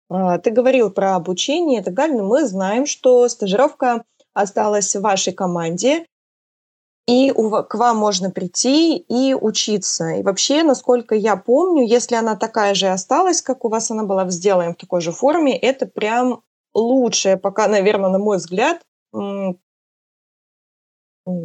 а, 0.09 0.39
ты 0.39 0.51
говорил 0.51 0.91
про 0.91 1.17
обучение 1.17 1.81
и 1.81 1.85
так 1.85 1.95
далее, 1.95 2.19
но 2.19 2.25
мы 2.25 2.47
знаем, 2.47 2.87
что 2.87 3.29
стажировка 3.29 4.05
осталась 4.33 4.95
в 4.95 5.01
вашей 5.01 5.33
команде, 5.33 6.07
и 7.09 7.33
к 7.33 7.75
вам 7.75 7.97
можно 7.97 8.31
прийти 8.31 8.97
и 8.97 9.35
учиться. 9.35 10.11
И 10.11 10.23
вообще, 10.23 10.63
насколько 10.63 11.15
я 11.15 11.37
помню, 11.37 11.87
если 11.87 12.15
она 12.15 12.37
такая 12.37 12.75
же 12.75 12.89
осталась, 12.89 13.41
как 13.41 13.65
у 13.65 13.71
вас 13.71 13.91
она 13.91 14.05
была, 14.05 14.29
сделаем 14.31 14.75
в 14.75 14.77
такой 14.77 15.01
же 15.01 15.11
форме, 15.11 15.57
это 15.57 15.87
прям 15.87 16.43
лучшее 16.75 17.39
пока, 17.39 17.67
наверное, 17.67 18.11
на 18.11 18.19
мой 18.19 18.37
взгляд, 18.37 18.83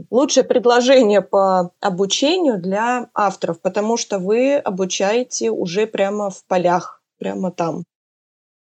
лучшее 0.09 0.43
предложение 0.43 1.21
по 1.21 1.71
обучению 1.81 2.59
для 2.59 3.09
авторов, 3.13 3.61
потому 3.61 3.97
что 3.97 4.19
вы 4.19 4.55
обучаете 4.55 5.49
уже 5.51 5.87
прямо 5.87 6.29
в 6.29 6.45
полях, 6.45 7.01
прямо 7.19 7.51
там. 7.51 7.83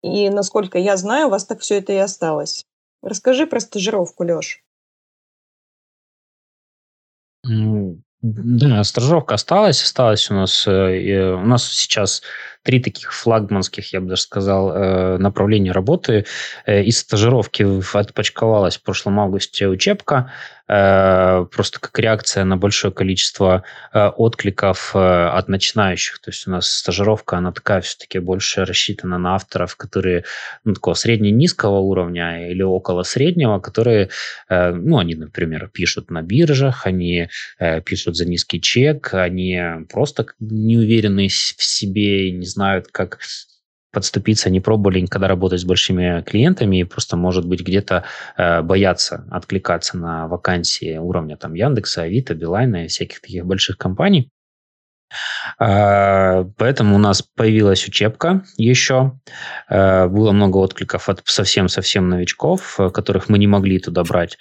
И, 0.02 0.30
насколько 0.30 0.78
я 0.78 0.98
знаю, 0.98 1.28
у 1.28 1.30
вас 1.32 1.46
так 1.46 1.60
все 1.60 1.80
это 1.80 1.94
и 1.94 1.98
осталось. 1.98 2.66
Расскажи 3.02 3.48
про 3.48 3.60
стажировку, 3.60 4.24
Леш. 4.24 4.64
Да, 8.22 8.84
стажировка 8.84 9.36
осталась. 9.36 9.82
Осталась 9.82 10.30
у 10.30 10.34
нас... 10.34 10.68
Э, 10.68 11.36
у 11.36 11.46
нас 11.46 11.72
сейчас 11.72 12.22
три 12.64 12.82
таких 12.82 13.14
флагманских, 13.14 13.94
я 13.94 14.02
бы 14.02 14.08
даже 14.08 14.24
сказал, 14.24 14.72
э, 14.72 15.18
направления 15.18 15.72
работы. 15.72 16.26
Э, 16.66 16.84
из 16.84 17.00
стажировки 17.00 17.66
отпочковалась 17.98 18.78
в 18.78 18.84
прошлом 18.84 19.22
августе 19.22 19.68
учебка, 19.70 20.34
просто 20.70 21.80
как 21.80 21.98
реакция 21.98 22.44
на 22.44 22.56
большое 22.56 22.94
количество 22.94 23.64
откликов 23.92 24.96
от 24.96 25.48
начинающих. 25.48 26.20
То 26.20 26.30
есть 26.30 26.48
у 26.48 26.52
нас 26.52 26.70
стажировка, 26.70 27.38
она 27.38 27.52
такая 27.52 27.82
все-таки 27.82 28.20
больше 28.20 28.66
рассчитана 28.66 29.18
на 29.18 29.34
авторов, 29.34 29.76
которые 29.76 30.26
ну, 30.64 30.76
такого 30.76 30.94
средне-низкого 30.94 31.80
уровня 31.80 32.52
или 32.52 32.62
около 32.62 33.02
среднего, 33.02 33.58
которые, 33.60 34.10
ну, 34.48 35.00
они, 35.00 35.16
например, 35.16 35.72
пишут 35.74 36.12
на 36.12 36.22
биржах, 36.22 36.86
они 36.86 37.30
пишут 37.84 38.16
за 38.16 38.28
низкий 38.28 38.62
чек, 38.62 39.16
они 39.16 39.60
просто 39.92 40.28
не 40.40 40.78
уверены 40.78 41.30
в 41.30 41.64
себе, 41.64 42.30
не 42.30 42.46
знают, 42.46 42.90
как 42.92 43.18
подступиться, 43.92 44.50
не 44.50 44.60
пробовали 44.60 45.00
никогда 45.00 45.28
работать 45.28 45.62
с 45.62 45.66
большими 45.66 46.22
клиентами 46.22 46.80
и 46.80 46.84
просто, 46.84 47.18
может 47.18 47.46
быть, 47.46 47.62
где-то 47.62 48.04
э, 48.38 48.62
боятся 48.62 49.26
откликаться 49.32 49.98
на 49.98 50.28
вакансии 50.28 50.98
уровня 50.98 51.38
там 51.38 51.54
Яндекса, 51.54 52.04
Авито, 52.04 52.36
Билайна 52.36 52.86
и 52.86 52.88
всяких 52.88 53.22
таких 53.22 53.46
больших 53.46 53.78
компаний. 53.78 54.30
Э, 55.60 56.46
поэтому 56.58 56.96
у 56.96 57.00
нас 57.00 57.22
появилась 57.22 57.88
учебка 57.88 58.44
еще. 58.58 59.20
Э, 59.70 60.08
было 60.08 60.32
много 60.32 60.58
откликов 60.58 61.10
от 61.10 61.22
совсем-совсем 61.26 62.10
новичков, 62.10 62.80
э, 62.80 62.90
которых 62.90 63.30
мы 63.30 63.40
не 63.40 63.48
могли 63.48 63.80
туда 63.80 64.04
брать. 64.04 64.38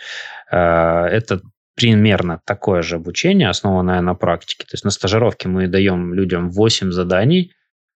Э, 0.50 1.06
это 1.06 1.40
примерно 1.74 2.40
такое 2.44 2.82
же 2.82 2.96
обучение, 2.96 3.48
основанное 3.48 4.00
на 4.00 4.14
практике. 4.14 4.64
То 4.64 4.74
есть 4.74 4.84
на 4.84 4.90
стажировке 4.90 5.48
мы 5.48 5.68
даем 5.68 6.12
людям 6.12 6.50
8 6.50 6.90
заданий, 6.90 7.52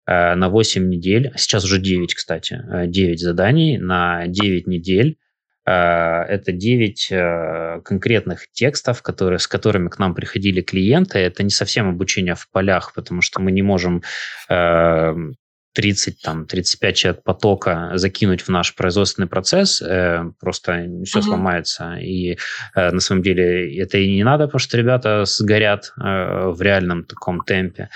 на 0.07 0.49
8 0.49 0.89
недель, 0.89 1.31
а 1.33 1.39
сейчас 1.39 1.65
уже 1.65 1.79
9, 1.79 2.15
кстати, 2.15 2.61
9 2.87 3.15
э, 3.15 3.25
заданий 3.25 3.79
на 3.79 4.27
9 4.27 4.67
недель. 4.67 5.19
Э, 5.65 6.23
это 6.23 6.53
9 6.53 7.83
конкретных 7.85 8.51
текстов, 8.51 9.03
которые, 9.03 9.39
с 9.39 9.47
которыми 9.47 9.89
к 9.89 9.99
нам 9.99 10.15
приходили 10.15 10.61
клиенты. 10.61 11.19
Это 11.19 11.43
не 11.43 11.51
совсем 11.51 11.89
обучение 11.89 12.35
в 12.35 12.49
полях, 12.51 12.93
потому 12.95 13.23
что 13.23 13.41
мы 13.41 13.53
не 13.53 13.63
можем 13.63 14.03
30, 15.73 16.21
там, 16.23 16.47
35 16.47 16.97
человек 16.97 17.23
потока 17.23 17.93
закинуть 17.95 18.43
в 18.43 18.49
наш 18.49 18.75
производственный 18.75 19.29
процесс, 19.29 19.83
э, 19.83 20.25
просто 20.41 20.87
все 21.05 21.19
uh-huh. 21.19 21.23
сломается. 21.23 21.95
И 21.95 22.39
э, 22.75 22.91
на 22.91 23.01
самом 23.01 23.23
деле 23.23 23.79
это 23.79 23.99
и 23.99 24.15
не 24.17 24.25
надо, 24.25 24.47
потому 24.47 24.61
что 24.61 24.77
ребята 24.77 25.25
сгорят 25.25 25.93
э, 25.97 26.49
в 26.49 26.61
реальном 26.61 27.05
таком 27.05 27.41
темпе 27.41 27.89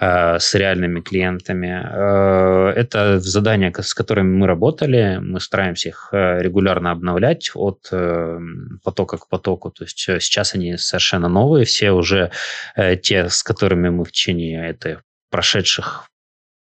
э, 0.00 0.38
с 0.38 0.54
реальными 0.54 1.00
клиентами. 1.00 1.82
Э, 1.84 2.72
это 2.76 3.18
задания, 3.20 3.72
с 3.76 3.94
которыми 3.94 4.36
мы 4.36 4.46
работали, 4.46 5.18
мы 5.20 5.40
стараемся 5.40 5.88
их 5.88 6.08
э, 6.12 6.40
регулярно 6.40 6.92
обновлять 6.92 7.50
от 7.54 7.88
э, 7.90 8.38
потока 8.82 9.18
к 9.18 9.28
потоку. 9.28 9.70
То 9.70 9.84
есть 9.84 10.08
э, 10.08 10.20
сейчас 10.20 10.54
они 10.54 10.76
совершенно 10.76 11.28
новые, 11.28 11.64
все 11.64 11.90
уже 11.90 12.30
э, 12.76 12.96
те, 12.96 13.28
с 13.28 13.42
которыми 13.42 13.88
мы 13.88 14.04
в 14.04 14.12
течение 14.12 14.68
этой 14.68 14.98
прошедших 15.30 16.08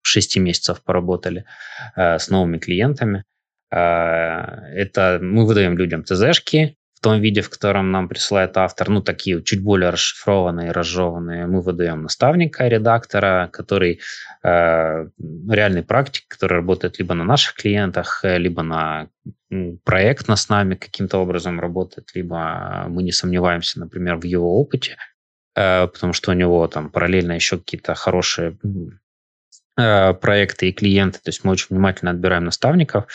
6 0.02 0.38
месяцев 0.38 0.82
поработали 0.84 1.45
э, 1.95 2.18
с 2.20 2.30
новыми 2.30 2.58
клиентами. 2.58 3.24
Э, 3.72 3.78
это 4.76 5.20
мы 5.22 5.45
выдаем 5.45 5.78
людям 5.78 6.04
ТЗшки 6.04 6.78
в 7.02 7.04
том 7.04 7.20
виде, 7.20 7.41
в 7.41 7.49
котором 7.49 7.91
нам 7.91 8.08
присылает 8.08 8.56
автор, 8.58 8.89
ну, 8.89 9.02
такие 9.02 9.41
чуть 9.41 9.64
более 9.64 9.89
расшифрованные, 9.89 10.72
разжеванные. 10.72 11.47
Мы 11.47 11.62
выдаем 11.62 12.04
наставника, 12.04 12.68
редактора, 12.68 13.49
который 13.52 14.02
э, 14.43 15.08
реальный 15.49 15.82
практик, 15.82 16.26
который 16.28 16.54
работает 16.58 16.99
либо 16.99 17.16
на 17.16 17.24
наших 17.24 17.56
клиентах, 17.56 18.20
э, 18.24 18.38
либо 18.38 18.62
на 18.62 19.08
проектно 19.84 20.36
с 20.36 20.47
нами 20.47 20.76
каким-то 20.76 21.18
образом 21.18 21.60
работает, 21.60 22.12
либо 22.14 22.86
мы 22.88 23.02
не 23.02 23.12
сомневаемся, 23.12 23.80
например, 23.80 24.18
в 24.18 24.24
его 24.24 24.60
опыте, 24.60 24.97
э, 25.56 25.88
потому 25.88 26.14
что 26.14 26.30
у 26.30 26.36
него 26.36 26.68
там 26.68 26.91
параллельно 26.91 27.32
еще 27.32 27.58
какие-то 27.58 27.95
хорошие 27.95 28.60
проекты 29.76 30.69
и 30.69 30.74
клиенты, 30.74 31.19
то 31.19 31.30
есть 31.30 31.45
мы 31.45 31.53
очень 31.53 31.67
внимательно 31.69 32.11
отбираем 32.11 32.43
наставников, 32.43 33.05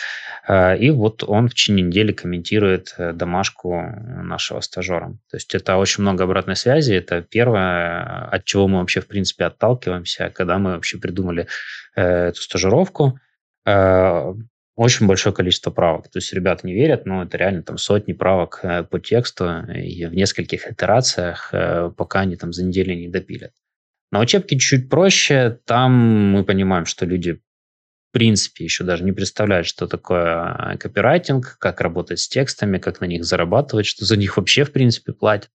э, 0.47 0.77
и 0.77 0.89
вот 0.89 1.23
он 1.23 1.49
в 1.49 1.53
течение 1.53 1.85
недели 1.85 2.11
комментирует 2.11 2.95
э, 2.97 3.13
домашку 3.13 3.79
нашего 4.23 4.59
стажера. 4.61 5.17
То 5.29 5.37
есть 5.37 5.53
это 5.53 5.77
очень 5.77 6.01
много 6.01 6.23
обратной 6.23 6.55
связи, 6.55 6.93
это 6.93 7.21
первое, 7.21 8.27
от 8.29 8.45
чего 8.45 8.67
мы 8.67 8.79
вообще 8.79 9.01
в 9.01 9.07
принципе 9.07 9.45
отталкиваемся, 9.45 10.31
когда 10.33 10.57
мы 10.57 10.71
вообще 10.71 10.97
придумали 10.97 11.47
эту 11.95 12.41
стажировку. 12.41 13.19
Очень 13.65 15.07
большое 15.07 15.33
количество 15.33 15.71
правок. 15.71 16.09
То 16.09 16.17
есть 16.17 16.31
ребята 16.33 16.65
не 16.67 16.73
верят, 16.73 17.05
но 17.05 17.23
это 17.23 17.37
реально 17.37 17.63
там 17.63 17.77
сотни 17.77 18.13
правок 18.13 18.63
по 18.89 18.99
тексту 18.99 19.63
и 19.73 20.05
в 20.05 20.13
нескольких 20.13 20.71
итерациях, 20.71 21.51
пока 21.97 22.21
они 22.21 22.35
там 22.35 22.53
за 22.53 22.63
неделю 22.63 22.95
не 22.95 23.07
допилят. 23.07 23.51
На 24.11 24.19
учебке 24.19 24.57
чуть 24.57 24.89
проще. 24.89 25.59
Там 25.65 26.31
мы 26.31 26.43
понимаем, 26.43 26.85
что 26.85 27.05
люди 27.05 27.33
в 27.33 28.13
принципе 28.13 28.63
еще 28.63 28.83
даже 28.83 29.03
не 29.03 29.11
представляют, 29.11 29.67
что 29.67 29.87
такое 29.87 30.23
а, 30.23 30.77
копирайтинг, 30.77 31.57
как 31.59 31.81
работать 31.81 32.19
с 32.19 32.27
текстами, 32.27 32.77
как 32.77 33.01
на 33.01 33.05
них 33.05 33.25
зарабатывать, 33.25 33.85
что 33.85 34.05
за 34.05 34.15
них 34.15 34.37
вообще 34.37 34.63
в 34.63 34.71
принципе 34.71 35.13
платят. 35.13 35.51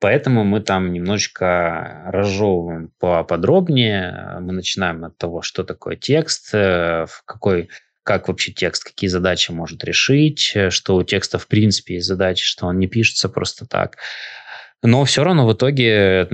Поэтому 0.00 0.44
мы 0.44 0.60
там 0.60 0.92
немножечко 0.92 2.02
разжевываем 2.06 2.90
поподробнее. 2.98 4.38
Мы 4.40 4.52
начинаем 4.52 5.04
от 5.04 5.16
того, 5.16 5.40
что 5.42 5.62
такое 5.62 5.96
текст, 5.96 6.54
э, 6.54 7.06
в 7.08 7.22
какой 7.24 7.70
как 8.02 8.28
вообще 8.28 8.52
текст, 8.52 8.84
какие 8.84 9.08
задачи 9.08 9.50
может 9.50 9.82
решить, 9.82 10.52
э, 10.54 10.70
что 10.70 10.96
у 10.96 11.02
текста 11.04 11.38
в 11.38 11.46
принципе 11.46 11.94
есть 11.94 12.06
задачи, 12.06 12.44
что 12.44 12.66
он 12.66 12.78
не 12.78 12.86
пишется 12.86 13.28
просто 13.28 13.66
так. 13.66 13.96
Но 14.84 15.04
все 15.06 15.24
равно 15.24 15.46
в 15.46 15.52
итоге 15.54 16.26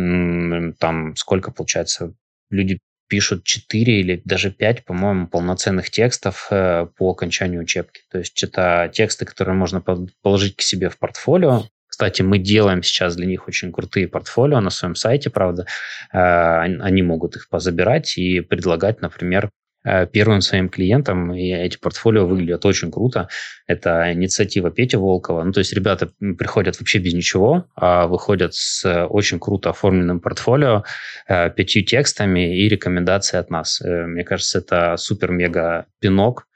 там 0.79 1.15
сколько 1.15 1.53
получается, 1.53 2.15
люди 2.51 2.81
пишут 3.09 3.45
4 3.45 4.01
или 4.01 4.23
даже 4.25 4.51
5, 4.51 4.85
по-моему, 4.85 5.27
полноценных 5.29 5.91
текстов 5.91 6.49
э, 6.51 6.87
по 6.97 7.11
окончанию 7.11 7.63
учебки. 7.63 8.03
То 8.11 8.19
есть 8.19 8.41
это 8.43 8.91
тексты, 8.93 9.25
которые 9.25 9.57
можно 9.57 9.83
положить 10.23 10.57
к 10.57 10.63
себе 10.63 10.89
в 10.89 10.99
портфолио. 10.99 11.65
Кстати, 11.89 12.23
мы 12.23 12.39
делаем 12.39 12.85
сейчас 12.85 13.17
для 13.17 13.27
них 13.27 13.49
очень 13.49 13.73
крутые 13.73 14.07
портфолио 14.07 14.61
на 14.61 14.71
своем 14.71 14.95
сайте, 14.95 15.29
правда. 15.29 15.67
Э, 16.13 16.61
они 16.61 17.03
могут 17.03 17.37
их 17.37 17.49
позабирать 17.49 18.17
и 18.17 18.41
предлагать, 18.41 19.01
например, 19.01 19.51
первым 19.83 20.41
своим 20.41 20.69
клиентам, 20.69 21.35
и 21.35 21.51
эти 21.51 21.79
портфолио 21.79 22.27
выглядят 22.27 22.67
очень 22.67 22.91
круто. 22.91 23.29
Это 23.67 24.13
инициатива 24.13 24.71
Пети 24.71 24.97
Волкова. 24.97 25.43
Ну, 25.43 25.53
то 25.53 25.61
есть 25.61 25.73
ребята 25.73 26.11
приходят 26.39 26.79
вообще 26.79 26.99
без 26.99 27.15
ничего, 27.15 27.67
а 27.75 28.07
выходят 28.07 28.55
с 28.55 29.07
очень 29.07 29.41
круто 29.41 29.71
оформленным 29.71 30.21
портфолио, 30.21 30.85
э, 31.29 31.51
пятью 31.51 31.83
текстами 31.83 32.59
и 32.59 32.69
рекомендацией 32.69 33.41
от 33.41 33.51
нас. 33.51 33.81
Э, 33.81 34.07
мне 34.07 34.25
кажется, 34.25 34.59
это 34.59 34.97
супер-мега 34.97 35.87
пинок, 35.99 36.47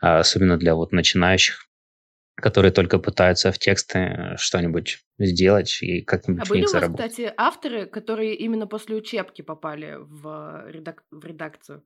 особенно 0.00 0.56
для 0.58 0.74
вот 0.74 0.92
начинающих 0.92 1.64
которые 2.36 2.72
только 2.72 2.98
пытаются 2.98 3.52
в 3.52 3.58
тексты 3.58 4.34
что-нибудь 4.36 4.98
сделать 5.18 5.78
и 5.82 6.00
как-нибудь 6.02 6.42
а 6.42 6.44
в 6.44 6.48
были 6.48 6.66
у 6.66 6.72
вас, 6.72 6.90
кстати, 6.90 7.32
авторы, 7.36 7.86
которые 7.86 8.34
именно 8.34 8.66
после 8.66 8.96
учебки 8.96 9.42
попали 9.42 9.96
в, 9.98 10.64
редак... 10.68 11.04
в 11.10 11.24
редакцию? 11.24 11.84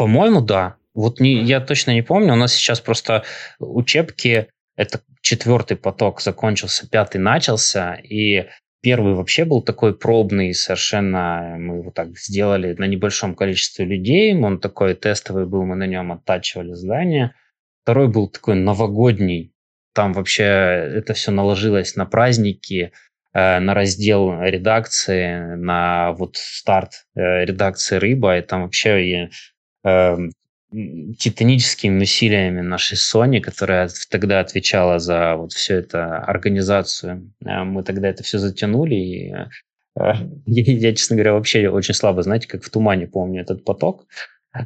По-моему, 0.00 0.40
да. 0.40 0.76
Вот 0.94 1.20
не, 1.20 1.42
я 1.42 1.60
точно 1.60 1.90
не 1.90 2.00
помню. 2.00 2.32
У 2.32 2.36
нас 2.36 2.54
сейчас 2.54 2.80
просто 2.80 3.22
учебки, 3.58 4.48
это 4.74 5.02
четвертый 5.20 5.76
поток 5.76 6.22
закончился, 6.22 6.88
пятый 6.88 7.18
начался, 7.18 7.96
и 7.96 8.46
первый 8.80 9.12
вообще 9.12 9.44
был 9.44 9.60
такой 9.60 9.94
пробный 9.94 10.54
совершенно. 10.54 11.56
Мы 11.58 11.80
его 11.80 11.90
так 11.90 12.16
сделали 12.16 12.74
на 12.78 12.86
небольшом 12.86 13.34
количестве 13.34 13.84
людей. 13.84 14.34
Он 14.34 14.58
такой 14.58 14.94
тестовый 14.94 15.44
был, 15.44 15.66
мы 15.66 15.76
на 15.76 15.86
нем 15.86 16.12
оттачивали 16.12 16.72
здание. 16.72 17.34
Второй 17.82 18.08
был 18.08 18.30
такой 18.30 18.54
новогодний. 18.54 19.52
Там 19.92 20.14
вообще 20.14 20.44
это 20.44 21.12
все 21.12 21.30
наложилось 21.30 21.94
на 21.94 22.06
праздники, 22.06 22.92
э, 23.34 23.58
на 23.58 23.74
раздел 23.74 24.32
редакции, 24.44 25.56
на 25.56 26.12
вот 26.12 26.38
старт 26.38 27.04
э, 27.14 27.44
редакции 27.44 27.96
«Рыба», 27.96 28.38
и 28.38 28.40
там 28.40 28.62
вообще 28.62 29.28
э, 29.84 30.16
титаническими 31.18 32.02
усилиями 32.02 32.60
нашей 32.60 32.96
Sony, 32.96 33.40
которая 33.40 33.88
тогда 34.10 34.40
отвечала 34.40 34.98
за 34.98 35.34
вот 35.36 35.52
всю 35.52 35.74
эту 35.74 35.98
организацию. 35.98 37.32
Э, 37.44 37.64
мы 37.64 37.82
тогда 37.82 38.08
это 38.08 38.22
все 38.22 38.38
затянули, 38.38 38.94
и 38.94 39.32
э, 39.32 39.44
я, 40.46 40.94
честно 40.94 41.16
говоря, 41.16 41.34
вообще 41.34 41.68
очень 41.68 41.94
слабо, 41.94 42.22
знаете, 42.22 42.48
как 42.48 42.62
в 42.62 42.70
тумане 42.70 43.06
помню 43.06 43.42
этот 43.42 43.64
поток. 43.64 44.06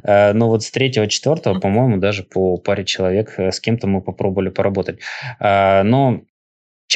Но 0.03 0.47
вот 0.47 0.63
с 0.63 0.71
третьего, 0.71 1.05
четвертого, 1.05 1.59
по-моему, 1.59 1.97
даже 1.97 2.23
по 2.23 2.57
паре 2.57 2.85
человек 2.85 3.37
с 3.37 3.59
кем-то 3.59 3.85
мы 3.85 4.01
попробовали 4.01 4.49
поработать. 4.49 4.97
Но 5.39 6.23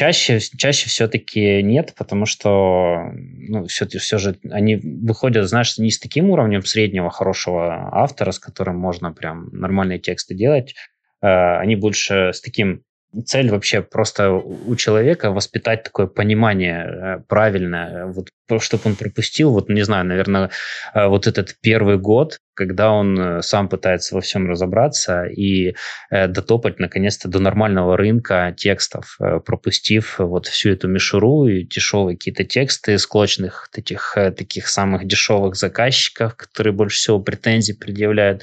Чаще, 0.00 0.40
чаще 0.40 0.88
все-таки 0.88 1.62
нет, 1.62 1.92
потому 1.94 2.24
что 2.24 3.10
ну, 3.12 3.66
все, 3.66 3.86
все 3.86 4.16
же 4.16 4.38
они 4.50 4.76
выходят, 4.76 5.46
знаешь, 5.46 5.76
не 5.76 5.90
с 5.90 5.98
таким 5.98 6.30
уровнем 6.30 6.64
среднего 6.64 7.10
хорошего 7.10 7.90
автора, 7.92 8.30
с 8.30 8.38
которым 8.38 8.78
можно 8.78 9.12
прям 9.12 9.50
нормальные 9.52 9.98
тексты 9.98 10.34
делать. 10.34 10.74
Э, 11.20 11.58
они 11.58 11.76
больше 11.76 12.30
с 12.32 12.40
таким 12.40 12.82
цель 13.26 13.50
вообще 13.50 13.82
просто 13.82 14.32
у 14.32 14.74
человека 14.74 15.32
воспитать 15.32 15.82
такое 15.82 16.06
понимание 16.06 16.86
э, 16.86 17.18
правильное, 17.28 18.06
вот, 18.06 18.28
чтобы 18.62 18.84
он 18.86 18.96
пропустил, 18.96 19.52
вот 19.52 19.68
не 19.68 19.82
знаю, 19.82 20.06
наверное, 20.06 20.48
э, 20.94 21.08
вот 21.08 21.26
этот 21.26 21.56
первый 21.60 21.98
год, 21.98 22.38
когда 22.60 22.92
он 22.92 23.18
э, 23.18 23.42
сам 23.42 23.70
пытается 23.70 24.14
во 24.14 24.20
всем 24.20 24.46
разобраться 24.46 25.24
и 25.24 25.74
дотопать 26.10 26.78
наконец-то 26.78 27.28
до 27.28 27.38
нормального 27.38 27.96
рынка 27.96 28.54
текстов, 28.56 29.18
пропустив 29.46 30.18
вот 30.18 30.46
всю 30.46 30.70
эту 30.70 30.88
мишуру 30.88 31.46
и 31.46 31.62
дешевые 31.62 32.16
какие-то 32.18 32.44
тексты 32.44 32.98
склочных 32.98 33.70
этих 33.74 34.14
таких 34.36 34.68
самых 34.68 35.06
дешевых 35.06 35.56
заказчиков, 35.56 36.36
которые 36.36 36.74
больше 36.74 36.98
всего 36.98 37.20
претензий 37.20 37.72
предъявляют. 37.72 38.42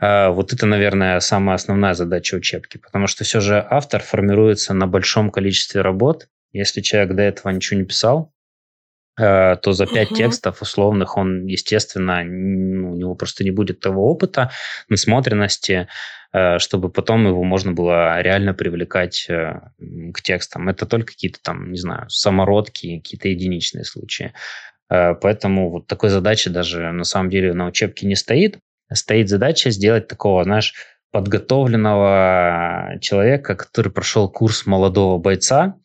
Вот 0.00 0.52
это, 0.52 0.66
наверное, 0.66 1.18
самая 1.20 1.56
основная 1.56 1.94
задача 1.94 2.36
учебки, 2.36 2.78
потому 2.78 3.06
что 3.06 3.24
все 3.24 3.40
же 3.40 3.66
автор 3.68 4.00
формируется 4.02 4.74
на 4.74 4.86
большом 4.86 5.30
количестве 5.30 5.80
работ. 5.80 6.28
Если 6.52 6.80
человек 6.80 7.14
до 7.14 7.22
этого 7.22 7.52
ничего 7.52 7.80
не 7.80 7.86
писал, 7.86 8.32
э, 8.32 8.39
то 9.20 9.72
за 9.72 9.86
пять 9.86 10.10
uh-huh. 10.10 10.16
текстов 10.16 10.62
условных 10.62 11.16
он, 11.16 11.46
естественно, 11.46 12.22
ну, 12.24 12.92
у 12.92 12.96
него 12.96 13.14
просто 13.14 13.44
не 13.44 13.50
будет 13.50 13.80
того 13.80 14.10
опыта, 14.10 14.50
насмотренности, 14.88 15.88
э, 16.32 16.58
чтобы 16.58 16.88
потом 16.90 17.26
его 17.26 17.42
можно 17.44 17.72
было 17.72 18.20
реально 18.22 18.54
привлекать 18.54 19.26
э, 19.28 19.60
к 20.14 20.22
текстам. 20.22 20.68
Это 20.68 20.86
только 20.86 21.12
какие-то 21.12 21.38
там, 21.42 21.72
не 21.72 21.78
знаю, 21.78 22.08
самородки, 22.08 22.98
какие-то 22.98 23.28
единичные 23.28 23.84
случаи. 23.84 24.32
Поэтому 24.88 25.70
вот 25.70 25.86
такой 25.86 26.08
задачи 26.08 26.50
даже 26.50 26.90
на 26.90 27.04
самом 27.04 27.30
деле 27.30 27.52
на 27.52 27.66
учебке 27.66 28.08
не 28.08 28.16
стоит. 28.16 28.58
Стоит 28.92 29.28
задача 29.28 29.70
сделать 29.70 30.08
такого, 30.08 30.42
знаешь, 30.42 30.74
подготовленного 31.12 32.98
человека, 33.00 33.54
который 33.54 33.92
прошел 33.92 34.28
курс 34.28 34.66
молодого 34.66 35.18
бойца, 35.18 35.76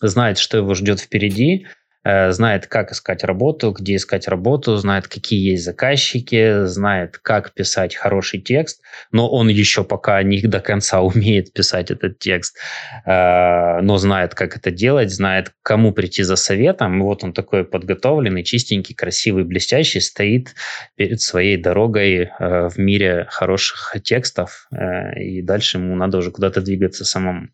знает, 0.00 0.38
что 0.38 0.56
его 0.56 0.72
ждет 0.72 1.00
впереди, 1.00 1.66
Э, 1.66 1.84
знает, 2.30 2.66
как 2.66 2.92
искать 2.92 3.24
работу, 3.24 3.72
где 3.72 3.96
искать 3.96 4.28
работу, 4.28 4.76
знает, 4.76 5.08
какие 5.08 5.50
есть 5.50 5.64
заказчики, 5.64 6.64
знает, 6.66 7.18
как 7.18 7.52
писать 7.52 7.94
хороший 7.94 8.40
текст, 8.40 8.82
но 9.12 9.28
он 9.28 9.48
еще 9.48 9.84
пока 9.84 10.22
не 10.22 10.40
до 10.42 10.60
конца 10.60 11.00
умеет 11.02 11.52
писать 11.52 11.90
этот 11.90 12.18
текст, 12.18 12.58
э, 13.04 13.80
но 13.80 13.98
знает, 13.98 14.34
как 14.34 14.56
это 14.56 14.70
делать, 14.70 15.10
знает, 15.10 15.52
кому 15.62 15.92
прийти 15.92 16.22
за 16.22 16.36
советом. 16.36 16.98
И 16.98 17.02
вот 17.02 17.24
он 17.24 17.32
такой 17.32 17.64
подготовленный, 17.64 18.44
чистенький, 18.44 18.94
красивый, 18.94 19.44
блестящий, 19.44 20.00
стоит 20.00 20.54
перед 20.96 21.20
своей 21.20 21.56
дорогой 21.56 22.30
э, 22.38 22.68
в 22.68 22.78
мире 22.78 23.26
хороших 23.30 23.96
текстов, 24.02 24.68
и 25.16 25.42
дальше 25.42 25.78
ему 25.78 25.94
надо 25.96 26.18
уже 26.18 26.30
куда-то 26.30 26.60
двигаться 26.60 27.04
самому. 27.04 27.48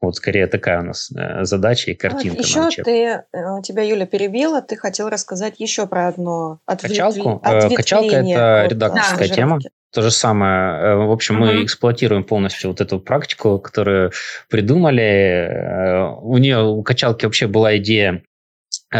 Вот 0.00 0.16
скорее 0.16 0.46
такая 0.46 0.80
у 0.80 0.82
нас 0.82 1.10
э, 1.14 1.44
задача 1.44 1.90
и 1.90 1.94
картинка. 1.94 2.40
Еще 2.40 2.68
ты, 2.82 3.04
э, 3.04 3.22
тебя 3.62 3.82
Юля 3.82 4.06
перебила, 4.06 4.62
ты 4.62 4.76
хотел 4.76 5.10
рассказать 5.10 5.60
еще 5.60 5.86
про 5.86 6.08
одно 6.08 6.60
Качалку. 6.66 7.40
Э, 7.44 7.68
качалка– 7.74 8.16
это 8.16 8.66
редакторская 8.70 9.28
да, 9.28 9.34
тема. 9.34 9.58
То 9.92 10.02
же 10.02 10.10
самое. 10.10 10.96
В 10.96 11.10
общем, 11.10 11.42
uh-huh. 11.42 11.54
мы 11.54 11.64
эксплуатируем 11.64 12.24
полностью 12.24 12.70
вот 12.70 12.80
эту 12.80 12.98
практику, 12.98 13.58
которую 13.58 14.12
придумали. 14.48 16.14
У 16.22 16.38
нее, 16.38 16.62
у 16.62 16.82
качалки 16.82 17.24
вообще 17.24 17.46
была 17.46 17.76
идея 17.76 18.22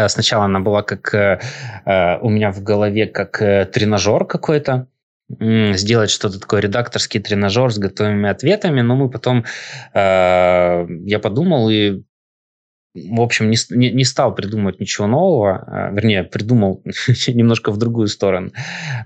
Сначала 0.07 0.45
она 0.45 0.59
была 0.59 0.83
как 0.83 1.13
у 2.21 2.29
меня 2.29 2.51
в 2.51 2.61
голове 2.61 3.07
как 3.07 3.37
тренажер 3.37 4.25
какой-то, 4.25 4.87
сделать 5.39 6.09
что-то 6.09 6.39
такое 6.39 6.61
редакторский 6.61 7.19
тренажер 7.19 7.71
с 7.71 7.77
готовыми 7.77 8.29
ответами, 8.29 8.81
но 8.81 8.95
мы 8.95 9.09
потом, 9.09 9.45
э, 9.93 10.85
я 11.05 11.19
подумал 11.19 11.69
и 11.69 12.03
в 12.93 13.21
общем, 13.21 13.49
не, 13.49 13.57
не, 13.69 13.89
не 13.91 14.03
стал 14.03 14.35
придумывать 14.35 14.81
ничего 14.81 15.07
нового, 15.07 15.63
э, 15.65 15.95
вернее, 15.95 16.23
придумал 16.23 16.83
немножко 17.27 17.71
в 17.71 17.77
другую 17.77 18.07
сторону. 18.07 18.51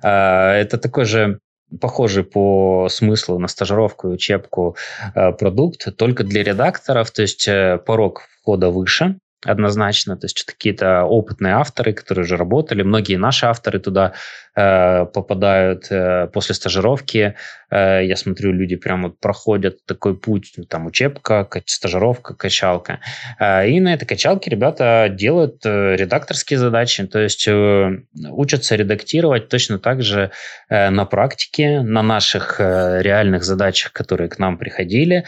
Э, 0.02 0.54
это 0.54 0.78
такой 0.78 1.06
же 1.06 1.40
похожий 1.80 2.24
по 2.24 2.88
смыслу 2.90 3.40
на 3.40 3.48
стажировку 3.48 4.10
и 4.10 4.14
учебку 4.14 4.76
э, 5.14 5.32
продукт, 5.34 5.96
только 5.98 6.24
для 6.24 6.44
редакторов, 6.44 7.12
то 7.12 7.22
есть 7.22 7.48
э, 7.48 7.80
порог 7.86 8.24
входа 8.42 8.70
выше, 8.70 9.18
однозначно, 9.44 10.18
то 10.18 10.26
есть 10.26 10.44
какие-то 10.44 11.04
опытные 11.04 11.54
авторы, 11.54 11.94
которые 11.94 12.24
уже 12.24 12.38
работали, 12.38 12.84
многие 12.84 13.18
наши 13.18 13.46
авторы 13.46 13.80
туда 13.80 14.14
попадают 14.56 15.88
э, 15.90 16.28
после 16.28 16.56
стажировки. 16.56 17.36
Э, 17.70 18.06
я 18.06 18.16
смотрю, 18.16 18.54
люди 18.54 18.78
прямо 18.78 19.10
проходят 19.10 19.86
такой 19.86 20.18
путь, 20.18 20.54
ну, 20.56 20.64
там 20.64 20.86
учебка, 20.86 21.48
стажировка, 21.66 22.36
качалка. 22.36 23.00
И 23.40 23.80
на 23.82 23.94
этой 23.94 24.06
качалке 24.06 24.50
ребята 24.50 25.10
делают 25.12 25.66
редакторские 25.66 26.58
задачи, 26.58 27.06
то 27.06 27.20
есть 27.20 27.48
учатся 27.48 28.76
редактировать 28.76 29.50
точно 29.50 29.80
так 29.80 30.02
же 30.04 30.32
на 30.70 31.06
практике, 31.06 31.82
на 31.82 32.02
наших 32.02 32.60
реальных 32.60 33.44
задачах, 33.44 33.92
которые 33.92 34.30
к 34.30 34.40
нам 34.40 34.58
приходили. 34.58 35.26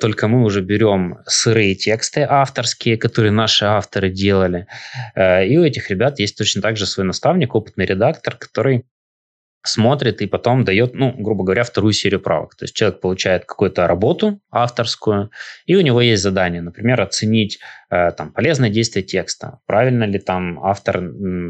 Только 0.00 0.28
мы 0.28 0.44
уже 0.44 0.60
берем 0.60 1.18
сырые 1.26 1.74
тексты 1.74 2.26
авторские, 2.28 2.96
которые 2.96 3.32
наши 3.32 3.64
авторы 3.64 4.10
делали. 4.10 4.66
И 5.16 5.56
у 5.58 5.64
этих 5.64 5.90
ребят 5.90 6.18
есть 6.20 6.38
точно 6.38 6.62
так 6.62 6.76
же 6.76 6.86
свой 6.86 7.06
наставник, 7.06 7.54
опытный 7.54 7.86
редактор, 7.86 8.36
который 8.36 8.59
который 8.60 8.84
смотрит 9.62 10.22
и 10.22 10.26
потом 10.26 10.64
дает, 10.64 10.94
ну, 10.94 11.12
грубо 11.18 11.44
говоря, 11.44 11.64
вторую 11.64 11.92
серию 11.92 12.20
правок. 12.20 12.54
То 12.56 12.64
есть 12.64 12.74
человек 12.74 13.00
получает 13.00 13.44
какую-то 13.44 13.86
работу 13.86 14.40
авторскую, 14.50 15.30
и 15.66 15.76
у 15.76 15.82
него 15.82 16.00
есть 16.00 16.22
задание, 16.22 16.62
например, 16.62 17.00
оценить 17.00 17.58
э, 17.90 18.10
там 18.12 18.32
полезное 18.32 18.70
действие 18.70 19.02
текста, 19.02 19.58
правильно 19.66 20.04
ли 20.04 20.18
там 20.18 20.58
автор 20.64 21.02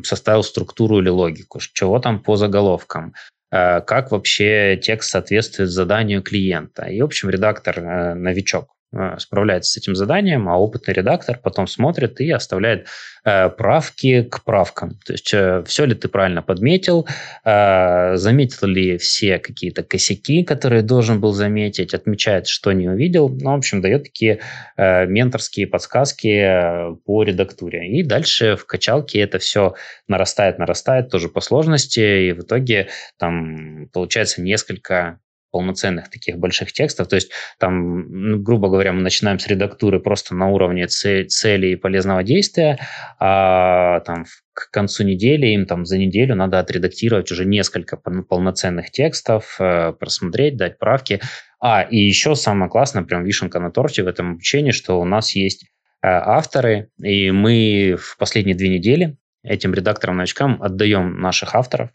составил 0.02 0.42
структуру 0.42 0.98
или 1.00 1.08
логику, 1.08 1.60
чего 1.60 2.00
там 2.00 2.20
по 2.20 2.36
заголовкам, 2.36 3.14
э, 3.52 3.80
как 3.80 4.10
вообще 4.10 4.76
текст 4.82 5.10
соответствует 5.10 5.70
заданию 5.70 6.22
клиента. 6.22 6.86
И, 6.86 7.00
в 7.00 7.04
общем, 7.04 7.30
редактор, 7.30 7.78
э, 7.78 8.14
новичок, 8.14 8.70
справляется 9.18 9.72
с 9.72 9.76
этим 9.76 9.94
заданием, 9.94 10.48
а 10.48 10.58
опытный 10.58 10.94
редактор 10.94 11.38
потом 11.38 11.66
смотрит 11.66 12.20
и 12.20 12.30
оставляет 12.30 12.88
э, 13.24 13.48
правки 13.50 14.22
к 14.22 14.42
правкам. 14.42 14.98
То 15.06 15.12
есть 15.12 15.32
э, 15.32 15.62
все 15.66 15.84
ли 15.84 15.94
ты 15.94 16.08
правильно 16.08 16.42
подметил, 16.42 17.06
э, 17.44 18.16
заметил 18.16 18.66
ли 18.66 18.98
все 18.98 19.38
какие-то 19.38 19.84
косяки, 19.84 20.42
которые 20.42 20.82
должен 20.82 21.20
был 21.20 21.32
заметить, 21.32 21.94
отмечает, 21.94 22.48
что 22.48 22.72
не 22.72 22.88
увидел. 22.88 23.28
Ну, 23.28 23.52
в 23.52 23.58
общем, 23.58 23.80
дает 23.80 24.04
такие 24.04 24.40
э, 24.76 25.06
менторские 25.06 25.68
подсказки 25.68 26.28
э, 26.28 26.96
по 27.04 27.22
редактуре. 27.22 27.88
И 27.88 28.02
дальше 28.02 28.56
в 28.56 28.66
качалке 28.66 29.20
это 29.20 29.38
все 29.38 29.74
нарастает, 30.08 30.58
нарастает 30.58 31.10
тоже 31.10 31.28
по 31.28 31.40
сложности, 31.40 32.28
и 32.28 32.32
в 32.32 32.40
итоге 32.40 32.88
там 33.18 33.88
получается 33.92 34.42
несколько 34.42 35.20
полноценных 35.50 36.10
таких 36.10 36.38
больших 36.38 36.72
текстов. 36.72 37.08
То 37.08 37.16
есть 37.16 37.30
там, 37.58 38.08
ну, 38.08 38.38
грубо 38.38 38.68
говоря, 38.68 38.92
мы 38.92 39.02
начинаем 39.02 39.38
с 39.38 39.46
редактуры 39.46 40.00
просто 40.00 40.34
на 40.34 40.48
уровне 40.48 40.86
цели 40.86 41.68
и 41.68 41.76
полезного 41.76 42.22
действия, 42.22 42.78
а 43.18 44.00
там 44.00 44.24
к 44.52 44.70
концу 44.70 45.04
недели 45.04 45.46
им 45.48 45.66
там 45.66 45.86
за 45.86 45.98
неделю 45.98 46.34
надо 46.34 46.58
отредактировать 46.58 47.30
уже 47.32 47.44
несколько 47.44 47.96
полноценных 47.96 48.90
текстов, 48.90 49.56
э, 49.58 49.92
просмотреть, 49.92 50.56
дать 50.56 50.78
правки. 50.78 51.20
А, 51.60 51.82
и 51.82 51.98
еще 51.98 52.34
самое 52.34 52.70
классное, 52.70 53.02
прям 53.02 53.24
вишенка 53.24 53.60
на 53.60 53.70
торте 53.70 54.02
в 54.02 54.06
этом 54.06 54.32
обучении, 54.32 54.72
что 54.72 55.00
у 55.00 55.04
нас 55.04 55.34
есть 55.34 55.64
э, 55.64 55.68
авторы, 56.02 56.90
и 57.02 57.30
мы 57.30 57.96
в 57.98 58.16
последние 58.18 58.56
две 58.56 58.68
недели 58.68 59.16
этим 59.42 59.72
редакторам-новичкам 59.72 60.62
отдаем 60.62 61.20
наших 61.20 61.54
авторов, 61.54 61.90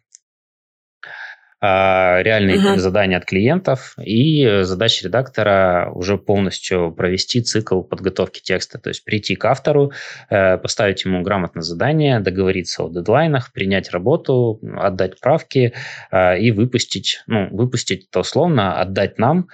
реальные 2.21 2.57
uh-huh. 2.57 2.77
задания 2.77 3.17
от 3.17 3.25
клиентов 3.25 3.95
и 4.03 4.61
задача 4.63 5.05
редактора 5.05 5.91
уже 5.93 6.17
полностью 6.17 6.91
провести 6.91 7.41
цикл 7.41 7.81
подготовки 7.81 8.41
текста, 8.41 8.79
то 8.79 8.89
есть 8.89 9.03
прийти 9.03 9.35
к 9.35 9.45
автору, 9.45 9.91
э, 10.29 10.57
поставить 10.57 11.05
ему 11.05 11.21
грамотное 11.21 11.63
задание, 11.63 12.19
договориться 12.19 12.83
о 12.83 12.89
дедлайнах, 12.89 13.51
принять 13.53 13.91
работу, 13.91 14.59
отдать 14.77 15.19
правки 15.19 15.73
э, 16.11 16.39
и 16.39 16.51
выпустить, 16.51 17.23
ну, 17.27 17.47
выпустить 17.51 18.07
это 18.09 18.19
условно, 18.19 18.79
отдать 18.79 19.17
нам 19.17 19.47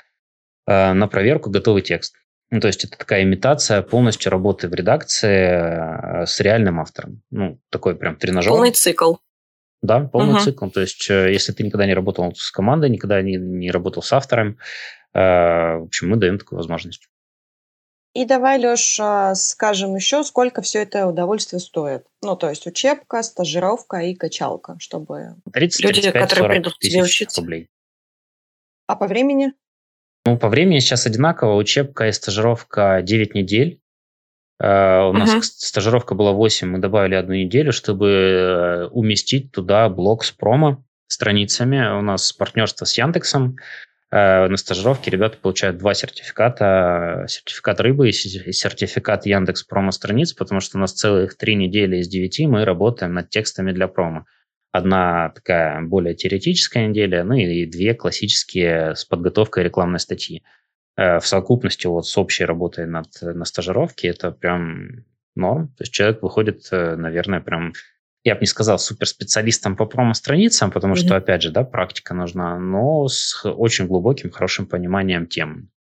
э, 0.68 0.94
на 0.94 1.08
проверку 1.08 1.50
готовый 1.50 1.82
текст. 1.82 2.16
Ну, 2.50 2.60
то 2.60 2.68
есть 2.68 2.84
это 2.84 2.98
такая 2.98 3.24
имитация 3.24 3.82
полностью 3.82 4.30
работы 4.32 4.68
в 4.68 4.74
редакции 4.74 6.26
с 6.26 6.40
реальным 6.42 6.82
автором. 6.82 7.22
Ну, 7.32 7.60
такой 7.70 7.96
прям 7.96 8.18
тренажер. 8.18 8.52
Полный 8.52 8.72
цикл. 8.72 9.16
Да, 9.82 10.02
полный 10.02 10.36
uh-huh. 10.36 10.44
цикл. 10.44 10.68
То 10.70 10.82
есть, 10.82 11.10
если 11.10 11.54
ты 11.54 11.64
никогда 11.64 11.86
не 11.86 11.94
работал 11.94 12.34
с 12.36 12.52
командой, 12.52 12.90
никогда 12.90 13.22
не, 13.22 13.36
не 13.38 13.72
работал 13.72 14.04
с 14.04 14.14
автором, 14.14 14.58
в 15.14 15.84
общем, 15.84 16.10
мы 16.10 16.18
даем 16.18 16.38
такую 16.38 16.58
возможность. 16.58 17.10
И 18.14 18.26
давай, 18.26 18.60
Леша, 18.60 19.36
скажем 19.36 19.96
еще, 19.96 20.24
сколько 20.24 20.62
все 20.62 20.80
это 20.84 21.08
удовольствие 21.08 21.62
стоит. 21.62 22.06
Ну, 22.22 22.36
то 22.36 22.50
есть 22.50 22.68
учебка, 22.68 23.24
стажировка 23.24 23.98
и 23.98 24.16
качалка, 24.16 24.76
чтобы 24.80 25.36
30, 25.54 25.82
люди, 25.82 26.02
35, 26.02 26.22
которые 26.22 26.50
придут 26.50 26.76
к 26.76 26.80
тебе 26.80 27.04
учиться. 27.04 27.40
Рублей. 27.40 27.70
А 28.88 28.98
по 28.98 29.08
времени? 29.08 29.54
Ну, 30.26 30.38
по 30.38 30.50
времени 30.50 30.80
сейчас 30.80 31.06
одинаково. 31.06 31.56
Учебка 31.56 32.08
и 32.08 32.12
стажировка 32.12 33.02
9 33.02 33.34
недель. 33.34 33.81
Uh, 34.62 35.10
у 35.10 35.14
нас 35.14 35.34
uh-huh. 35.34 35.42
стажировка 35.42 36.14
была 36.14 36.34
8, 36.34 36.68
мы 36.68 36.78
добавили 36.78 37.16
одну 37.16 37.34
неделю, 37.34 37.72
чтобы 37.74 38.10
э, 38.10 38.86
уместить 38.92 39.52
туда 39.52 39.90
блок 39.90 40.24
с 40.24 40.32
промо 40.32 40.84
страницами. 41.08 41.98
У 41.98 42.02
нас 42.02 42.32
партнерство 42.32 42.86
с 42.86 42.96
Яндексом. 42.96 43.58
Э, 44.12 44.48
на 44.48 44.58
стажировке 44.58 45.10
ребята 45.10 45.38
получают 45.42 45.78
два 45.78 45.96
сертификата. 45.96 47.26
Сертификат 47.28 47.80
рыбы 47.82 48.10
и 48.10 48.12
сертификат 48.12 49.26
Яндекс 49.26 49.64
промо-страниц, 49.64 50.34
потому 50.34 50.60
что 50.60 50.78
у 50.78 50.82
нас 50.82 50.94
целых 50.94 51.38
три 51.38 51.56
недели 51.56 51.98
из 51.98 52.08
девяти 52.08 52.46
мы 52.46 52.64
работаем 52.64 53.14
над 53.14 53.30
текстами 53.30 53.72
для 53.72 53.88
промо. 53.88 54.26
Одна 54.72 55.30
такая 55.30 55.82
более 55.82 56.14
теоретическая 56.14 56.88
неделя, 56.88 57.24
ну 57.24 57.34
и 57.34 57.66
две 57.66 57.94
классические 57.94 58.96
с 58.96 59.06
подготовкой 59.06 59.64
рекламной 59.64 60.00
статьи. 60.00 60.44
Э, 60.98 61.20
в 61.20 61.28
совокупности 61.28 61.88
вот 61.88 62.06
с 62.06 62.18
общей 62.18 62.46
работой 62.46 62.86
над, 62.86 63.08
на 63.22 63.46
стажировке 63.46 64.10
это 64.10 64.32
прям 64.32 65.06
норм. 65.36 65.70
То 65.70 65.84
есть 65.84 65.94
человек 65.94 66.22
выходит, 66.22 66.68
э, 66.72 66.96
наверное, 66.96 67.40
прям 67.40 67.74
я 68.24 68.36
бы 68.36 68.42
не 68.42 68.48
сказал 68.48 68.78
суперспециалистом 68.78 69.76
по 69.76 69.86
промо-страницам, 69.86 70.70
потому 70.70 70.94
mm-hmm. 70.94 71.06
что, 71.06 71.16
опять 71.16 71.42
же, 71.42 71.52
да, 71.52 71.64
практика 71.64 72.14
нужна, 72.14 72.60
но 72.60 73.08
с 73.08 73.50
очень 73.50 73.88
глубоким, 73.88 74.30
хорошим 74.30 74.68
пониманием 74.68 75.26
тем. 75.26 75.72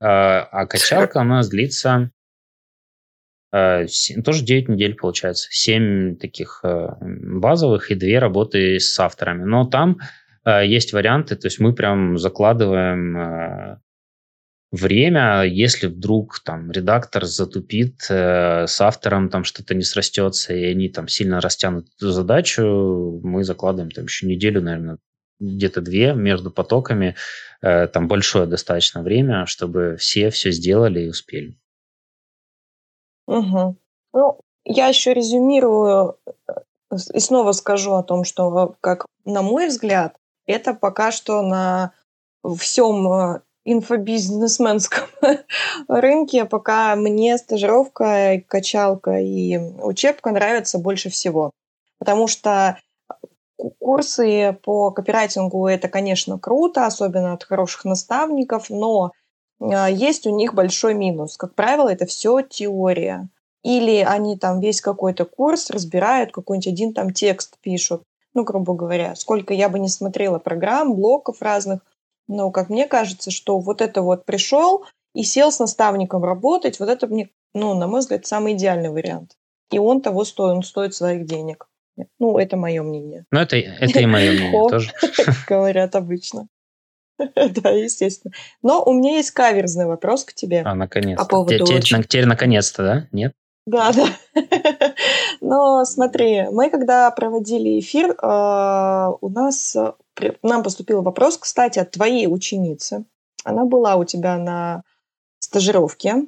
А, 0.00 0.66
качалка 0.66 1.18
у 1.18 1.24
нас 1.24 1.48
длится 1.48 2.10
тоже 3.50 4.44
9 4.44 4.68
недель, 4.68 4.94
получается. 4.94 5.48
7 5.50 6.16
таких 6.16 6.64
базовых 7.00 7.92
и 7.92 7.94
2 7.94 8.20
работы 8.20 8.80
с 8.80 8.98
авторами. 8.98 9.44
Но 9.44 9.64
там 9.64 9.98
есть 10.44 10.92
варианты, 10.92 11.36
то 11.36 11.46
есть 11.46 11.60
мы 11.60 11.72
прям 11.72 12.18
закладываем 12.18 13.78
время, 14.74 15.42
если 15.42 15.86
вдруг 15.86 16.40
там 16.40 16.70
редактор 16.70 17.24
затупит 17.24 18.06
э, 18.10 18.66
с 18.66 18.80
автором, 18.80 19.30
там 19.30 19.44
что-то 19.44 19.74
не 19.74 19.82
срастется, 19.82 20.54
и 20.54 20.64
они 20.64 20.88
там 20.88 21.08
сильно 21.08 21.40
растянут 21.40 21.88
эту 21.96 22.10
задачу, 22.10 23.20
мы 23.22 23.44
закладываем 23.44 23.90
там 23.90 24.04
еще 24.04 24.26
неделю, 24.26 24.62
наверное, 24.62 24.98
где-то 25.40 25.80
две 25.80 26.14
между 26.14 26.50
потоками, 26.50 27.16
э, 27.62 27.86
там 27.88 28.08
большое 28.08 28.46
достаточно 28.46 29.02
время, 29.02 29.46
чтобы 29.46 29.96
все 29.98 30.30
все 30.30 30.50
сделали 30.50 31.00
и 31.00 31.08
успели. 31.08 31.58
Угу. 33.26 33.76
Ну, 34.12 34.40
я 34.64 34.88
еще 34.88 35.14
резюмирую 35.14 36.18
э, 36.26 36.52
и 37.12 37.20
снова 37.20 37.52
скажу 37.52 37.92
о 37.92 38.02
том, 38.02 38.24
что, 38.24 38.76
как 38.80 39.06
на 39.24 39.42
мой 39.42 39.68
взгляд, 39.68 40.16
это 40.46 40.74
пока 40.74 41.10
что 41.12 41.42
на 41.42 41.92
всем 42.58 43.12
э, 43.12 43.40
инфобизнесменском 43.64 45.08
рынке 45.88 46.44
пока 46.44 46.94
мне 46.96 47.38
стажировка, 47.38 48.42
качалка 48.46 49.18
и 49.20 49.58
учебка 49.82 50.30
нравятся 50.30 50.78
больше 50.78 51.08
всего. 51.10 51.50
Потому 51.98 52.26
что 52.26 52.78
курсы 53.78 54.58
по 54.62 54.90
копирайтингу 54.90 55.66
это, 55.66 55.88
конечно, 55.88 56.38
круто, 56.38 56.86
особенно 56.86 57.32
от 57.32 57.44
хороших 57.44 57.84
наставников, 57.84 58.68
но 58.68 59.12
а, 59.60 59.88
есть 59.88 60.26
у 60.26 60.30
них 60.30 60.54
большой 60.54 60.94
минус. 60.94 61.36
Как 61.36 61.54
правило, 61.54 61.88
это 61.88 62.06
все 62.06 62.42
теория. 62.42 63.28
Или 63.62 63.98
они 64.06 64.36
там 64.36 64.60
весь 64.60 64.82
какой-то 64.82 65.24
курс 65.24 65.70
разбирают, 65.70 66.32
какой-нибудь 66.32 66.66
один 66.66 66.92
там 66.92 67.12
текст 67.12 67.56
пишут. 67.62 68.02
Ну, 68.34 68.44
грубо 68.44 68.74
говоря, 68.74 69.14
сколько 69.14 69.54
я 69.54 69.68
бы 69.68 69.78
не 69.78 69.88
смотрела 69.88 70.38
программ, 70.38 70.94
блоков 70.94 71.40
разных, 71.40 71.80
но, 72.28 72.50
как 72.50 72.70
мне 72.70 72.86
кажется, 72.86 73.30
что 73.30 73.58
вот 73.58 73.80
это 73.80 74.02
вот 74.02 74.24
пришел 74.24 74.84
и 75.14 75.22
сел 75.22 75.52
с 75.52 75.58
наставником 75.58 76.24
работать, 76.24 76.80
вот 76.80 76.88
это 76.88 77.06
мне, 77.06 77.30
ну, 77.54 77.74
на 77.74 77.86
мой 77.86 78.00
взгляд, 78.00 78.26
самый 78.26 78.54
идеальный 78.54 78.90
вариант. 78.90 79.36
И 79.70 79.78
он 79.78 80.00
того 80.00 80.24
стоит, 80.24 80.56
он 80.56 80.62
стоит 80.62 80.94
своих 80.94 81.26
денег. 81.26 81.66
Ну, 82.18 82.38
это 82.38 82.56
мое 82.56 82.82
мнение. 82.82 83.24
Ну, 83.30 83.40
это, 83.40 83.56
это 83.56 84.00
и 84.00 84.06
мое 84.06 84.32
мнение 84.32 84.68
тоже. 84.68 84.92
Говорят 85.48 85.94
обычно. 85.94 86.48
Да, 87.36 87.70
естественно. 87.70 88.34
Но 88.62 88.82
у 88.82 88.92
меня 88.92 89.16
есть 89.16 89.30
каверзный 89.30 89.86
вопрос 89.86 90.24
к 90.24 90.34
тебе. 90.34 90.62
А, 90.64 90.74
наконец-то. 90.74 91.24
По 91.24 91.30
поводу 91.30 91.64
теперь, 91.64 91.82
теперь 91.82 92.26
наконец-то, 92.26 92.82
да? 92.82 93.08
Нет? 93.12 93.34
Да, 93.66 93.92
да. 93.92 94.06
Но 95.40 95.84
смотри, 95.84 96.48
мы 96.50 96.68
когда 96.68 97.10
проводили 97.10 97.80
эфир, 97.80 98.14
а, 98.20 99.12
у 99.20 99.28
нас 99.30 99.76
нам 100.42 100.62
поступил 100.62 101.02
вопрос, 101.02 101.38
кстати, 101.38 101.78
от 101.78 101.90
твоей 101.92 102.26
ученицы. 102.26 103.04
Она 103.42 103.64
была 103.64 103.96
у 103.96 104.04
тебя 104.04 104.36
на 104.36 104.82
стажировке. 105.38 106.26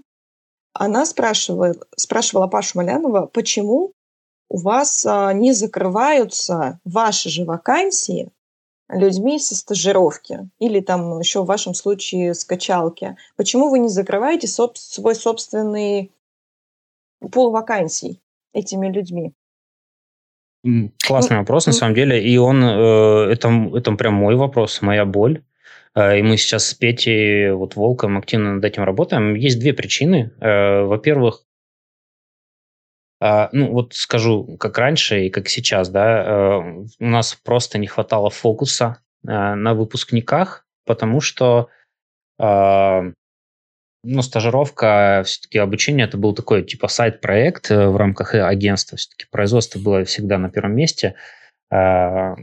Она 0.73 1.05
спрашивала, 1.05 1.75
спрашивала 1.97 2.47
Пашу 2.47 2.79
Малянова, 2.79 3.27
почему 3.27 3.93
у 4.49 4.59
вас 4.59 5.05
а, 5.05 5.33
не 5.35 5.53
закрываются 5.53 6.81
ваши 6.85 7.29
же 7.29 7.45
вакансии 7.45 8.31
людьми 8.89 9.39
со 9.39 9.57
стажировки 9.57 10.49
или 10.59 10.81
там 10.81 11.19
еще 11.19 11.43
в 11.43 11.47
вашем 11.47 11.75
случае 11.75 12.35
скачалки. 12.35 13.17
Почему 13.37 13.69
вы 13.69 13.81
не 13.81 13.89
закрываете 13.89 14.47
соб- 14.47 14.77
свой 14.77 15.15
собственный 15.15 16.13
пул 17.29 17.51
вакансий 17.51 18.21
этими 18.53 18.91
людьми? 18.93 19.33
Классный 21.07 21.39
вопрос, 21.39 21.67
на 21.67 21.73
самом 21.73 21.95
деле. 21.95 22.23
И 22.23 22.37
он, 22.39 22.63
э, 22.63 23.31
это, 23.31 23.49
это 23.75 23.93
прям 23.93 24.15
мой 24.15 24.35
вопрос, 24.35 24.83
моя 24.83 25.05
боль. 25.05 25.45
Э, 25.95 26.19
и 26.19 26.23
мы 26.23 26.37
сейчас 26.37 26.67
с 26.67 26.75
Петей, 26.75 27.53
вот 27.53 27.77
Волком, 27.77 28.19
активно 28.19 28.55
над 28.55 28.65
этим 28.65 28.83
работаем. 28.83 29.35
Есть 29.35 29.61
две 29.61 29.73
причины. 29.73 30.33
Э, 30.41 30.83
во-первых, 30.83 31.43
ну, 33.19 33.73
вот 33.73 33.95
скажу, 33.95 34.59
как 34.59 34.77
раньше 34.77 35.25
и 35.25 35.31
как 35.31 35.49
сейчас, 35.49 35.89
да, 35.89 36.61
у 37.01 37.05
нас 37.05 37.35
просто 37.35 37.79
не 37.79 37.87
хватало 37.87 38.29
фокуса 38.29 39.01
на 39.23 39.73
выпускниках, 39.73 40.67
потому 40.85 41.23
что 41.23 41.71
ну, 44.07 44.23
стажировка, 44.23 45.23
все-таки 45.27 45.59
обучение, 45.59 46.07
это 46.07 46.17
был 46.17 46.35
такой 46.35 46.63
типа 46.63 46.89
сайт-проект 46.89 47.71
э, 47.71 47.89
в 47.89 47.97
рамках 47.97 48.35
агентства. 48.35 48.97
Все-таки 48.97 49.27
производство 49.31 49.79
было 49.81 50.05
всегда 50.05 50.39
на 50.39 50.49
первом 50.49 50.77
месте. 50.77 51.17
А, 51.71 52.37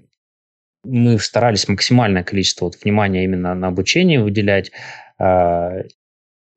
мы 0.84 1.18
старались 1.20 1.68
максимальное 1.68 2.24
количество 2.24 2.66
вот 2.66 2.76
внимания 2.84 3.24
именно 3.24 3.55
на 3.55 3.68
обучение 3.68 4.22
выделять. 4.22 4.72
А, 5.18 5.84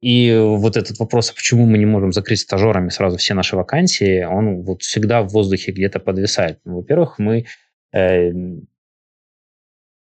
и 0.03 0.37
вот 0.37 0.77
этот 0.77 0.99
вопрос, 0.99 1.31
а 1.31 1.35
почему 1.35 1.67
мы 1.67 1.79
не 1.79 1.87
можем 1.87 2.13
закрыть 2.13 2.41
стажерами 2.41 2.89
сразу 2.89 3.17
все 3.17 3.35
наши 3.35 3.57
вакансии, 3.57 4.25
он 4.25 4.63
вот 4.63 4.83
всегда 4.83 5.23
в 5.23 5.29
воздухе 5.29 5.73
где-то 5.73 6.01
подвисает. 6.01 6.59
Во-первых, 6.65 7.19
мы 7.19 7.47
э, 7.93 8.33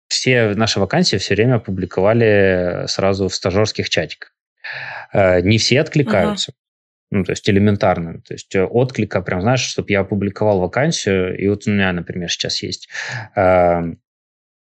все 0.09 0.55
наши 0.55 0.79
вакансии 0.79 1.17
все 1.17 1.35
время 1.35 1.59
публиковали 1.59 2.85
сразу 2.87 3.29
в 3.29 3.35
стажерских 3.35 3.89
чатиках. 3.89 4.32
Э, 5.13 5.41
не 5.41 5.59
все 5.59 5.81
откликаются. 5.81 6.53
Uh-huh. 6.53 6.57
Ну, 7.13 7.25
то 7.25 7.33
есть 7.33 7.49
элементарно. 7.49 8.23
То 8.23 8.35
есть 8.35 8.55
э, 8.55 8.65
отклика, 8.65 9.21
прям, 9.21 9.43
знаешь, 9.43 9.61
чтобы 9.61 9.91
я 9.91 10.01
опубликовал 10.01 10.61
вакансию, 10.61 11.39
и 11.39 11.47
вот 11.47 11.67
у 11.67 11.71
меня, 11.71 11.93
например, 11.93 12.31
сейчас 12.31 12.63
есть 12.63 12.89
э, 13.37 13.83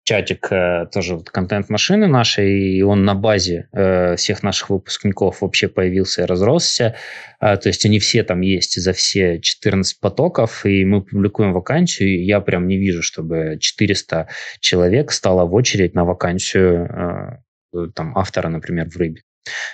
чатик 0.03 0.47
э, 0.51 0.87
тоже 0.91 1.15
вот, 1.15 1.29
контент-машины 1.29 2.07
нашей, 2.07 2.77
и 2.77 2.81
он 2.81 3.05
на 3.05 3.13
базе 3.13 3.69
э, 3.71 4.15
всех 4.15 4.41
наших 4.43 4.69
выпускников 4.69 5.41
вообще 5.41 5.67
появился 5.67 6.23
и 6.23 6.25
разросся. 6.25 6.95
Э, 7.39 7.55
то 7.57 7.69
есть 7.69 7.85
они 7.85 7.99
все 7.99 8.23
там 8.23 8.41
есть 8.41 8.81
за 8.81 8.93
все 8.93 9.39
14 9.39 9.99
потоков, 9.99 10.65
и 10.65 10.83
мы 10.85 11.03
публикуем 11.03 11.53
вакансию, 11.53 12.09
и 12.09 12.23
я 12.23 12.41
прям 12.41 12.67
не 12.67 12.77
вижу, 12.77 13.01
чтобы 13.01 13.57
400 13.59 14.27
человек 14.59 15.11
стало 15.11 15.45
в 15.45 15.53
очередь 15.53 15.93
на 15.93 16.03
вакансию 16.03 17.39
э, 17.73 17.87
там 17.95 18.17
автора, 18.17 18.49
например, 18.49 18.89
в 18.89 18.97
Рыбе. 18.97 19.21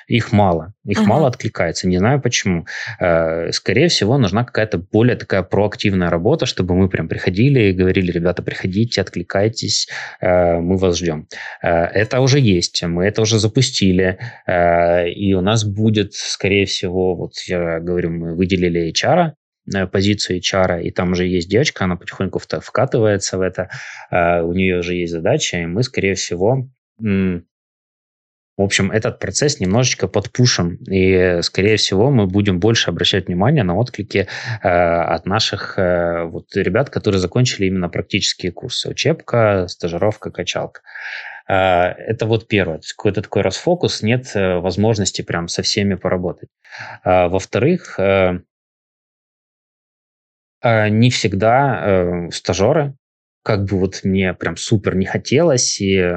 Их 0.07 0.31
мало. 0.31 0.73
Их 0.85 0.99
uh-huh. 0.99 1.05
мало 1.05 1.27
откликается. 1.27 1.87
Не 1.87 1.97
знаю 1.97 2.21
почему. 2.21 2.65
Э, 2.99 3.51
скорее 3.51 3.87
всего, 3.87 4.17
нужна 4.17 4.43
какая-то 4.43 4.77
более 4.77 5.15
такая 5.15 5.43
проактивная 5.43 6.09
работа, 6.09 6.45
чтобы 6.45 6.75
мы 6.75 6.89
прям 6.89 7.07
приходили 7.07 7.69
и 7.69 7.73
говорили, 7.73 8.11
ребята, 8.11 8.41
приходите, 8.41 9.01
откликайтесь, 9.01 9.87
э, 10.21 10.59
мы 10.59 10.77
вас 10.77 10.97
ждем. 10.97 11.27
Э, 11.61 11.85
это 11.85 12.21
уже 12.21 12.39
есть. 12.39 12.83
Мы 12.83 13.05
это 13.05 13.21
уже 13.21 13.39
запустили. 13.39 14.17
И 14.47 15.33
у 15.33 15.41
нас 15.41 15.63
будет, 15.63 16.13
скорее 16.13 16.65
всего, 16.65 17.15
вот 17.15 17.33
я 17.47 17.79
говорю, 17.79 18.11
мы 18.11 18.35
выделили 18.35 18.91
HR, 18.91 19.33
позицию 19.91 20.39
HR, 20.39 20.81
и 20.81 20.91
там 20.91 21.11
уже 21.11 21.27
есть 21.27 21.49
девочка, 21.49 21.85
она 21.85 21.95
потихоньку 21.95 22.39
вкатывается 22.39 23.37
в 23.37 23.41
это, 23.41 23.69
у 24.11 24.53
нее 24.53 24.79
уже 24.79 24.95
есть 24.95 25.13
задача, 25.13 25.57
и 25.57 25.65
мы, 25.65 25.83
скорее 25.83 26.15
всего, 26.15 26.69
в 28.59 28.61
общем, 28.61 28.91
этот 28.91 29.19
процесс 29.19 29.61
немножечко 29.61 30.09
подпушен, 30.09 30.79
и, 30.85 31.39
скорее 31.43 31.77
всего, 31.77 32.11
мы 32.11 32.27
будем 32.27 32.59
больше 32.59 32.89
обращать 32.89 33.27
внимание 33.27 33.63
на 33.63 33.77
отклики 33.77 34.27
э, 34.61 34.67
от 34.67 35.25
наших 35.25 35.79
э, 35.79 36.25
вот, 36.25 36.53
ребят, 36.53 36.89
которые 36.89 37.21
закончили 37.21 37.67
именно 37.67 37.87
практические 37.87 38.51
курсы. 38.51 38.89
Учебка, 38.89 39.67
стажировка, 39.69 40.29
качалка. 40.29 40.81
Э, 41.47 41.93
это 41.93 42.25
вот 42.25 42.49
первое. 42.49 42.81
какой-то 42.97 43.21
такой 43.21 43.43
расфокус, 43.43 44.01
нет 44.01 44.29
э, 44.35 44.59
возможности 44.59 45.21
прям 45.21 45.47
со 45.47 45.61
всеми 45.61 45.95
поработать. 45.95 46.49
Э, 47.05 47.29
во-вторых, 47.29 47.97
э, 47.97 48.41
э, 50.61 50.89
не 50.89 51.09
всегда 51.11 51.81
э, 51.81 52.31
стажеры 52.31 52.93
как 53.49 53.65
бы 53.65 53.79
вот 53.79 54.01
мне 54.03 54.35
прям 54.35 54.57
супер 54.57 54.95
не 54.95 55.07
хотелось, 55.07 55.81
и 55.81 55.95
э, 55.95 56.13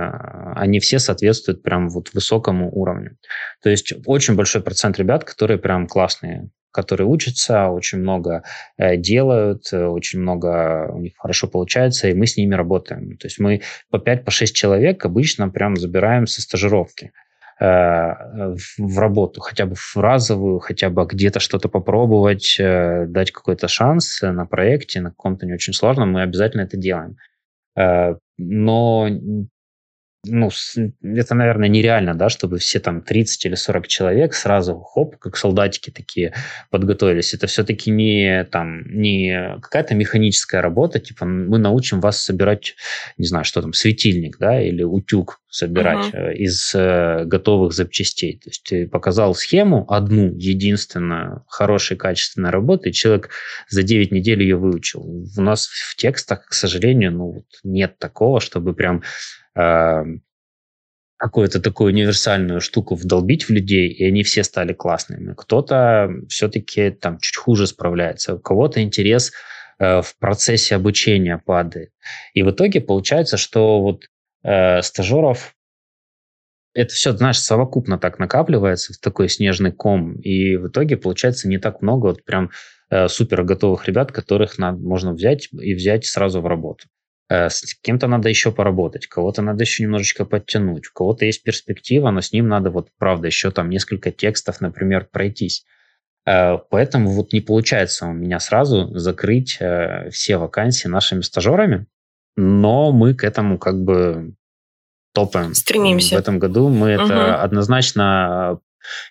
они 0.54 0.80
все 0.80 0.98
соответствуют 0.98 1.62
прям 1.62 1.88
вот 1.88 2.12
высокому 2.12 2.70
уровню. 2.70 3.16
То 3.62 3.70
есть 3.70 3.94
очень 4.04 4.34
большой 4.34 4.60
процент 4.60 4.98
ребят, 4.98 5.24
которые 5.24 5.56
прям 5.56 5.86
классные, 5.86 6.50
которые 6.72 7.06
учатся, 7.06 7.68
очень 7.68 8.00
много 8.00 8.42
э, 8.76 8.98
делают, 8.98 9.72
э, 9.72 9.86
очень 9.86 10.20
много 10.20 10.90
у 10.92 10.98
них 10.98 11.14
хорошо 11.16 11.48
получается, 11.48 12.08
и 12.08 12.12
мы 12.12 12.26
с 12.26 12.36
ними 12.36 12.54
работаем. 12.54 13.16
То 13.16 13.26
есть 13.28 13.38
мы 13.38 13.62
по 13.90 13.96
5-6 13.96 14.24
по 14.24 14.32
человек 14.52 15.02
обычно 15.06 15.48
прям 15.48 15.76
забираем 15.76 16.26
со 16.26 16.42
стажировки 16.42 17.12
в 17.60 18.98
работу, 18.98 19.40
хотя 19.40 19.66
бы 19.66 19.74
в 19.76 19.96
разовую, 19.96 20.58
хотя 20.58 20.90
бы 20.90 21.04
где-то 21.06 21.40
что-то 21.40 21.68
попробовать, 21.68 22.56
дать 22.58 23.30
какой-то 23.30 23.68
шанс 23.68 24.20
на 24.22 24.46
проекте, 24.46 25.00
на 25.00 25.10
каком-то 25.10 25.46
не 25.46 25.54
очень 25.54 25.72
сложном, 25.72 26.12
мы 26.12 26.22
обязательно 26.22 26.62
это 26.62 26.76
делаем. 26.76 27.16
Но 28.36 29.08
ну, 30.24 30.50
это, 31.02 31.34
наверное, 31.34 31.68
нереально, 31.68 32.14
да, 32.14 32.28
чтобы 32.28 32.58
все 32.58 32.78
там 32.78 33.02
30 33.02 33.46
или 33.46 33.54
40 33.56 33.88
человек 33.88 34.34
сразу, 34.34 34.78
хоп, 34.78 35.16
как 35.16 35.36
солдатики 35.36 35.90
такие 35.90 36.32
подготовились. 36.70 37.34
Это 37.34 37.48
все-таки 37.48 37.90
не 37.90 38.44
там, 38.44 38.82
не 38.86 39.58
какая-то 39.60 39.96
механическая 39.96 40.62
работа, 40.62 41.00
типа 41.00 41.24
мы 41.24 41.58
научим 41.58 42.00
вас 42.00 42.22
собирать, 42.22 42.76
не 43.18 43.26
знаю, 43.26 43.44
что 43.44 43.62
там, 43.62 43.72
светильник, 43.72 44.38
да, 44.38 44.62
или 44.62 44.84
утюг 44.84 45.40
собирать 45.48 46.14
uh-huh. 46.14 46.32
из 46.34 46.72
э, 46.74 47.24
готовых 47.26 47.72
запчастей. 47.72 48.38
То 48.38 48.48
есть 48.48 48.62
ты 48.64 48.88
показал 48.88 49.34
схему, 49.34 49.84
одну, 49.92 50.32
единственную, 50.34 51.44
хорошей, 51.46 51.98
качественной 51.98 52.50
работы, 52.50 52.88
и 52.88 52.92
человек 52.92 53.28
за 53.68 53.82
9 53.82 54.12
недель 54.12 54.42
ее 54.42 54.56
выучил. 54.56 55.02
У 55.02 55.42
нас 55.42 55.66
в 55.66 55.94
текстах, 55.96 56.46
к 56.46 56.54
сожалению, 56.54 57.12
ну, 57.12 57.44
нет 57.64 57.98
такого, 57.98 58.40
чтобы 58.40 58.72
прям 58.72 59.02
какую-то 61.22 61.60
такую 61.60 61.92
универсальную 61.92 62.60
штуку 62.60 62.96
вдолбить 62.96 63.44
в 63.44 63.50
людей, 63.50 63.88
и 63.88 64.04
они 64.04 64.24
все 64.24 64.42
стали 64.42 64.72
классными. 64.72 65.34
Кто-то 65.36 66.10
все-таки 66.28 66.90
там 66.90 67.18
чуть 67.20 67.36
хуже 67.36 67.68
справляется, 67.68 68.34
у 68.34 68.40
кого-то 68.40 68.82
интерес 68.82 69.32
э, 69.78 70.02
в 70.02 70.18
процессе 70.18 70.74
обучения 70.74 71.38
падает. 71.38 71.90
И 72.34 72.42
в 72.42 72.50
итоге 72.50 72.80
получается, 72.80 73.36
что 73.36 73.80
вот 73.80 74.06
э, 74.42 74.82
стажеров 74.82 75.54
это 76.74 76.92
все, 76.92 77.12
знаешь, 77.12 77.38
совокупно 77.38 77.98
так 77.98 78.18
накапливается 78.18 78.92
в 78.92 78.98
такой 78.98 79.28
снежный 79.28 79.70
ком, 79.70 80.14
и 80.14 80.56
в 80.56 80.68
итоге 80.68 80.96
получается 80.96 81.48
не 81.48 81.58
так 81.58 81.82
много 81.82 82.06
вот 82.06 82.24
прям 82.24 82.50
э, 82.90 83.06
супер 83.06 83.44
готовых 83.44 83.86
ребят, 83.86 84.10
которых 84.10 84.58
надо, 84.58 84.78
можно 84.78 85.12
взять 85.12 85.50
и 85.52 85.72
взять 85.74 86.04
сразу 86.04 86.40
в 86.40 86.46
работу. 86.46 86.86
Э, 87.28 87.48
с 87.48 87.74
кем-то 87.80 88.06
надо 88.08 88.28
еще 88.28 88.52
поработать, 88.52 89.06
кого-то 89.06 89.42
надо 89.42 89.62
еще 89.62 89.82
немножечко 89.84 90.24
подтянуть, 90.24 90.88
у 90.88 90.92
кого-то 90.92 91.24
есть 91.24 91.42
перспектива, 91.42 92.10
но 92.10 92.20
с 92.20 92.32
ним 92.32 92.48
надо 92.48 92.70
вот, 92.70 92.88
правда, 92.98 93.26
еще 93.26 93.50
там 93.50 93.70
несколько 93.70 94.10
текстов, 94.10 94.60
например, 94.60 95.08
пройтись. 95.10 95.64
Э, 96.26 96.58
поэтому 96.70 97.10
вот 97.10 97.32
не 97.32 97.40
получается 97.40 98.06
у 98.06 98.12
меня 98.12 98.38
сразу 98.40 98.96
закрыть 98.98 99.56
э, 99.60 100.10
все 100.10 100.36
вакансии 100.36 100.88
нашими 100.88 101.22
стажерами, 101.22 101.86
но 102.36 102.92
мы 102.92 103.14
к 103.14 103.24
этому 103.24 103.58
как 103.58 103.82
бы 103.82 104.34
топаем. 105.14 105.54
Стремимся. 105.54 106.16
В 106.16 106.18
этом 106.18 106.38
году 106.38 106.68
мы 106.68 106.94
угу. 106.94 107.04
это 107.04 107.42
однозначно, 107.42 108.60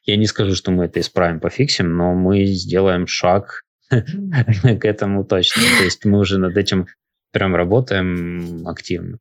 я 0.06 0.18
не 0.18 0.26
скажу, 0.26 0.56
что 0.56 0.72
мы 0.72 0.86
это 0.86 1.00
исправим, 1.00 1.40
пофиксим, 1.40 1.96
но 1.96 2.14
мы 2.14 2.46
сделаем 2.46 3.08
шаг 3.08 3.64
к 3.90 4.86
этому 4.86 5.24
точно. 5.24 5.62
То 5.80 5.84
есть 5.84 6.06
мы 6.06 6.20
уже 6.20 6.38
над 6.38 6.58
этим 6.58 6.88
прям 7.32 7.56
работаем 7.56 8.68
активно. 8.68 9.20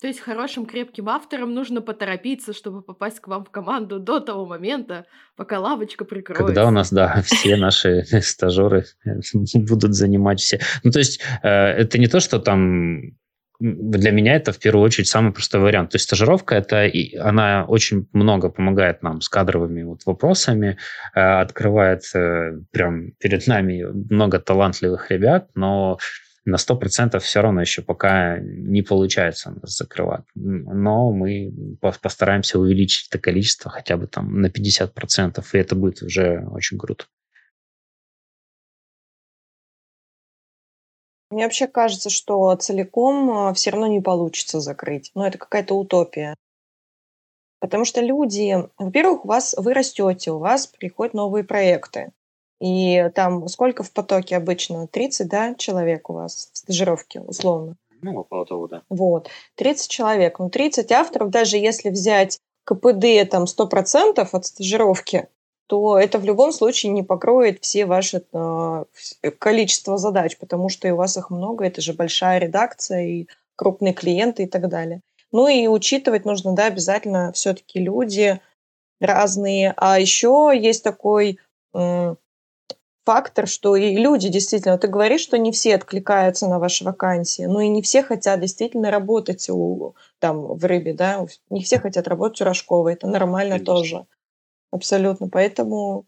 То 0.00 0.08
есть 0.08 0.20
хорошим 0.20 0.66
крепким 0.66 1.08
авторам 1.08 1.54
нужно 1.54 1.80
поторопиться, 1.80 2.52
чтобы 2.52 2.82
попасть 2.82 3.20
к 3.20 3.28
вам 3.28 3.44
в 3.44 3.50
команду 3.50 3.98
до 3.98 4.20
того 4.20 4.44
момента, 4.44 5.06
пока 5.36 5.58
лавочка 5.58 6.04
прикроется. 6.04 6.44
Когда 6.44 6.66
у 6.66 6.70
нас, 6.70 6.92
да, 6.92 7.22
все 7.24 7.56
наши 7.56 8.02
стажеры 8.20 8.84
будут 9.54 9.94
занимать 9.94 10.40
все. 10.40 10.60
Ну, 10.84 10.90
то 10.90 10.98
есть 10.98 11.20
э, 11.42 11.48
это 11.48 11.98
не 11.98 12.08
то, 12.08 12.20
что 12.20 12.38
там 12.38 13.16
для 13.58 14.10
меня 14.10 14.36
это 14.36 14.52
в 14.52 14.58
первую 14.58 14.84
очередь 14.84 15.08
самый 15.08 15.32
простой 15.32 15.60
вариант. 15.60 15.90
То 15.90 15.96
есть 15.96 16.04
стажировка 16.04 16.54
это 16.54 16.90
она 17.20 17.64
очень 17.64 18.08
много 18.12 18.48
помогает 18.48 19.02
нам 19.02 19.20
с 19.20 19.28
кадровыми 19.28 19.82
вот 19.82 20.00
вопросами, 20.06 20.78
э, 21.14 21.20
открывает 21.20 22.02
э, 22.14 22.58
прям 22.70 23.12
перед 23.18 23.46
нами 23.46 23.84
много 24.10 24.38
талантливых 24.38 25.10
ребят, 25.10 25.48
но 25.54 25.98
на 26.44 26.56
100% 26.56 27.18
все 27.18 27.42
равно 27.42 27.60
еще 27.60 27.82
пока 27.82 28.38
не 28.38 28.82
получается 28.82 29.50
нас 29.50 29.76
закрывать. 29.76 30.24
Но 30.34 31.10
мы 31.10 31.52
постараемся 31.80 32.58
увеличить 32.58 33.08
это 33.08 33.18
количество 33.18 33.70
хотя 33.70 33.96
бы 33.96 34.06
там 34.06 34.40
на 34.40 34.46
50%, 34.46 35.44
и 35.52 35.58
это 35.58 35.74
будет 35.74 36.02
уже 36.02 36.46
очень 36.50 36.78
круто. 36.78 37.06
Мне 41.36 41.44
вообще 41.44 41.66
кажется, 41.66 42.08
что 42.08 42.54
целиком 42.56 43.30
а, 43.30 43.52
все 43.52 43.68
равно 43.68 43.88
не 43.88 44.00
получится 44.00 44.58
закрыть. 44.58 45.10
Но 45.14 45.26
это 45.26 45.36
какая-то 45.36 45.74
утопия. 45.74 46.34
Потому 47.60 47.84
что 47.84 48.00
люди, 48.00 48.56
во-первых, 48.78 49.26
у 49.26 49.28
вас 49.28 49.54
вы 49.58 49.74
растете, 49.74 50.30
у 50.30 50.38
вас 50.38 50.66
приходят 50.66 51.12
новые 51.12 51.44
проекты. 51.44 52.12
И 52.58 53.10
там 53.14 53.48
сколько 53.48 53.82
в 53.82 53.92
потоке 53.92 54.34
обычно? 54.34 54.86
30, 54.86 55.28
да, 55.28 55.54
человек 55.56 56.08
у 56.08 56.14
вас 56.14 56.48
в 56.54 56.56
стажировке, 56.56 57.20
условно? 57.20 57.76
Ну, 58.00 58.16
около 58.16 58.46
того, 58.46 58.66
да. 58.66 58.82
Вот. 58.88 59.28
30 59.56 59.90
человек. 59.90 60.38
Ну, 60.38 60.48
30 60.48 60.90
авторов, 60.90 61.28
даже 61.28 61.58
если 61.58 61.90
взять 61.90 62.38
КПД 62.64 63.28
там 63.30 63.44
100% 63.44 64.26
от 64.32 64.46
стажировки, 64.46 65.28
то 65.66 65.98
это 65.98 66.18
в 66.18 66.24
любом 66.24 66.52
случае 66.52 66.92
не 66.92 67.02
покроет 67.02 67.62
все 67.62 67.86
ваши 67.86 68.22
э, 68.32 68.84
количество 69.38 69.98
задач, 69.98 70.36
потому 70.38 70.68
что 70.68 70.86
и 70.88 70.92
у 70.92 70.96
вас 70.96 71.16
их 71.16 71.30
много, 71.30 71.64
это 71.64 71.80
же 71.80 71.92
большая 71.92 72.38
редакция 72.38 73.04
и 73.04 73.28
крупные 73.56 73.92
клиенты 73.92 74.44
и 74.44 74.46
так 74.46 74.68
далее. 74.68 75.00
Ну 75.32 75.48
и 75.48 75.66
учитывать 75.66 76.24
нужно, 76.24 76.54
да, 76.54 76.66
обязательно 76.66 77.32
все-таки 77.32 77.80
люди 77.80 78.40
разные. 79.00 79.74
А 79.76 79.98
еще 79.98 80.52
есть 80.54 80.84
такой 80.84 81.38
э, 81.74 82.14
фактор, 83.04 83.46
что 83.46 83.76
и 83.76 83.96
люди 83.96 84.28
действительно, 84.28 84.78
ты 84.78 84.88
говоришь, 84.88 85.22
что 85.22 85.38
не 85.38 85.52
все 85.52 85.74
откликаются 85.76 86.48
на 86.48 86.58
ваши 86.58 86.84
вакансии, 86.84 87.44
но 87.44 87.60
и 87.60 87.68
не 87.68 87.82
все 87.82 88.02
хотят 88.02 88.40
действительно 88.40 88.90
работать 88.90 89.48
у, 89.48 89.94
там, 90.18 90.46
в 90.54 90.64
рыбе, 90.64 90.92
да, 90.92 91.24
не 91.50 91.62
все 91.62 91.78
хотят 91.78 92.08
работать 92.08 92.40
у 92.40 92.44
Рожкова, 92.44 92.88
это 92.88 93.06
нормально 93.06 93.54
Конечно. 93.54 93.74
тоже. 93.74 94.06
Абсолютно. 94.76 95.28
Поэтому 95.28 96.06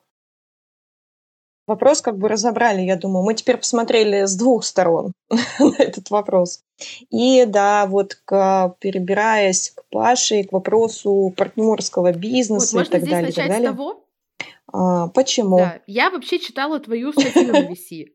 вопрос 1.66 2.02
как 2.02 2.18
бы 2.18 2.28
разобрали, 2.28 2.82
я 2.82 2.96
думаю. 2.96 3.24
Мы 3.24 3.34
теперь 3.34 3.58
посмотрели 3.58 4.24
с 4.24 4.36
двух 4.36 4.64
сторон 4.64 5.12
на 5.58 5.76
этот 5.78 6.10
вопрос. 6.10 6.62
И 7.10 7.44
да, 7.46 7.86
вот 7.86 8.14
к, 8.24 8.76
перебираясь 8.80 9.70
к 9.70 9.84
Паше 9.90 10.40
и 10.40 10.44
к 10.44 10.52
вопросу 10.52 11.32
партнерского 11.36 12.12
бизнеса 12.12 12.76
вот, 12.76 12.88
и 12.88 12.90
так 12.90 13.04
далее. 13.04 13.20
Начать 13.22 13.32
и 13.32 13.36
так 13.36 13.48
далее. 13.48 13.68
С 13.68 13.72
того? 13.72 14.04
А, 14.72 15.08
почему? 15.08 15.58
Да. 15.58 15.80
Я 15.86 16.10
вообще 16.10 16.38
читала 16.38 16.80
твою 16.80 17.12
статью 17.12 17.52
на 17.52 17.70
VC 17.70 18.06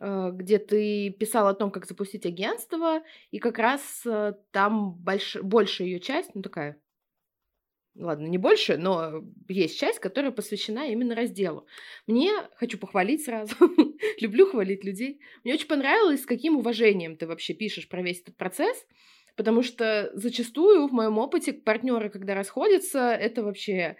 э, 0.00 0.30
где 0.32 0.58
ты 0.58 1.10
писал 1.10 1.48
о 1.48 1.54
том, 1.54 1.70
как 1.70 1.86
запустить 1.86 2.26
агентство, 2.26 3.00
и 3.30 3.38
как 3.38 3.58
раз 3.58 3.80
э, 4.06 4.34
там 4.50 4.92
больш... 4.92 5.36
большая 5.42 5.88
ее 5.88 6.00
часть, 6.00 6.34
ну 6.34 6.42
такая 6.42 6.80
ладно, 7.94 8.26
не 8.26 8.38
больше, 8.38 8.76
но 8.76 9.24
есть 9.48 9.78
часть, 9.78 9.98
которая 9.98 10.30
посвящена 10.30 10.88
именно 10.90 11.14
разделу. 11.14 11.66
Мне, 12.06 12.32
хочу 12.54 12.78
похвалить 12.78 13.24
сразу, 13.24 13.54
люблю 14.20 14.46
хвалить 14.46 14.84
людей, 14.84 15.20
мне 15.44 15.54
очень 15.54 15.68
понравилось, 15.68 16.22
с 16.22 16.26
каким 16.26 16.56
уважением 16.56 17.16
ты 17.16 17.26
вообще 17.26 17.54
пишешь 17.54 17.88
про 17.88 18.02
весь 18.02 18.20
этот 18.20 18.36
процесс, 18.36 18.86
потому 19.36 19.62
что 19.62 20.10
зачастую 20.14 20.88
в 20.88 20.92
моем 20.92 21.18
опыте 21.18 21.52
партнеры, 21.52 22.10
когда 22.10 22.34
расходятся, 22.34 23.12
это 23.12 23.42
вообще 23.42 23.96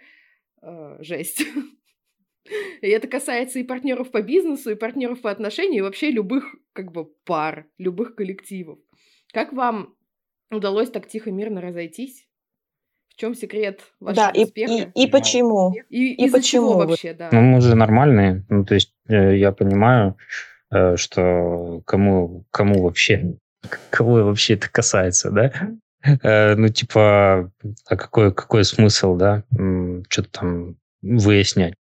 э, 0.61 0.97
жесть. 0.99 1.43
И 2.81 2.87
это 2.87 3.07
касается 3.07 3.59
и 3.59 3.63
партнеров 3.63 4.09
по 4.09 4.23
бизнесу, 4.23 4.71
и 4.71 4.75
партнеров 4.75 5.21
по 5.21 5.29
отношениям, 5.29 5.77
и 5.77 5.81
вообще 5.81 6.09
любых 6.09 6.55
как 6.73 6.91
бы 6.91 7.05
пар, 7.23 7.69
любых 7.77 8.15
коллективов. 8.15 8.79
Как 9.31 9.53
вам 9.53 9.95
удалось 10.49 10.89
так 10.89 11.07
тихо, 11.07 11.31
мирно 11.31 11.61
разойтись? 11.61 12.27
В 13.21 13.23
чем 13.23 13.35
секрет 13.35 13.81
вашего 13.99 14.31
да, 14.33 14.41
успеха? 14.41 14.73
И, 14.73 14.81
и, 14.95 15.03
и 15.03 15.07
почему? 15.07 15.75
И, 15.91 16.15
и 16.15 16.25
из-за 16.25 16.41
чего 16.41 16.75
вообще, 16.75 17.13
да? 17.13 17.29
Ну, 17.31 17.41
мы 17.41 17.61
же 17.61 17.75
нормальные. 17.75 18.43
Ну, 18.49 18.65
то 18.65 18.73
есть 18.73 18.95
э, 19.09 19.37
я 19.37 19.51
понимаю, 19.51 20.17
э, 20.71 20.97
что 20.97 21.83
кому, 21.85 22.45
кому 22.49 22.81
вообще, 22.81 23.35
кого 23.91 24.23
вообще 24.23 24.55
это 24.55 24.71
касается, 24.71 25.29
да? 25.29 25.51
Э, 26.23 26.55
ну, 26.55 26.69
типа, 26.69 27.51
а 27.85 27.95
какой, 27.95 28.33
какой 28.33 28.65
смысл, 28.65 29.15
да, 29.15 29.43
что-то 30.09 30.29
там 30.31 30.77
выяснять? 31.03 31.75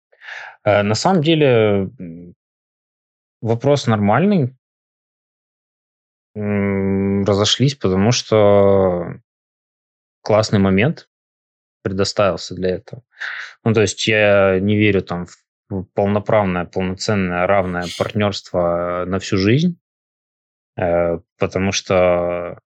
На 0.65 0.93
самом 0.93 1.21
деле 1.21 1.89
вопрос 3.41 3.87
нормальный. 3.87 4.53
Разошлись, 6.35 7.75
потому 7.75 8.11
что 8.11 9.21
классный 10.21 10.59
момент 10.59 11.07
предоставился 11.81 12.55
для 12.55 12.69
этого. 12.75 13.03
Ну, 13.63 13.73
то 13.73 13.81
есть 13.81 14.07
я 14.07 14.59
не 14.59 14.77
верю 14.77 15.01
там 15.01 15.25
в 15.69 15.83
полноправное, 15.93 16.65
полноценное, 16.65 17.45
равное 17.45 17.85
партнерство 17.97 19.05
на 19.07 19.19
всю 19.19 19.37
жизнь, 19.37 19.79
э, 20.77 21.19
потому 21.37 21.71
что 21.71 22.59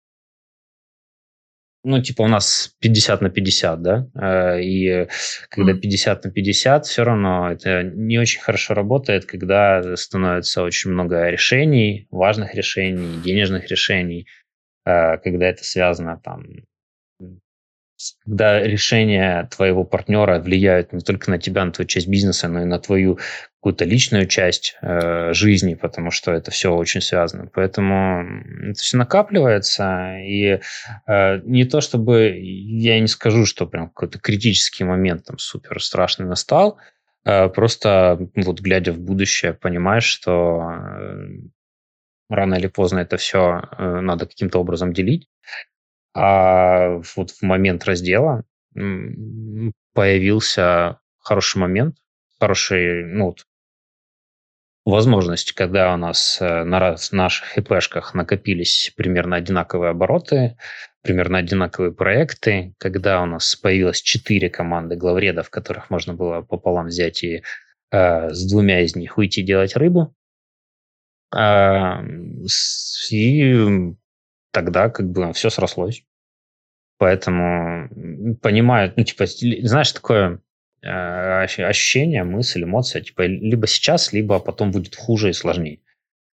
ну, 1.86 2.02
типа 2.02 2.22
у 2.22 2.28
нас 2.28 2.74
50 2.80 3.22
на 3.22 3.30
50, 3.30 3.82
да, 3.82 4.08
э, 4.16 4.62
и 4.62 5.08
когда 5.50 5.74
50 5.74 6.24
на 6.24 6.32
50, 6.32 6.86
все 6.86 7.04
равно 7.04 7.52
это 7.52 7.84
не 7.84 8.18
очень 8.18 8.40
хорошо 8.42 8.74
работает, 8.74 9.26
когда 9.26 9.96
становится 9.98 10.64
очень 10.64 10.92
много 10.92 11.30
решений, 11.30 12.08
важных 12.10 12.56
решений, 12.56 13.22
денежных 13.22 13.68
решений, 13.70 14.28
э, 14.86 15.18
когда 15.18 15.48
это 15.48 15.66
связано 15.66 16.22
там 16.24 16.46
когда 18.26 18.62
решения 18.62 19.48
твоего 19.56 19.84
партнера 19.84 20.40
влияют 20.40 20.94
не 20.94 21.02
только 21.02 21.32
на 21.32 21.38
тебя, 21.38 21.66
на 21.66 21.72
твою 21.72 21.88
часть 21.88 22.08
бизнеса, 22.08 22.48
но 22.48 22.62
и 22.62 22.66
на 22.66 22.80
твою 22.80 23.20
какую-то 23.60 23.86
личную 23.86 24.28
часть 24.28 24.76
э, 24.82 25.34
жизни, 25.34 25.76
потому 25.76 26.12
что 26.12 26.32
это 26.32 26.52
все 26.52 26.74
очень 26.74 27.02
связано. 27.02 27.50
Поэтому 27.54 28.42
это 28.72 28.80
все 28.82 28.98
накапливается, 28.98 30.18
и 30.20 30.60
э, 31.08 31.40
не 31.46 31.66
то 31.66 31.80
чтобы 31.80 32.38
я 32.38 33.00
не 33.00 33.08
скажу, 33.08 33.46
что 33.46 33.66
прям 33.66 33.88
какой-то 33.88 34.20
критический 34.20 34.84
момент 34.84 35.26
там 35.26 35.38
супер 35.38 35.82
страшный 35.82 36.26
настал, 36.26 36.78
э, 37.26 37.48
просто 37.50 38.20
вот 38.36 38.60
глядя 38.60 38.92
в 38.92 39.00
будущее 39.00 39.54
понимаешь, 39.54 40.06
что 40.06 40.62
э, 40.62 41.28
рано 42.30 42.56
или 42.56 42.68
поздно 42.68 43.00
это 43.00 43.18
все 43.18 43.62
э, 43.78 44.00
надо 44.02 44.26
каким-то 44.26 44.60
образом 44.60 44.94
делить. 44.94 45.30
А 46.16 47.02
вот 47.16 47.32
в 47.32 47.42
момент 47.42 47.86
раздела 47.86 48.44
появился 49.94 51.00
хороший 51.20 51.58
момент, 51.58 51.96
хороший, 52.40 53.06
ну, 53.06 53.28
вот, 53.28 53.46
возможность, 54.86 55.54
когда 55.54 55.94
у 55.94 55.98
нас 55.98 56.40
э, 56.42 56.64
на 56.64 56.96
наших 57.12 57.58
ИПшках 57.58 58.14
накопились 58.14 58.92
примерно 58.96 59.38
одинаковые 59.38 59.92
обороты, 59.92 60.58
примерно 61.02 61.38
одинаковые 61.38 61.94
проекты, 61.94 62.74
когда 62.80 63.22
у 63.22 63.26
нас 63.26 63.56
появилось 63.56 64.02
четыре 64.02 64.50
команды 64.50 64.96
главредов, 64.96 65.50
которых 65.50 65.90
можно 65.90 66.14
было 66.14 66.42
пополам 66.42 66.88
взять 66.88 67.24
и 67.24 67.44
э, 67.92 68.30
с 68.30 68.50
двумя 68.50 68.82
из 68.82 68.96
них 68.96 69.18
уйти 69.18 69.42
делать 69.42 69.76
рыбу. 69.76 70.14
Э, 71.34 72.04
и 73.10 73.96
тогда 74.54 74.90
как 74.90 75.10
бы 75.10 75.34
все 75.34 75.50
срослось. 75.50 76.06
Поэтому 76.98 77.90
понимаю, 78.42 78.94
ну, 78.96 79.04
типа, 79.04 79.26
знаешь, 79.26 79.92
такое 79.92 80.40
э, 80.82 81.44
ощущение, 81.44 82.24
мысль, 82.24 82.64
эмоция, 82.64 83.02
типа, 83.02 83.24
либо 83.24 83.68
сейчас, 83.68 84.14
либо 84.14 84.40
потом 84.40 84.72
будет 84.72 84.96
хуже 84.96 85.32
и 85.32 85.34
сложнее. 85.34 85.82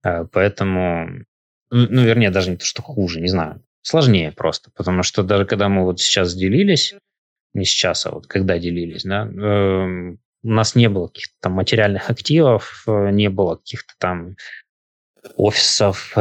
Э, 0.03 0.25
поэтому, 0.25 1.25
ну, 1.71 2.03
вернее, 2.03 2.31
даже 2.31 2.51
не 2.51 2.57
то, 2.57 2.65
что 2.65 2.83
хуже, 2.83 3.21
не 3.21 3.29
знаю, 3.29 3.63
сложнее 3.83 4.33
просто, 4.33 4.71
потому 4.75 5.03
что 5.03 5.23
даже 5.23 5.45
когда 5.45 5.69
мы 5.69 5.85
вот 5.85 6.01
сейчас 6.01 6.35
делились, 6.35 6.95
не 7.53 7.65
сейчас, 7.65 8.07
а 8.07 8.11
вот 8.11 8.27
когда 8.27 8.59
делились, 8.59 9.05
да, 9.05 9.27
э, 9.27 10.17
у 10.43 10.49
нас 10.49 10.75
не 10.75 10.89
было 10.89 11.09
каких-то 11.09 11.35
там 11.41 11.53
материальных 11.53 12.11
активов, 12.11 12.83
э, 12.89 13.11
не 13.11 13.29
было 13.29 13.57
каких-то 13.57 13.95
там 13.99 14.37
офисов, 15.37 16.13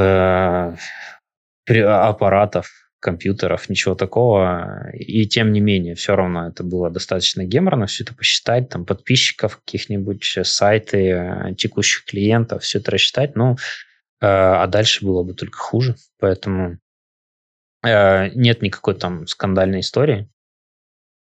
аппаратов, 1.68 2.72
компьютеров, 3.06 3.70
ничего 3.70 3.94
такого. 3.94 4.90
И 4.94 5.28
тем 5.28 5.52
не 5.52 5.60
менее, 5.60 5.94
все 5.94 6.16
равно 6.16 6.48
это 6.48 6.64
было 6.64 6.90
достаточно 6.90 7.46
геморно, 7.46 7.86
все 7.86 8.04
это 8.04 8.16
посчитать, 8.16 8.70
там, 8.70 8.84
подписчиков 8.84 9.58
каких-нибудь, 9.58 10.38
э, 10.38 10.44
сайты, 10.44 11.10
э, 11.10 11.56
текущих 11.56 12.06
клиентов, 12.06 12.64
все 12.64 12.80
это 12.80 12.92
рассчитать, 12.92 13.36
ну, 13.36 13.54
э, 13.54 13.56
а 14.22 14.66
дальше 14.66 15.06
было 15.06 15.22
бы 15.22 15.36
только 15.36 15.58
хуже. 15.58 15.96
Поэтому 16.20 16.80
э, 17.86 18.30
нет 18.30 18.64
никакой 18.64 18.96
там 18.96 19.28
скандальной 19.28 19.82
истории. 19.82 20.28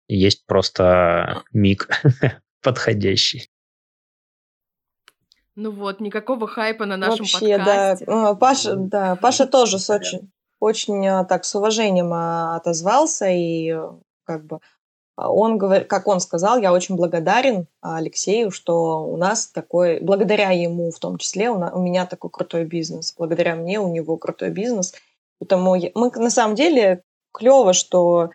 Есть 0.07 0.45
просто 0.45 1.43
миг 1.51 1.89
подходящий. 2.61 3.49
Ну 5.55 5.71
вот, 5.71 5.99
никакого 5.99 6.47
хайпа 6.47 6.85
на 6.85 6.97
нашем 6.97 7.19
Вообще, 7.19 7.57
подкасте. 7.57 8.05
да. 8.05 8.35
Паша, 8.35 8.75
да, 8.75 9.15
Паша 9.15 9.45
тоже 9.45 9.77
с 9.77 9.89
очень, 9.89 10.31
очень 10.59 11.07
а, 11.07 11.25
так 11.25 11.45
с 11.45 11.53
уважением 11.53 12.11
а, 12.11 12.55
отозвался 12.55 13.27
и 13.29 13.75
как 14.23 14.45
бы 14.45 14.59
а, 15.15 15.31
он 15.31 15.59
говорит, 15.59 15.87
как 15.87 16.07
он 16.07 16.19
сказал, 16.21 16.57
я 16.57 16.73
очень 16.73 16.95
благодарен 16.95 17.67
Алексею, 17.81 18.49
что 18.49 19.05
у 19.05 19.15
нас 19.15 19.47
такой, 19.47 19.99
благодаря 19.99 20.49
ему 20.49 20.89
в 20.89 20.97
том 20.97 21.17
числе, 21.17 21.51
у, 21.51 21.57
у 21.57 21.81
меня 21.81 22.07
такой 22.07 22.31
крутой 22.31 22.65
бизнес, 22.65 23.13
благодаря 23.15 23.55
мне 23.55 23.79
у 23.79 23.93
него 23.93 24.17
крутой 24.17 24.49
бизнес. 24.49 24.95
Поэтому 25.39 25.75
я, 25.75 25.91
мы 25.93 26.09
на 26.15 26.31
самом 26.31 26.55
деле 26.55 27.03
клево, 27.31 27.73
что 27.73 28.31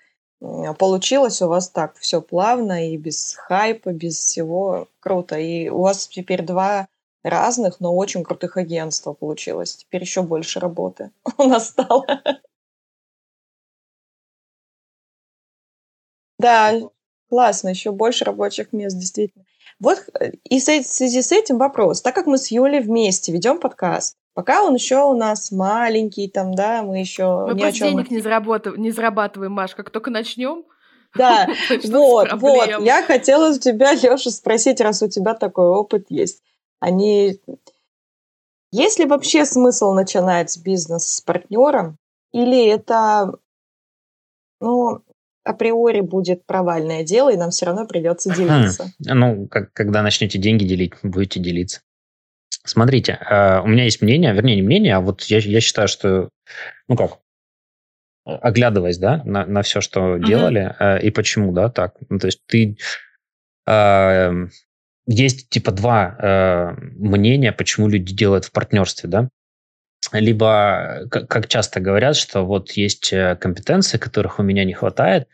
получилось 0.78 1.42
у 1.42 1.48
вас 1.48 1.68
так 1.68 1.96
все 1.96 2.22
плавно 2.22 2.90
и 2.90 2.96
без 2.96 3.34
хайпа, 3.34 3.90
без 3.90 4.16
всего 4.18 4.86
круто. 5.00 5.36
И 5.36 5.68
у 5.68 5.80
вас 5.80 6.06
теперь 6.06 6.42
два 6.42 6.86
разных, 7.22 7.80
но 7.80 7.94
очень 7.94 8.22
крутых 8.22 8.56
агентства 8.56 9.12
получилось. 9.12 9.76
Теперь 9.76 10.02
еще 10.02 10.22
больше 10.22 10.60
работы 10.60 11.10
у 11.38 11.44
нас 11.44 11.68
стало. 11.68 12.06
Да, 16.38 16.72
классно, 17.28 17.70
еще 17.70 17.90
больше 17.90 18.24
рабочих 18.24 18.72
мест, 18.72 18.96
действительно. 18.96 19.44
Вот 19.80 20.04
э, 20.20 20.32
и 20.44 20.58
в 20.58 20.62
связи 20.62 21.22
с 21.22 21.32
этим 21.32 21.58
вопрос. 21.58 22.00
Так 22.00 22.14
как 22.14 22.26
мы 22.26 22.38
с 22.38 22.50
Юлей 22.50 22.80
вместе 22.80 23.32
ведем 23.32 23.58
подкаст, 23.58 24.16
пока 24.34 24.62
он 24.62 24.74
еще 24.74 25.02
у 25.04 25.14
нас 25.14 25.50
маленький, 25.50 26.28
там, 26.28 26.54
да, 26.54 26.82
мы 26.82 26.98
еще 26.98 27.46
мы 27.46 27.54
ни 27.54 27.62
о 27.64 27.72
чем... 27.72 27.88
денег 27.88 28.10
не, 28.10 28.20
зарабатываем, 28.20 28.80
не 28.80 28.92
зарабатываем, 28.92 29.52
Маш, 29.52 29.74
как 29.74 29.90
только 29.90 30.10
начнем. 30.10 30.64
Да, 31.16 31.48
вот, 31.84 32.32
вот. 32.34 32.68
Я 32.80 33.02
хотела 33.02 33.50
у 33.50 33.58
тебя, 33.58 33.92
Леша, 33.94 34.30
спросить, 34.30 34.80
раз 34.80 35.02
у 35.02 35.08
тебя 35.08 35.34
такой 35.34 35.66
опыт 35.66 36.06
есть 36.08 36.42
они... 36.80 37.40
Есть 38.70 38.98
ли 38.98 39.06
вообще 39.06 39.44
смысл 39.44 39.92
начинать 39.92 40.56
бизнес 40.62 41.06
с 41.06 41.20
партнером? 41.20 41.96
Или 42.32 42.68
это, 42.68 43.32
ну, 44.60 45.02
априори 45.44 46.00
будет 46.00 46.44
провальное 46.44 47.02
дело, 47.02 47.32
и 47.32 47.36
нам 47.36 47.50
все 47.50 47.66
равно 47.66 47.86
придется 47.86 48.34
делиться? 48.34 48.92
Ну, 48.98 49.48
как, 49.48 49.72
когда 49.72 50.02
начнете 50.02 50.38
деньги 50.38 50.64
делить, 50.64 50.92
будете 51.02 51.40
делиться. 51.40 51.80
Смотрите, 52.64 53.12
э, 53.12 53.60
у 53.60 53.66
меня 53.66 53.84
есть 53.84 54.02
мнение, 54.02 54.34
вернее, 54.34 54.56
не 54.56 54.62
мнение, 54.62 54.96
а 54.96 55.00
вот 55.00 55.22
я, 55.22 55.38
я 55.38 55.60
считаю, 55.60 55.88
что, 55.88 56.28
ну 56.86 56.96
как, 56.96 57.18
оглядываясь, 58.24 58.98
да, 58.98 59.22
на, 59.24 59.46
на 59.46 59.62
все, 59.62 59.80
что 59.80 60.16
uh-huh. 60.16 60.26
делали, 60.26 60.74
э, 60.78 61.00
и 61.00 61.10
почему, 61.10 61.52
да, 61.52 61.70
так. 61.70 61.94
Ну, 62.10 62.18
то 62.18 62.26
есть 62.26 62.42
ты 62.46 62.76
э, 63.66 64.46
есть 65.08 65.48
типа 65.48 65.72
два 65.72 66.16
э, 66.18 66.74
мнения, 66.96 67.52
почему 67.52 67.88
люди 67.88 68.14
делают 68.14 68.44
в 68.44 68.52
партнерстве, 68.52 69.08
да. 69.08 69.28
Либо, 70.12 71.06
как, 71.10 71.28
как 71.28 71.48
часто 71.48 71.80
говорят, 71.80 72.16
что 72.16 72.44
вот 72.44 72.72
есть 72.72 73.12
э, 73.12 73.36
компетенции, 73.36 73.98
которых 73.98 74.38
у 74.38 74.42
меня 74.42 74.64
не 74.64 74.72
хватает, 74.72 75.26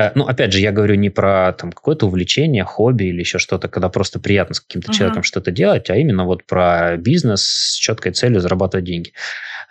Э, 0.00 0.12
ну, 0.14 0.24
опять 0.24 0.52
же, 0.52 0.60
я 0.60 0.72
говорю 0.72 0.94
не 0.94 1.10
про 1.10 1.52
там 1.52 1.72
какое-то 1.72 2.06
увлечение, 2.06 2.64
хобби 2.64 3.04
или 3.04 3.20
еще 3.20 3.38
что-то, 3.38 3.68
когда 3.68 3.88
просто 3.88 4.18
приятно 4.18 4.54
с 4.54 4.60
каким-то 4.60 4.90
uh-huh. 4.90 4.94
человеком 4.94 5.22
что-то 5.22 5.50
делать, 5.50 5.90
а 5.90 5.96
именно 5.96 6.24
вот 6.24 6.44
про 6.44 6.96
бизнес 6.96 7.42
с 7.42 7.76
четкой 7.76 8.12
целью 8.12 8.40
зарабатывать 8.40 8.86
деньги. 8.86 9.12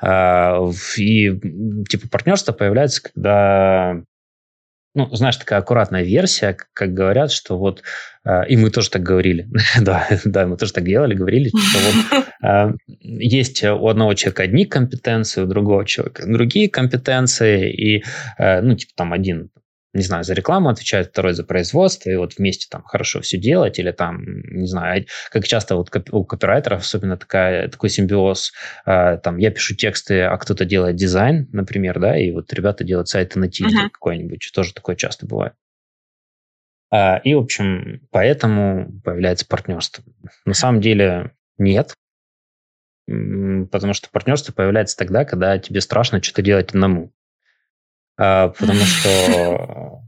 Э, 0.02 0.72
и 0.98 1.32
типа 1.90 2.10
партнерство 2.10 2.54
появляется, 2.54 3.02
когда 3.02 4.02
ну, 4.96 5.08
знаешь, 5.16 5.38
такая 5.38 5.60
аккуратная 5.60 6.04
версия, 6.04 6.58
как 6.74 6.94
говорят, 6.94 7.32
что 7.32 7.58
вот, 7.58 7.84
э, 8.26 8.48
и 8.48 8.58
мы 8.58 8.72
тоже 8.72 8.90
так 8.90 9.04
говорили, 9.04 9.48
да, 9.82 10.08
да, 10.26 10.48
мы 10.48 10.58
тоже 10.58 10.74
так 10.74 10.86
делали, 10.86 11.14
говорили, 11.14 11.50
что 11.50 11.80
вот 11.80 12.26
э, 12.44 12.74
есть 13.00 13.64
у 13.64 13.88
одного 13.88 14.14
человека 14.16 14.44
одни 14.44 14.66
компетенции, 14.66 15.42
у 15.42 15.48
другого 15.48 15.86
человека 15.86 16.24
другие 16.26 16.70
компетенции, 16.70 17.72
и, 17.72 18.04
э, 18.38 18.62
ну, 18.62 18.76
типа 18.76 18.94
там 18.96 19.14
один 19.14 19.50
не 19.94 20.04
знаю, 20.04 20.24
за 20.24 20.34
рекламу 20.34 20.70
отвечает, 20.70 21.08
второй 21.08 21.34
за 21.34 21.44
производство, 21.44 22.10
и 22.10 22.16
вот 22.16 22.38
вместе 22.38 22.68
там 22.70 22.84
хорошо 22.84 23.22
все 23.22 23.38
делать, 23.38 23.80
или 23.80 23.92
там, 23.92 24.24
не 24.52 24.68
знаю, 24.68 25.06
как 25.32 25.48
часто 25.48 25.76
вот 25.76 25.90
у 26.12 26.24
копирайтеров 26.24 26.82
особенно 26.82 27.18
такая, 27.18 27.68
такой 27.70 27.90
симбиоз, 27.90 28.52
э, 28.86 29.18
там, 29.18 29.38
я 29.38 29.50
пишу 29.50 29.76
тексты, 29.76 30.22
а 30.22 30.38
кто-то 30.38 30.66
делает 30.66 30.96
дизайн, 30.96 31.48
например, 31.52 32.00
да, 32.00 32.18
и 32.18 32.32
вот 32.32 32.54
ребята 32.54 32.84
делают 32.84 33.10
сайты 33.10 33.40
на 33.40 33.50
тильде 33.50 33.78
uh-huh. 33.78 33.90
какой-нибудь, 33.90 34.52
тоже 34.54 34.74
такое 34.74 34.96
часто 34.96 35.26
бывает. 35.26 35.54
А, 36.92 37.18
и, 37.24 37.34
в 37.34 37.40
общем, 37.40 38.02
поэтому 38.12 39.02
появляется 39.04 39.48
партнерство. 39.48 40.04
На 40.46 40.54
самом 40.54 40.82
деле 40.82 41.32
нет, 41.58 41.94
потому 43.08 43.94
что 43.94 44.10
партнерство 44.12 44.54
появляется 44.54 44.98
тогда, 44.98 45.26
когда 45.26 45.58
тебе 45.58 45.82
страшно 45.82 46.22
что-то 46.22 46.42
делать 46.42 46.70
одному. 46.70 47.12
А, 48.20 48.50
потому 48.50 48.80
что 48.86 50.02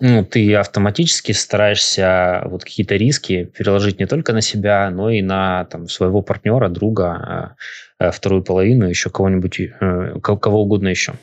ну, 0.00 0.24
ты 0.24 0.54
автоматически 0.54 1.32
стараешься 1.32 2.42
вот 2.46 2.64
какие-то 2.64 2.96
риски 2.96 3.44
переложить 3.44 4.00
не 4.00 4.06
только 4.06 4.32
на 4.32 4.40
себя, 4.40 4.90
но 4.90 5.10
и 5.10 5.22
на 5.22 5.66
там, 5.66 5.88
своего 5.88 6.22
партнера, 6.22 6.68
друга, 6.68 7.06
а, 7.06 7.56
а, 7.98 8.10
вторую 8.10 8.42
половину, 8.42 8.88
еще 8.88 9.10
кого-нибудь, 9.10 9.60
э, 9.60 10.20
кого 10.20 10.62
угодно 10.62 10.88
еще. 10.88 11.14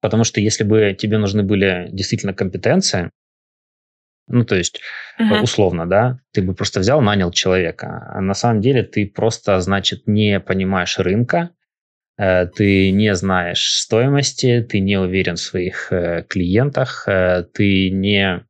Потому 0.00 0.24
что 0.24 0.40
если 0.40 0.64
бы 0.64 0.96
тебе 0.98 1.18
нужны 1.18 1.42
были 1.42 1.88
действительно 1.90 2.34
компетенции, 2.34 3.10
ну, 4.28 4.44
то 4.44 4.56
есть, 4.56 4.80
uh-huh. 5.18 5.40
условно, 5.40 5.88
да, 5.88 6.20
ты 6.32 6.42
бы 6.42 6.54
просто 6.54 6.80
взял, 6.80 7.00
нанял 7.00 7.30
человека. 7.30 8.10
А 8.12 8.20
на 8.20 8.34
самом 8.34 8.60
деле 8.60 8.82
ты 8.82 9.06
просто, 9.06 9.58
значит, 9.60 10.06
не 10.06 10.38
понимаешь 10.38 10.98
рынка, 10.98 11.50
ты 12.18 12.90
не 12.90 13.14
знаешь 13.14 13.74
стоимости, 13.74 14.66
ты 14.68 14.80
не 14.80 14.98
уверен 14.98 15.36
в 15.36 15.40
своих 15.40 15.92
э, 15.92 16.24
клиентах, 16.28 17.04
э, 17.06 17.44
ты 17.54 17.90
не 17.90 18.44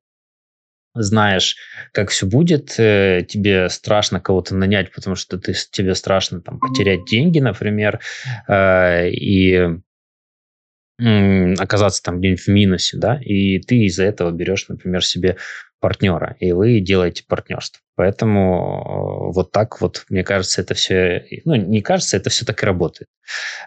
знаешь, 0.94 1.56
как 1.92 2.10
все 2.10 2.26
будет, 2.26 2.70
тебе 2.70 3.68
страшно 3.68 4.20
кого-то 4.20 4.56
нанять, 4.56 4.90
потому 4.90 5.14
что 5.14 5.38
ты, 5.38 5.52
тебе 5.70 5.94
страшно 5.94 6.40
там, 6.40 6.58
потерять 6.58 7.04
деньги, 7.04 7.38
например, 7.38 8.00
и 8.50 9.68
оказаться 10.98 12.02
там 12.02 12.18
где-нибудь 12.18 12.42
в 12.42 12.48
минусе, 12.48 12.96
да, 12.96 13.20
и 13.22 13.60
ты 13.60 13.84
из-за 13.84 14.04
этого 14.04 14.32
берешь, 14.32 14.66
например, 14.68 15.04
себе 15.04 15.36
партнера, 15.80 16.36
и 16.40 16.52
вы 16.52 16.80
делаете 16.80 17.24
партнерство. 17.26 17.80
Поэтому 17.94 19.30
э, 19.30 19.34
вот 19.34 19.52
так 19.52 19.80
вот, 19.80 20.04
мне 20.08 20.24
кажется, 20.24 20.60
это 20.60 20.74
все, 20.74 21.26
ну, 21.44 21.54
не 21.54 21.82
кажется, 21.82 22.16
это 22.16 22.30
все 22.30 22.44
так 22.44 22.62
и 22.62 22.66
работает. 22.66 23.08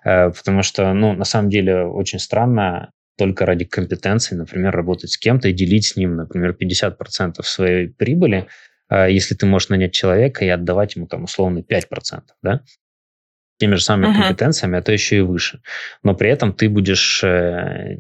Э, 0.04 0.30
потому 0.32 0.64
что, 0.64 0.94
ну, 0.94 1.14
на 1.14 1.26
самом 1.26 1.50
деле, 1.50 1.84
очень 1.84 2.20
странно 2.20 2.92
только 3.18 3.46
ради 3.46 3.66
компетенции, 3.66 4.36
например, 4.36 4.74
работать 4.76 5.12
с 5.12 5.18
кем-то 5.18 5.50
и 5.50 5.54
делить 5.54 5.88
с 5.88 5.96
ним, 5.96 6.16
например, 6.16 6.56
50% 6.60 7.44
своей 7.44 7.90
прибыли, 7.90 8.48
э, 8.90 9.12
если 9.12 9.36
ты 9.36 9.46
можешь 9.46 9.70
нанять 9.70 9.94
человека 9.94 10.44
и 10.44 10.50
отдавать 10.50 10.96
ему 10.96 11.08
там 11.08 11.24
условно 11.26 11.60
5%, 11.60 12.22
да, 12.42 12.62
теми 13.60 13.76
же 13.76 13.84
самыми 13.84 14.12
uh-huh. 14.12 14.22
компетенциями, 14.22 14.80
а 14.80 14.82
то 14.82 14.92
еще 14.92 15.18
и 15.18 15.22
выше. 15.22 15.62
Но 16.04 16.16
при 16.16 16.30
этом 16.30 16.54
ты 16.54 16.68
будешь 16.68 17.24
100% 17.24 18.00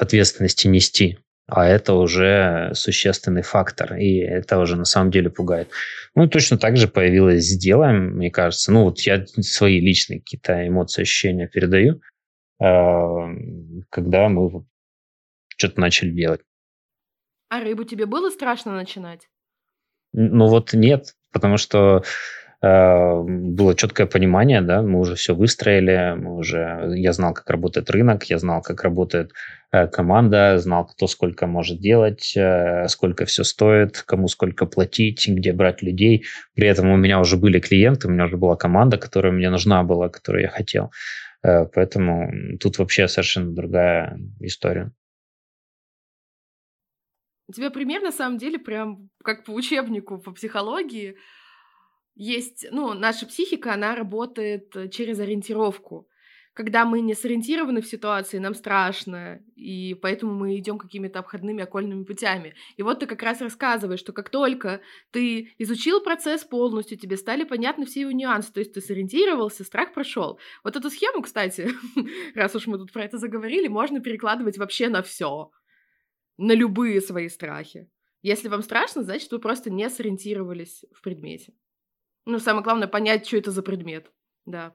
ответственности 0.00 0.66
нести 0.66 1.18
а 1.46 1.66
это 1.66 1.94
уже 1.94 2.72
существенный 2.74 3.42
фактор, 3.42 3.94
и 3.94 4.16
это 4.18 4.58
уже 4.58 4.76
на 4.76 4.84
самом 4.84 5.10
деле 5.10 5.30
пугает. 5.30 5.70
Ну, 6.14 6.28
точно 6.28 6.58
так 6.58 6.76
же 6.76 6.88
появилось 6.88 7.44
«сделаем», 7.44 8.16
мне 8.16 8.30
кажется. 8.30 8.72
Ну, 8.72 8.84
вот 8.84 9.00
я 9.00 9.24
свои 9.26 9.80
личные 9.80 10.20
какие-то 10.20 10.66
эмоции, 10.66 11.02
ощущения 11.02 11.46
передаю, 11.46 12.00
а, 12.60 13.28
когда 13.90 14.28
мы 14.28 14.64
что-то 15.56 15.80
начали 15.80 16.10
делать. 16.10 16.40
А 17.48 17.60
рыбу 17.60 17.84
тебе 17.84 18.06
было 18.06 18.30
страшно 18.30 18.74
начинать? 18.74 19.28
Ну, 20.12 20.48
вот 20.48 20.72
нет, 20.72 21.14
потому 21.30 21.58
что 21.58 22.02
было 22.62 23.74
четкое 23.74 24.06
понимание, 24.06 24.62
да, 24.62 24.82
мы 24.82 24.98
уже 24.98 25.14
все 25.14 25.34
выстроили, 25.34 26.14
мы 26.16 26.36
уже, 26.36 26.92
я 26.96 27.12
знал, 27.12 27.34
как 27.34 27.50
работает 27.50 27.90
рынок, 27.90 28.24
я 28.24 28.38
знал, 28.38 28.62
как 28.62 28.82
работает 28.82 29.32
э, 29.72 29.86
команда, 29.88 30.58
знал, 30.58 30.86
кто 30.86 31.06
сколько 31.06 31.46
может 31.46 31.80
делать, 31.80 32.34
э, 32.36 32.88
сколько 32.88 33.26
все 33.26 33.44
стоит, 33.44 34.02
кому 34.02 34.28
сколько 34.28 34.64
платить, 34.64 35.28
где 35.28 35.52
брать 35.52 35.82
людей. 35.82 36.24
При 36.54 36.66
этом 36.66 36.90
у 36.90 36.96
меня 36.96 37.20
уже 37.20 37.36
были 37.36 37.60
клиенты, 37.60 38.08
у 38.08 38.10
меня 38.10 38.24
уже 38.24 38.38
была 38.38 38.56
команда, 38.56 38.96
которая 38.96 39.32
мне 39.32 39.50
нужна 39.50 39.82
была, 39.82 40.08
которую 40.08 40.42
я 40.42 40.48
хотел. 40.48 40.90
Поэтому 41.42 42.58
тут 42.58 42.78
вообще 42.78 43.06
совершенно 43.06 43.54
другая 43.54 44.18
история. 44.40 44.90
У 47.48 47.52
тебя 47.52 47.70
пример, 47.70 48.02
на 48.02 48.10
самом 48.10 48.38
деле, 48.38 48.58
прям 48.58 49.10
как 49.22 49.44
по 49.44 49.52
учебнику 49.52 50.18
по 50.18 50.32
психологии 50.32 51.16
есть, 52.16 52.66
ну, 52.70 52.94
наша 52.94 53.26
психика, 53.26 53.74
она 53.74 53.94
работает 53.94 54.74
э, 54.74 54.88
через 54.88 55.20
ориентировку. 55.20 56.08
Когда 56.54 56.86
мы 56.86 57.02
не 57.02 57.12
сориентированы 57.12 57.82
в 57.82 57.86
ситуации, 57.86 58.38
нам 58.38 58.54
страшно, 58.54 59.42
и 59.54 59.92
поэтому 59.92 60.32
мы 60.32 60.56
идем 60.56 60.78
какими-то 60.78 61.18
обходными 61.18 61.62
окольными 61.62 62.04
путями. 62.04 62.54
И 62.78 62.82
вот 62.82 63.00
ты 63.00 63.06
как 63.06 63.22
раз 63.22 63.42
рассказываешь, 63.42 64.00
что 64.00 64.14
как 64.14 64.30
только 64.30 64.80
ты 65.10 65.52
изучил 65.58 66.00
процесс 66.00 66.44
полностью, 66.44 66.96
тебе 66.96 67.18
стали 67.18 67.44
понятны 67.44 67.84
все 67.84 68.00
его 68.00 68.12
нюансы, 68.12 68.50
то 68.50 68.60
есть 68.60 68.72
ты 68.72 68.80
сориентировался, 68.80 69.64
страх 69.64 69.92
прошел. 69.92 70.40
Вот 70.64 70.74
эту 70.74 70.88
схему, 70.88 71.20
кстати, 71.20 71.68
раз 72.34 72.54
уж 72.54 72.66
мы 72.66 72.78
тут 72.78 72.90
про 72.90 73.04
это 73.04 73.18
заговорили, 73.18 73.68
можно 73.68 74.00
перекладывать 74.00 74.56
вообще 74.56 74.88
на 74.88 75.02
все, 75.02 75.50
на 76.38 76.52
любые 76.52 77.02
свои 77.02 77.28
страхи. 77.28 77.90
Если 78.22 78.48
вам 78.48 78.62
страшно, 78.62 79.02
значит, 79.02 79.30
вы 79.30 79.38
просто 79.38 79.70
не 79.70 79.90
сориентировались 79.90 80.86
в 80.94 81.02
предмете. 81.02 81.52
Ну, 82.26 82.38
самое 82.40 82.64
главное, 82.64 82.88
понять, 82.88 83.26
что 83.26 83.36
это 83.36 83.52
за 83.52 83.62
предмет. 83.62 84.06
Да. 84.44 84.72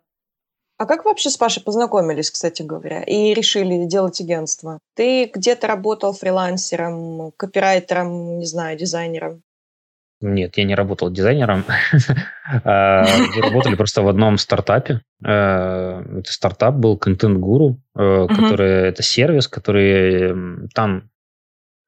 А 0.78 0.86
как 0.86 1.06
вообще 1.06 1.30
с 1.30 1.38
Пашей 1.38 1.61
познакомились, 1.61 2.32
кстати 2.32 2.64
говоря, 2.64 3.03
и 3.03 3.36
решили 3.36 3.86
делать 3.86 4.19
агентство? 4.19 4.80
Ты 4.95 5.26
где-то 5.26 5.68
работал 5.68 6.14
фрилансером, 6.14 7.34
копирайтером, 7.38 8.40
не 8.40 8.45
знаю, 8.45 8.78
дизайнером? 8.78 9.44
Нет, 10.22 10.57
я 10.57 10.64
не 10.64 10.76
работал 10.76 11.11
дизайнером. 11.11 11.65
А, 12.65 13.06
мы 13.34 13.41
работали 13.44 13.76
просто 13.76 14.02
в 14.02 14.10
одном 14.10 14.38
стартапе. 14.38 15.02
Э, 15.23 16.02
это 16.19 16.34
стартап 16.34 16.76
был 16.76 16.98
Content 16.98 17.38
Guru, 17.38 17.78
э, 17.95 18.28
который 18.28 18.90
это 18.90 19.03
сервис, 19.03 19.48
который 19.48 20.68
там 20.73 21.10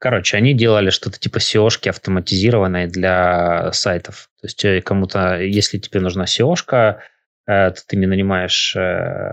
Короче, 0.03 0.35
они 0.35 0.53
делали 0.53 0.89
что-то 0.89 1.17
типа 1.17 1.37
SEO-шки 1.37 1.87
автоматизированной 1.87 2.87
для 2.87 3.71
сайтов. 3.71 4.29
То 4.41 4.47
есть 4.47 4.65
э, 4.65 4.81
кому-то, 4.81 5.39
если 5.39 5.77
тебе 5.77 6.01
нужна 6.01 6.25
SEO-шка, 6.25 6.97
э, 7.47 7.71
то 7.71 7.77
ты 7.87 7.95
не 7.95 8.05
нанимаешь 8.05 8.75
э, 8.75 9.31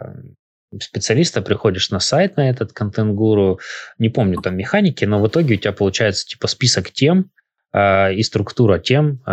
специалиста, 0.80 1.42
приходишь 1.42 1.90
на 1.90 1.98
сайт 1.98 2.36
на 2.36 2.48
этот 2.48 2.72
контент-гуру, 2.72 3.59
не 3.98 4.10
помню 4.10 4.40
там 4.40 4.56
механики, 4.56 5.05
но 5.05 5.18
в 5.18 5.26
итоге 5.26 5.56
у 5.56 5.59
тебя 5.59 5.72
получается 5.72 6.24
типа 6.24 6.47
список 6.47 6.92
тем 6.92 7.32
и 7.74 8.22
структура 8.22 8.78
тем, 8.78 9.24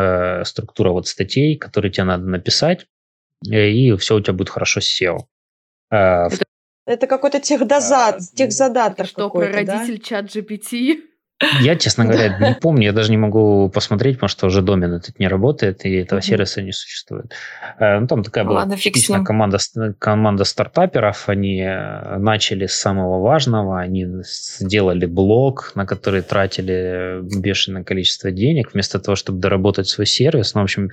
структура 0.44 0.90
вот 0.90 1.08
статей, 1.08 1.56
которые 1.56 1.92
тебе 1.92 2.06
надо 2.06 2.24
написать, 2.26 2.88
и 3.46 3.96
все 3.98 4.16
у 4.16 4.22
тебя 4.22 4.34
будет 4.34 4.50
хорошо 4.50 4.82
с 4.82 5.02
SEO. 5.02 5.20
Это, 5.92 6.46
это 6.88 7.06
какой-то 7.06 7.40
техдозад, 7.40 8.22
техзадатор 8.36 9.06
Что, 9.06 9.30
про 9.30 9.52
родитель 9.52 10.00
да? 10.00 10.04
чат 10.04 10.26
GPT? 10.36 11.07
Я, 11.62 11.76
честно 11.76 12.06
говоря, 12.06 12.36
не 12.40 12.56
помню, 12.56 12.86
я 12.86 12.94
даже 12.94 13.12
не 13.12 13.18
могу 13.18 13.70
посмотреть, 13.70 14.16
потому 14.16 14.30
что 14.30 14.48
уже 14.48 14.62
домен 14.62 14.94
этот 14.94 15.20
не 15.20 15.28
работает, 15.28 15.86
и 15.86 15.94
этого 15.98 16.20
сервиса 16.22 16.64
не 16.64 16.72
существует. 16.72 17.32
Э, 17.80 18.00
ну, 18.00 18.08
там 18.08 18.24
такая 18.24 18.44
была 18.44 18.68
типичная 18.76 19.24
команда, 19.24 19.60
команда 20.00 20.46
стартаперов, 20.46 21.30
они 21.30 21.62
э, 21.62 22.18
начали 22.18 22.66
с 22.66 22.74
самого 22.74 23.22
важного, 23.22 23.80
они 23.80 24.08
сделали 24.24 25.06
блог, 25.06 25.74
на 25.76 25.86
который 25.86 26.24
тратили 26.24 27.20
бешеное 27.22 27.84
количество 27.84 28.32
денег, 28.32 28.74
вместо 28.74 29.00
того, 29.00 29.16
чтобы 29.16 29.40
доработать 29.40 29.88
свой 29.88 30.08
сервис. 30.08 30.56
Ну, 30.56 30.62
в 30.62 30.64
общем, 30.64 30.90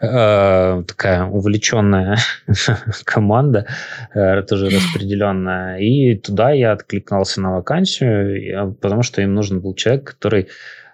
э, 0.00 0.82
такая 0.86 1.24
увлеченная 1.24 2.16
команда, 3.04 3.66
тоже 4.12 4.66
распределенная. 4.66 5.78
И 5.78 6.16
туда 6.16 6.50
я 6.52 6.72
откликнулся 6.72 7.40
на 7.40 7.52
вакансию, 7.56 8.74
потому 8.80 9.02
что 9.02 9.22
им 9.22 9.34
нужен 9.34 9.60
был 9.60 9.74
человек, 9.74 10.04
который 10.04 10.42
э, 10.42 10.48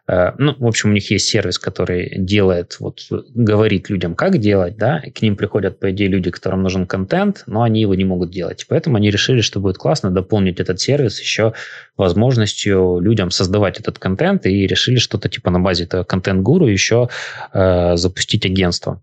ну, 0.09 0.57
в 0.59 0.67
общем, 0.67 0.91
у 0.91 0.93
них 0.95 1.11
есть 1.11 1.29
сервис, 1.29 1.59
который 1.59 2.15
делает, 2.17 2.77
вот, 2.81 3.01
говорит 3.11 3.91
людям, 3.91 4.15
как 4.15 4.39
делать, 4.39 4.77
да, 4.79 5.03
к 5.15 5.21
ним 5.21 5.37
приходят, 5.37 5.79
по 5.79 5.91
идее, 5.91 6.09
люди, 6.09 6.31
которым 6.31 6.63
нужен 6.63 6.87
контент, 6.87 7.43
но 7.47 7.63
они 7.63 7.83
его 7.83 7.95
не 7.95 8.05
могут 8.05 8.31
делать. 8.31 8.65
Поэтому 8.69 8.97
они 8.97 9.11
решили, 9.11 9.43
что 9.43 9.61
будет 9.61 9.77
классно 9.77 10.11
дополнить 10.11 10.61
этот 10.61 10.81
сервис 10.81 11.21
еще 11.21 11.53
возможностью 11.99 13.01
людям 13.01 13.31
создавать 13.31 13.81
этот 13.81 13.99
контент, 13.99 14.47
и 14.47 14.67
решили 14.67 14.97
что-то 14.97 15.29
типа 15.29 15.51
на 15.51 15.61
базе 15.61 15.85
этого 15.85 16.05
контент-гуру 16.05 16.67
еще 16.67 17.11
э, 17.53 17.97
запустить 17.97 18.47
агентство. 18.47 19.03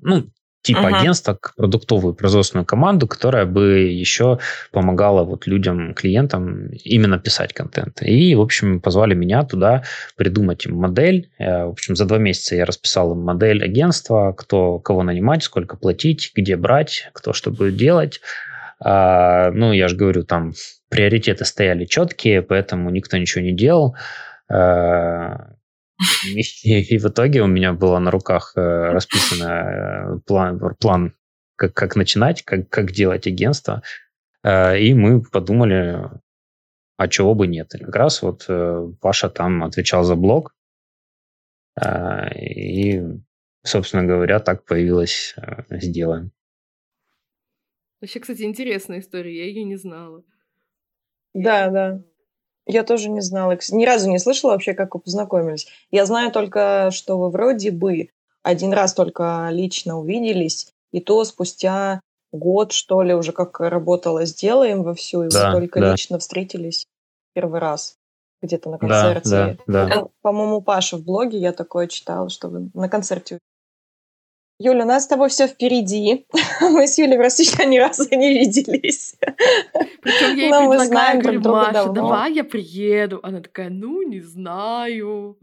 Ну, 0.00 0.26
типа 0.62 0.78
uh-huh. 0.78 1.00
агентства, 1.00 1.38
продуктовую 1.56 2.14
производственную 2.14 2.64
команду, 2.64 3.06
которая 3.06 3.46
бы 3.46 3.80
еще 3.80 4.38
помогала 4.70 5.24
вот 5.24 5.46
людям, 5.46 5.94
клиентам 5.94 6.68
именно 6.84 7.18
писать 7.18 7.52
контент. 7.52 8.02
И, 8.02 8.34
в 8.34 8.40
общем, 8.40 8.80
позвали 8.80 9.14
меня 9.14 9.42
туда 9.44 9.82
придумать 10.16 10.64
им 10.66 10.76
модель. 10.76 11.30
Э, 11.38 11.64
в 11.64 11.70
общем, 11.70 11.96
за 11.96 12.04
два 12.04 12.18
месяца 12.18 12.54
я 12.56 12.64
расписал 12.64 13.12
им 13.12 13.20
модель 13.22 13.64
агентства, 13.64 14.32
кто 14.32 14.78
кого 14.78 15.02
нанимать, 15.02 15.42
сколько 15.42 15.76
платить, 15.76 16.32
где 16.34 16.56
брать, 16.56 17.08
кто 17.12 17.32
что 17.32 17.50
будет 17.50 17.76
делать. 17.76 18.20
А, 18.84 19.50
ну, 19.52 19.72
я 19.72 19.88
же 19.88 19.96
говорю, 19.96 20.24
там 20.24 20.52
приоритеты 20.88 21.44
стояли 21.44 21.84
четкие, 21.84 22.42
поэтому 22.42 22.90
никто 22.90 23.16
ничего 23.16 23.42
не 23.42 23.52
делал. 23.52 23.96
И, 26.26 26.40
и 26.94 26.98
в 26.98 27.06
итоге 27.06 27.42
у 27.42 27.46
меня 27.46 27.72
было 27.72 27.98
на 27.98 28.10
руках 28.10 28.52
э, 28.56 28.60
расписано 28.60 30.16
э, 30.16 30.18
план, 30.26 30.60
план 30.78 31.14
как, 31.56 31.74
как 31.74 31.96
начинать, 31.96 32.42
как, 32.42 32.68
как 32.68 32.92
делать 32.92 33.26
агентство. 33.26 33.82
Э, 34.42 34.78
и 34.78 34.94
мы 34.94 35.22
подумали, 35.22 36.10
а 36.96 37.08
чего 37.08 37.34
бы 37.34 37.46
нет. 37.46 37.74
И 37.74 37.78
как 37.78 37.94
раз 37.94 38.22
вот 38.22 38.48
Паша 39.00 39.28
там 39.30 39.64
отвечал 39.64 40.04
за 40.04 40.14
блог. 40.14 40.54
И, 42.36 43.02
собственно 43.64 44.04
говоря, 44.04 44.40
так 44.40 44.64
появилось 44.66 45.34
«Сделаем». 45.70 46.30
Вообще, 48.02 48.20
кстати, 48.20 48.42
интересная 48.42 48.98
история, 48.98 49.34
я 49.34 49.46
ее 49.46 49.64
не 49.64 49.76
знала. 49.76 50.22
Да, 51.34 51.70
да. 51.70 52.02
Я 52.66 52.84
тоже 52.84 53.08
не 53.08 53.20
знала. 53.20 53.58
Ни 53.70 53.84
разу 53.84 54.08
не 54.08 54.18
слышала 54.18 54.52
вообще, 54.52 54.74
как 54.74 54.94
вы 54.94 55.00
познакомились. 55.00 55.66
Я 55.90 56.06
знаю 56.06 56.30
только, 56.30 56.90
что 56.92 57.18
вы 57.18 57.30
вроде 57.30 57.70
бы 57.70 58.10
один 58.42 58.72
раз 58.72 58.94
только 58.94 59.48
лично 59.50 59.98
увиделись, 59.98 60.72
и 60.92 61.00
то 61.00 61.24
спустя 61.24 62.00
год, 62.32 62.72
что 62.72 63.02
ли, 63.02 63.14
уже 63.14 63.32
как 63.32 63.60
работала 63.60 64.24
«Сделаем» 64.24 64.82
вовсю, 64.82 65.24
и 65.24 65.28
да, 65.28 65.48
вы 65.48 65.60
только 65.60 65.80
да. 65.80 65.92
лично 65.92 66.18
встретились 66.18 66.86
первый 67.34 67.60
раз 67.60 67.96
где-то 68.42 68.70
на 68.70 68.78
концерте. 68.78 69.28
Да, 69.28 69.56
да, 69.66 69.86
да. 69.86 70.08
По-моему, 70.22 70.60
Паша 70.60 70.96
в 70.96 71.04
блоге 71.04 71.38
я 71.38 71.52
такое 71.52 71.86
читала, 71.86 72.28
что 72.28 72.48
вы 72.48 72.70
на 72.74 72.88
концерте 72.88 73.38
Юля, 74.64 74.84
у 74.84 74.86
нас 74.86 75.04
с 75.04 75.06
тобой 75.08 75.28
все 75.28 75.48
впереди. 75.48 76.26
Мы 76.60 76.86
с 76.86 76.96
Юлей 76.96 77.16
просто 77.16 77.42
еще 77.42 77.66
ни 77.66 77.78
разу 77.78 78.04
не 78.10 78.38
виделись. 78.38 79.16
Причем 80.00 80.36
я 80.36 80.44
ей 80.44 80.50
Но 80.50 80.60
предлагаю, 80.60 80.86
знаем 80.88 81.20
говорю, 81.20 81.40
друг 81.40 81.54
Маша, 81.56 81.72
давно. 81.72 81.94
давай 81.94 82.32
я 82.32 82.44
приеду. 82.44 83.18
Она 83.22 83.40
такая, 83.40 83.70
ну, 83.70 84.02
не 84.02 84.20
знаю. 84.20 85.36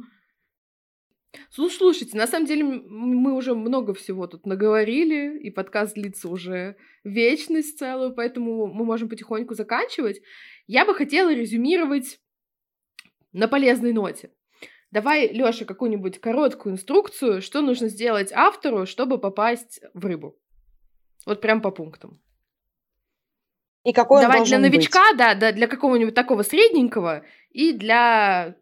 Слушайте, 1.52 2.18
на 2.18 2.28
самом 2.28 2.46
деле 2.46 2.64
мы 2.64 3.34
уже 3.36 3.56
много 3.56 3.94
всего 3.94 4.26
тут 4.28 4.46
наговорили, 4.46 5.38
и 5.38 5.50
подкаст 5.50 5.96
длится 5.96 6.30
уже 6.30 6.78
вечность 7.04 7.78
целую, 7.78 8.14
поэтому 8.14 8.68
мы 8.68 8.86
можем 8.86 9.10
потихоньку 9.10 9.54
заканчивать. 9.54 10.22
Я 10.66 10.86
бы 10.86 10.96
хотела 10.96 11.34
резюмировать 11.34 12.20
на 13.34 13.48
полезной 13.48 13.92
ноте. 13.92 14.32
Давай, 14.92 15.28
Лёша, 15.32 15.66
какую-нибудь 15.66 16.20
короткую 16.20 16.74
инструкцию, 16.74 17.42
что 17.42 17.62
нужно 17.62 17.90
сделать 17.90 18.32
автору, 18.32 18.86
чтобы 18.86 19.20
попасть 19.20 19.82
в 19.94 20.06
рыбу. 20.06 20.36
Вот 21.26 21.42
прям 21.42 21.62
по 21.62 21.70
пунктам. 21.70 22.20
И 23.84 23.94
какой 23.94 24.22
Давай 24.22 24.44
для 24.44 24.58
новичка, 24.58 25.10
быть? 25.12 25.18
да, 25.18 25.36
да, 25.36 25.52
для 25.52 25.68
какого-нибудь 25.68 26.16
такого 26.16 26.44
средненького, 26.44 27.24
и 27.52 27.72
для 27.72 28.56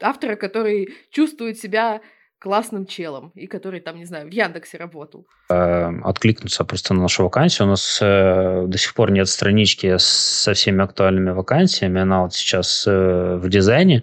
автора, 0.00 0.36
который 0.36 0.94
чувствует 1.10 1.58
себя 1.58 2.00
классным 2.38 2.86
челом, 2.86 3.32
и 3.34 3.46
который 3.46 3.80
там, 3.80 3.96
не 3.96 4.04
знаю, 4.04 4.28
в 4.28 4.32
Яндексе 4.32 4.78
работал. 4.78 5.26
Э, 5.48 5.90
откликнуться 6.04 6.64
просто 6.64 6.94
на 6.94 7.02
нашу 7.02 7.24
вакансию. 7.24 7.66
У 7.66 7.70
нас 7.70 7.98
э, 8.02 8.64
до 8.66 8.78
сих 8.78 8.94
пор 8.94 9.10
нет 9.10 9.28
странички 9.28 9.96
со 9.98 10.52
всеми 10.54 10.82
актуальными 10.82 11.30
вакансиями. 11.30 12.00
Она 12.00 12.22
вот 12.22 12.34
сейчас 12.34 12.84
э, 12.86 13.36
в 13.36 13.48
дизайне. 13.48 14.02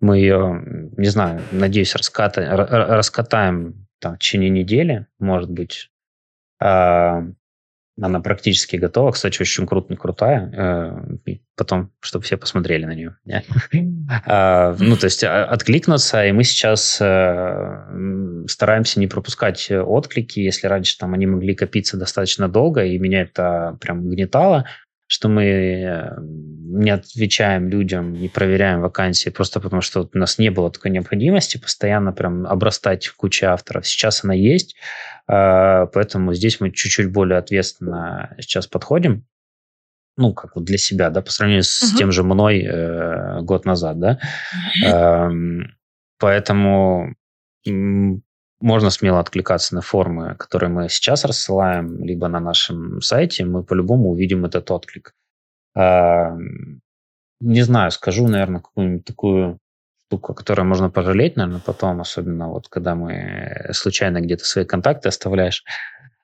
Мы 0.00 0.18
ее, 0.18 0.62
не 0.96 1.08
знаю, 1.08 1.42
надеюсь, 1.52 1.94
раската, 1.94 2.40
раскатаем 2.46 3.86
там, 3.98 4.14
в 4.14 4.18
течение 4.18 4.50
недели, 4.50 5.06
может 5.18 5.50
быть. 5.50 5.90
Она 8.00 8.20
практически 8.20 8.76
готова. 8.76 9.12
Кстати, 9.12 9.40
очень 9.40 9.66
крут, 9.66 9.88
крутая. 9.98 10.52
Э, 11.26 11.34
потом, 11.56 11.92
чтобы 12.00 12.24
все 12.24 12.36
посмотрели 12.36 12.84
на 12.84 12.94
нее. 12.94 13.16
А, 14.26 14.74
ну, 14.78 14.96
то 14.96 15.04
есть 15.04 15.22
а, 15.22 15.44
откликнуться, 15.44 16.24
и 16.26 16.32
мы 16.32 16.44
сейчас 16.44 16.98
э, 17.00 18.44
стараемся 18.48 18.98
не 18.98 19.06
пропускать 19.06 19.70
отклики. 19.70 20.40
Если 20.40 20.66
раньше 20.66 20.98
там 20.98 21.14
они 21.14 21.26
могли 21.26 21.54
копиться 21.54 21.96
достаточно 21.96 22.48
долго, 22.48 22.84
и 22.84 22.98
меня 22.98 23.22
это 23.22 23.76
прям 23.80 24.08
гнетало, 24.08 24.66
что 25.06 25.28
мы 25.28 25.44
э, 25.44 26.16
не 26.20 26.90
отвечаем 26.90 27.68
людям, 27.68 28.12
не 28.12 28.28
проверяем 28.28 28.80
вакансии, 28.80 29.30
просто 29.30 29.58
потому 29.58 29.82
что 29.82 30.08
у 30.12 30.18
нас 30.18 30.38
не 30.38 30.50
было 30.50 30.70
такой 30.70 30.92
необходимости 30.92 31.58
постоянно 31.58 32.12
прям 32.12 32.46
обрастать 32.46 33.06
в 33.06 33.16
куче 33.16 33.46
авторов. 33.46 33.88
Сейчас 33.88 34.22
она 34.22 34.34
есть, 34.34 34.76
поэтому 35.30 36.34
здесь 36.34 36.60
мы 36.60 36.72
чуть-чуть 36.72 37.12
более 37.12 37.38
ответственно 37.38 38.34
сейчас 38.40 38.66
подходим. 38.66 39.26
Ну, 40.16 40.34
как 40.34 40.56
вот 40.56 40.64
для 40.64 40.76
себя, 40.76 41.08
да, 41.10 41.22
по 41.22 41.30
сравнению 41.30 41.62
с 41.62 41.82
uh-huh. 41.82 41.96
тем 41.96 42.12
же 42.12 42.24
мной 42.24 42.62
э, 42.62 43.40
год 43.42 43.64
назад, 43.64 43.98
да. 44.00 44.18
Э, 44.84 45.30
поэтому 46.18 47.14
можно 48.60 48.90
смело 48.90 49.20
откликаться 49.20 49.74
на 49.74 49.80
формы, 49.80 50.34
которые 50.36 50.68
мы 50.70 50.88
сейчас 50.88 51.24
рассылаем, 51.24 52.04
либо 52.04 52.28
на 52.28 52.40
нашем 52.40 53.00
сайте, 53.00 53.44
мы 53.44 53.64
по-любому 53.64 54.10
увидим 54.10 54.44
этот 54.44 54.70
отклик. 54.70 55.14
А, 55.74 56.36
не 57.40 57.62
знаю, 57.62 57.90
скажу, 57.90 58.28
наверное, 58.28 58.60
какую-нибудь 58.60 59.04
такую 59.04 59.58
штуку, 60.10 60.34
которую 60.34 60.66
можно 60.66 60.90
пожалеть, 60.90 61.36
наверное, 61.36 61.60
потом, 61.64 62.00
особенно 62.00 62.48
вот 62.48 62.68
когда 62.68 62.96
мы 62.96 63.68
случайно 63.70 64.20
где-то 64.20 64.44
свои 64.44 64.64
контакты 64.64 65.08
оставляешь, 65.08 65.62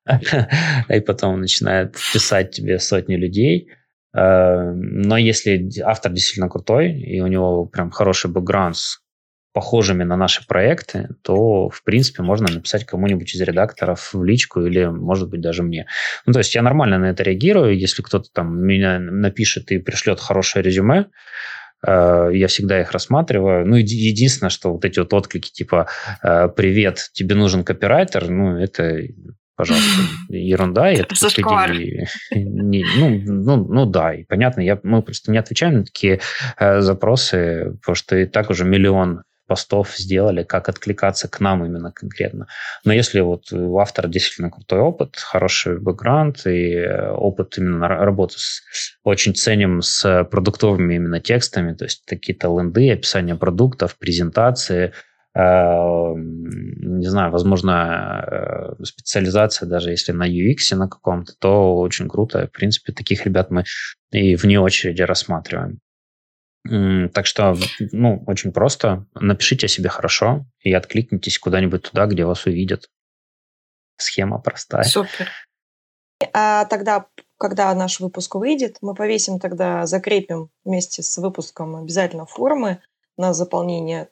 и 0.88 1.00
потом 1.00 1.40
начинает 1.40 1.96
писать 2.12 2.50
тебе 2.50 2.80
сотни 2.80 3.14
людей. 3.14 3.68
А, 4.12 4.72
но 4.74 5.16
если 5.16 5.70
автор 5.82 6.12
действительно 6.12 6.48
крутой, 6.48 6.98
и 7.00 7.20
у 7.20 7.28
него 7.28 7.66
прям 7.66 7.92
хороший 7.92 8.28
бэкграунд 8.28 8.76
с 8.76 8.98
похожими 9.52 10.02
на 10.02 10.16
наши 10.16 10.44
проекты, 10.46 11.08
то, 11.22 11.68
в 11.68 11.84
принципе, 11.84 12.22
можно 12.22 12.52
написать 12.52 12.84
кому-нибудь 12.84 13.34
из 13.34 13.40
редакторов 13.40 14.12
в 14.12 14.24
личку 14.24 14.66
или, 14.66 14.84
может 14.86 15.30
быть, 15.30 15.40
даже 15.40 15.62
мне. 15.62 15.86
Ну, 16.26 16.32
то 16.32 16.40
есть 16.40 16.54
я 16.56 16.62
нормально 16.62 16.98
на 16.98 17.06
это 17.06 17.22
реагирую. 17.22 17.78
Если 17.78 18.02
кто-то 18.02 18.28
там 18.32 18.60
меня 18.60 18.98
напишет 18.98 19.70
и 19.70 19.78
пришлет 19.78 20.18
хорошее 20.18 20.64
резюме, 20.64 20.98
э, 20.98 21.06
я 21.90 22.48
всегда 22.48 22.80
их 22.80 22.92
рассматриваю. 22.92 23.66
Ну, 23.66 23.76
единственное, 23.76 24.50
что 24.50 24.72
вот 24.72 24.84
эти 24.84 24.98
вот 24.98 25.12
отклики 25.14 25.50
типа 25.50 25.88
э, 26.22 26.48
«Привет, 26.48 27.10
тебе 27.12 27.34
нужен 27.34 27.64
копирайтер», 27.64 28.28
ну, 28.28 28.58
это 28.58 29.00
пожалуйста, 29.56 30.02
ерунда. 30.28 30.90
Это 30.90 31.08
последние... 31.20 32.08
Не, 32.30 32.84
ну, 32.98 33.10
ну, 33.10 33.56
ну 33.66 33.86
да, 33.86 34.14
и 34.14 34.24
понятно, 34.24 34.60
я, 34.60 34.78
мы 34.82 35.02
просто 35.02 35.32
не 35.32 35.38
отвечаем 35.38 35.78
на 35.78 35.84
такие 35.84 36.20
э, 36.58 36.80
запросы, 36.80 37.76
потому 37.80 37.96
что 37.96 38.16
и 38.16 38.26
так 38.26 38.50
уже 38.50 38.64
миллион 38.64 39.22
постов 39.46 39.96
сделали, 39.96 40.42
как 40.42 40.68
откликаться 40.68 41.28
к 41.28 41.40
нам 41.40 41.64
именно 41.64 41.92
конкретно. 41.92 42.46
Но 42.84 42.92
если 42.92 43.20
вот 43.20 43.52
у 43.52 43.78
автора 43.78 44.08
действительно 44.08 44.50
крутой 44.50 44.80
опыт, 44.80 45.16
хороший 45.16 45.78
бэкграунд 45.78 46.46
и 46.46 46.74
э, 46.74 47.10
опыт 47.10 47.58
именно 47.58 47.88
работы 47.88 48.34
с 48.38 48.62
очень 49.04 49.34
ценим 49.34 49.82
с 49.82 50.24
продуктовыми 50.24 50.94
именно 50.94 51.20
текстами, 51.20 51.74
то 51.74 51.84
есть 51.84 52.04
какие-то 52.06 52.48
ленды, 52.48 52.90
описание 52.92 53.36
продуктов, 53.36 53.96
презентации, 53.96 54.92
не 55.36 57.08
знаю, 57.08 57.30
возможно, 57.30 58.24
э, 58.80 58.84
специализация, 58.84 59.68
даже 59.68 59.90
если 59.90 60.12
на 60.12 60.26
UX 60.26 60.74
на 60.74 60.88
каком-то, 60.88 61.34
то 61.38 61.76
очень 61.76 62.08
круто. 62.08 62.46
В 62.46 62.52
принципе, 62.52 62.94
таких 62.94 63.26
ребят 63.26 63.50
мы 63.50 63.64
и 64.12 64.34
вне 64.34 64.58
очереди 64.58 65.02
рассматриваем. 65.02 65.80
Так 67.12 67.26
что, 67.26 67.56
ну, 67.92 68.22
очень 68.26 68.52
просто. 68.52 69.06
Напишите 69.14 69.66
о 69.66 69.68
себе 69.68 69.88
хорошо 69.88 70.46
и 70.60 70.72
откликнитесь 70.72 71.38
куда-нибудь 71.38 71.82
туда, 71.82 72.06
где 72.06 72.24
вас 72.24 72.46
увидят. 72.46 72.88
Схема 73.96 74.38
простая. 74.38 74.84
Супер. 74.84 75.30
А 76.32 76.64
тогда, 76.66 77.06
когда 77.38 77.74
наш 77.74 78.00
выпуск 78.00 78.34
выйдет, 78.34 78.78
мы 78.80 78.94
повесим 78.94 79.38
тогда, 79.38 79.86
закрепим 79.86 80.50
вместе 80.64 81.02
с 81.02 81.18
выпуском 81.18 81.76
обязательно 81.76 82.26
формы 82.26 82.80
на 83.16 83.32
заполнение 83.32 84.08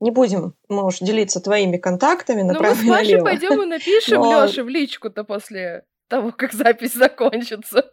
не 0.00 0.10
будем, 0.10 0.54
можешь 0.68 1.00
делиться 1.00 1.40
твоими 1.40 1.78
контактами 1.78 2.42
направо 2.42 2.74
ну, 2.74 2.82
мы 2.82 2.84
с 2.84 2.88
Машей 2.88 3.20
пойдем 3.22 3.62
и 3.62 3.66
напишем 3.66 4.20
Но... 4.20 4.44
Лёше 4.44 4.62
в 4.62 4.68
личку-то 4.68 5.24
после 5.24 5.84
того, 6.08 6.32
как 6.32 6.52
запись 6.52 6.92
закончится. 6.94 7.90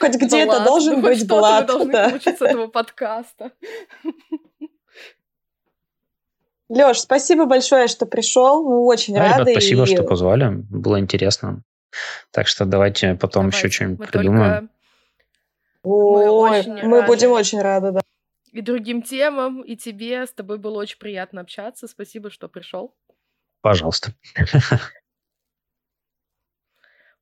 Хоть 0.00 0.16
где-то 0.16 0.64
должен 0.64 1.02
быть 1.02 1.26
блат. 1.26 1.66
должны 1.66 1.92
получить 1.92 2.38
с 2.38 2.42
этого 2.42 2.66
подкаста. 2.68 3.52
Лёш, 6.68 6.98
спасибо 6.98 7.46
большое, 7.46 7.88
что 7.88 8.06
пришел. 8.06 8.62
Мы 8.62 8.84
очень 8.84 9.14
да, 9.14 9.20
рады. 9.20 9.50
Ребят, 9.50 9.62
спасибо, 9.62 9.82
и... 9.82 9.86
что 9.86 10.04
позвали. 10.04 10.48
Было 10.70 11.00
интересно. 11.00 11.62
Так 12.30 12.46
что 12.46 12.64
давайте 12.64 13.14
потом 13.14 13.50
давайте. 13.50 13.58
еще 13.58 13.68
что-нибудь 13.68 14.08
придумаем. 14.08 14.70
Ой, 15.82 16.64
мы, 16.66 16.82
мы 16.84 17.02
будем 17.02 17.32
очень 17.32 17.60
рады, 17.60 17.90
да 17.90 18.00
и 18.52 18.60
другим 18.60 19.02
темам, 19.02 19.62
и 19.62 19.76
тебе. 19.76 20.26
С 20.26 20.32
тобой 20.32 20.58
было 20.58 20.78
очень 20.78 20.98
приятно 20.98 21.40
общаться. 21.40 21.88
Спасибо, 21.88 22.30
что 22.30 22.48
пришел. 22.48 22.94
Пожалуйста. 23.60 24.12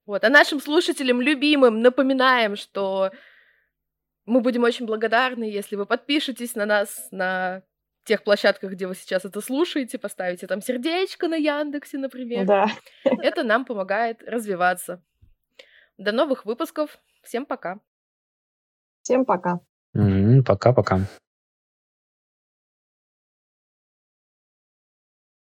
Вот. 0.09 0.25
А 0.25 0.31
нашим 0.31 0.59
слушателям 0.59 1.21
любимым 1.21 1.83
напоминаем, 1.83 2.57
что 2.57 3.11
мы 4.25 4.41
будем 4.41 4.63
очень 4.63 4.87
благодарны, 4.87 5.45
если 5.45 5.77
вы 5.77 5.85
подпишетесь 5.85 6.55
на 6.55 6.65
нас 6.65 7.09
на 7.11 7.63
тех 8.05 8.25
площадках, 8.25 8.73
где 8.73 8.87
вы 8.87 8.95
сейчас 8.95 9.27
это 9.27 9.43
слушаете, 9.43 9.99
поставите 9.99 10.47
там 10.47 10.63
сердечко 10.63 11.29
на 11.29 11.35
Яндексе, 11.35 11.99
например. 11.99 12.47
Да. 12.47 12.69
Это 13.05 13.43
нам 13.43 13.67
помогает 13.67 14.23
развиваться. 14.23 15.03
До 15.99 16.13
новых 16.13 16.47
выпусков. 16.47 16.99
Всем 17.23 17.45
пока. 17.45 17.79
Всем 19.03 19.27
пока. 19.27 19.61
Пока-пока. 19.93 21.01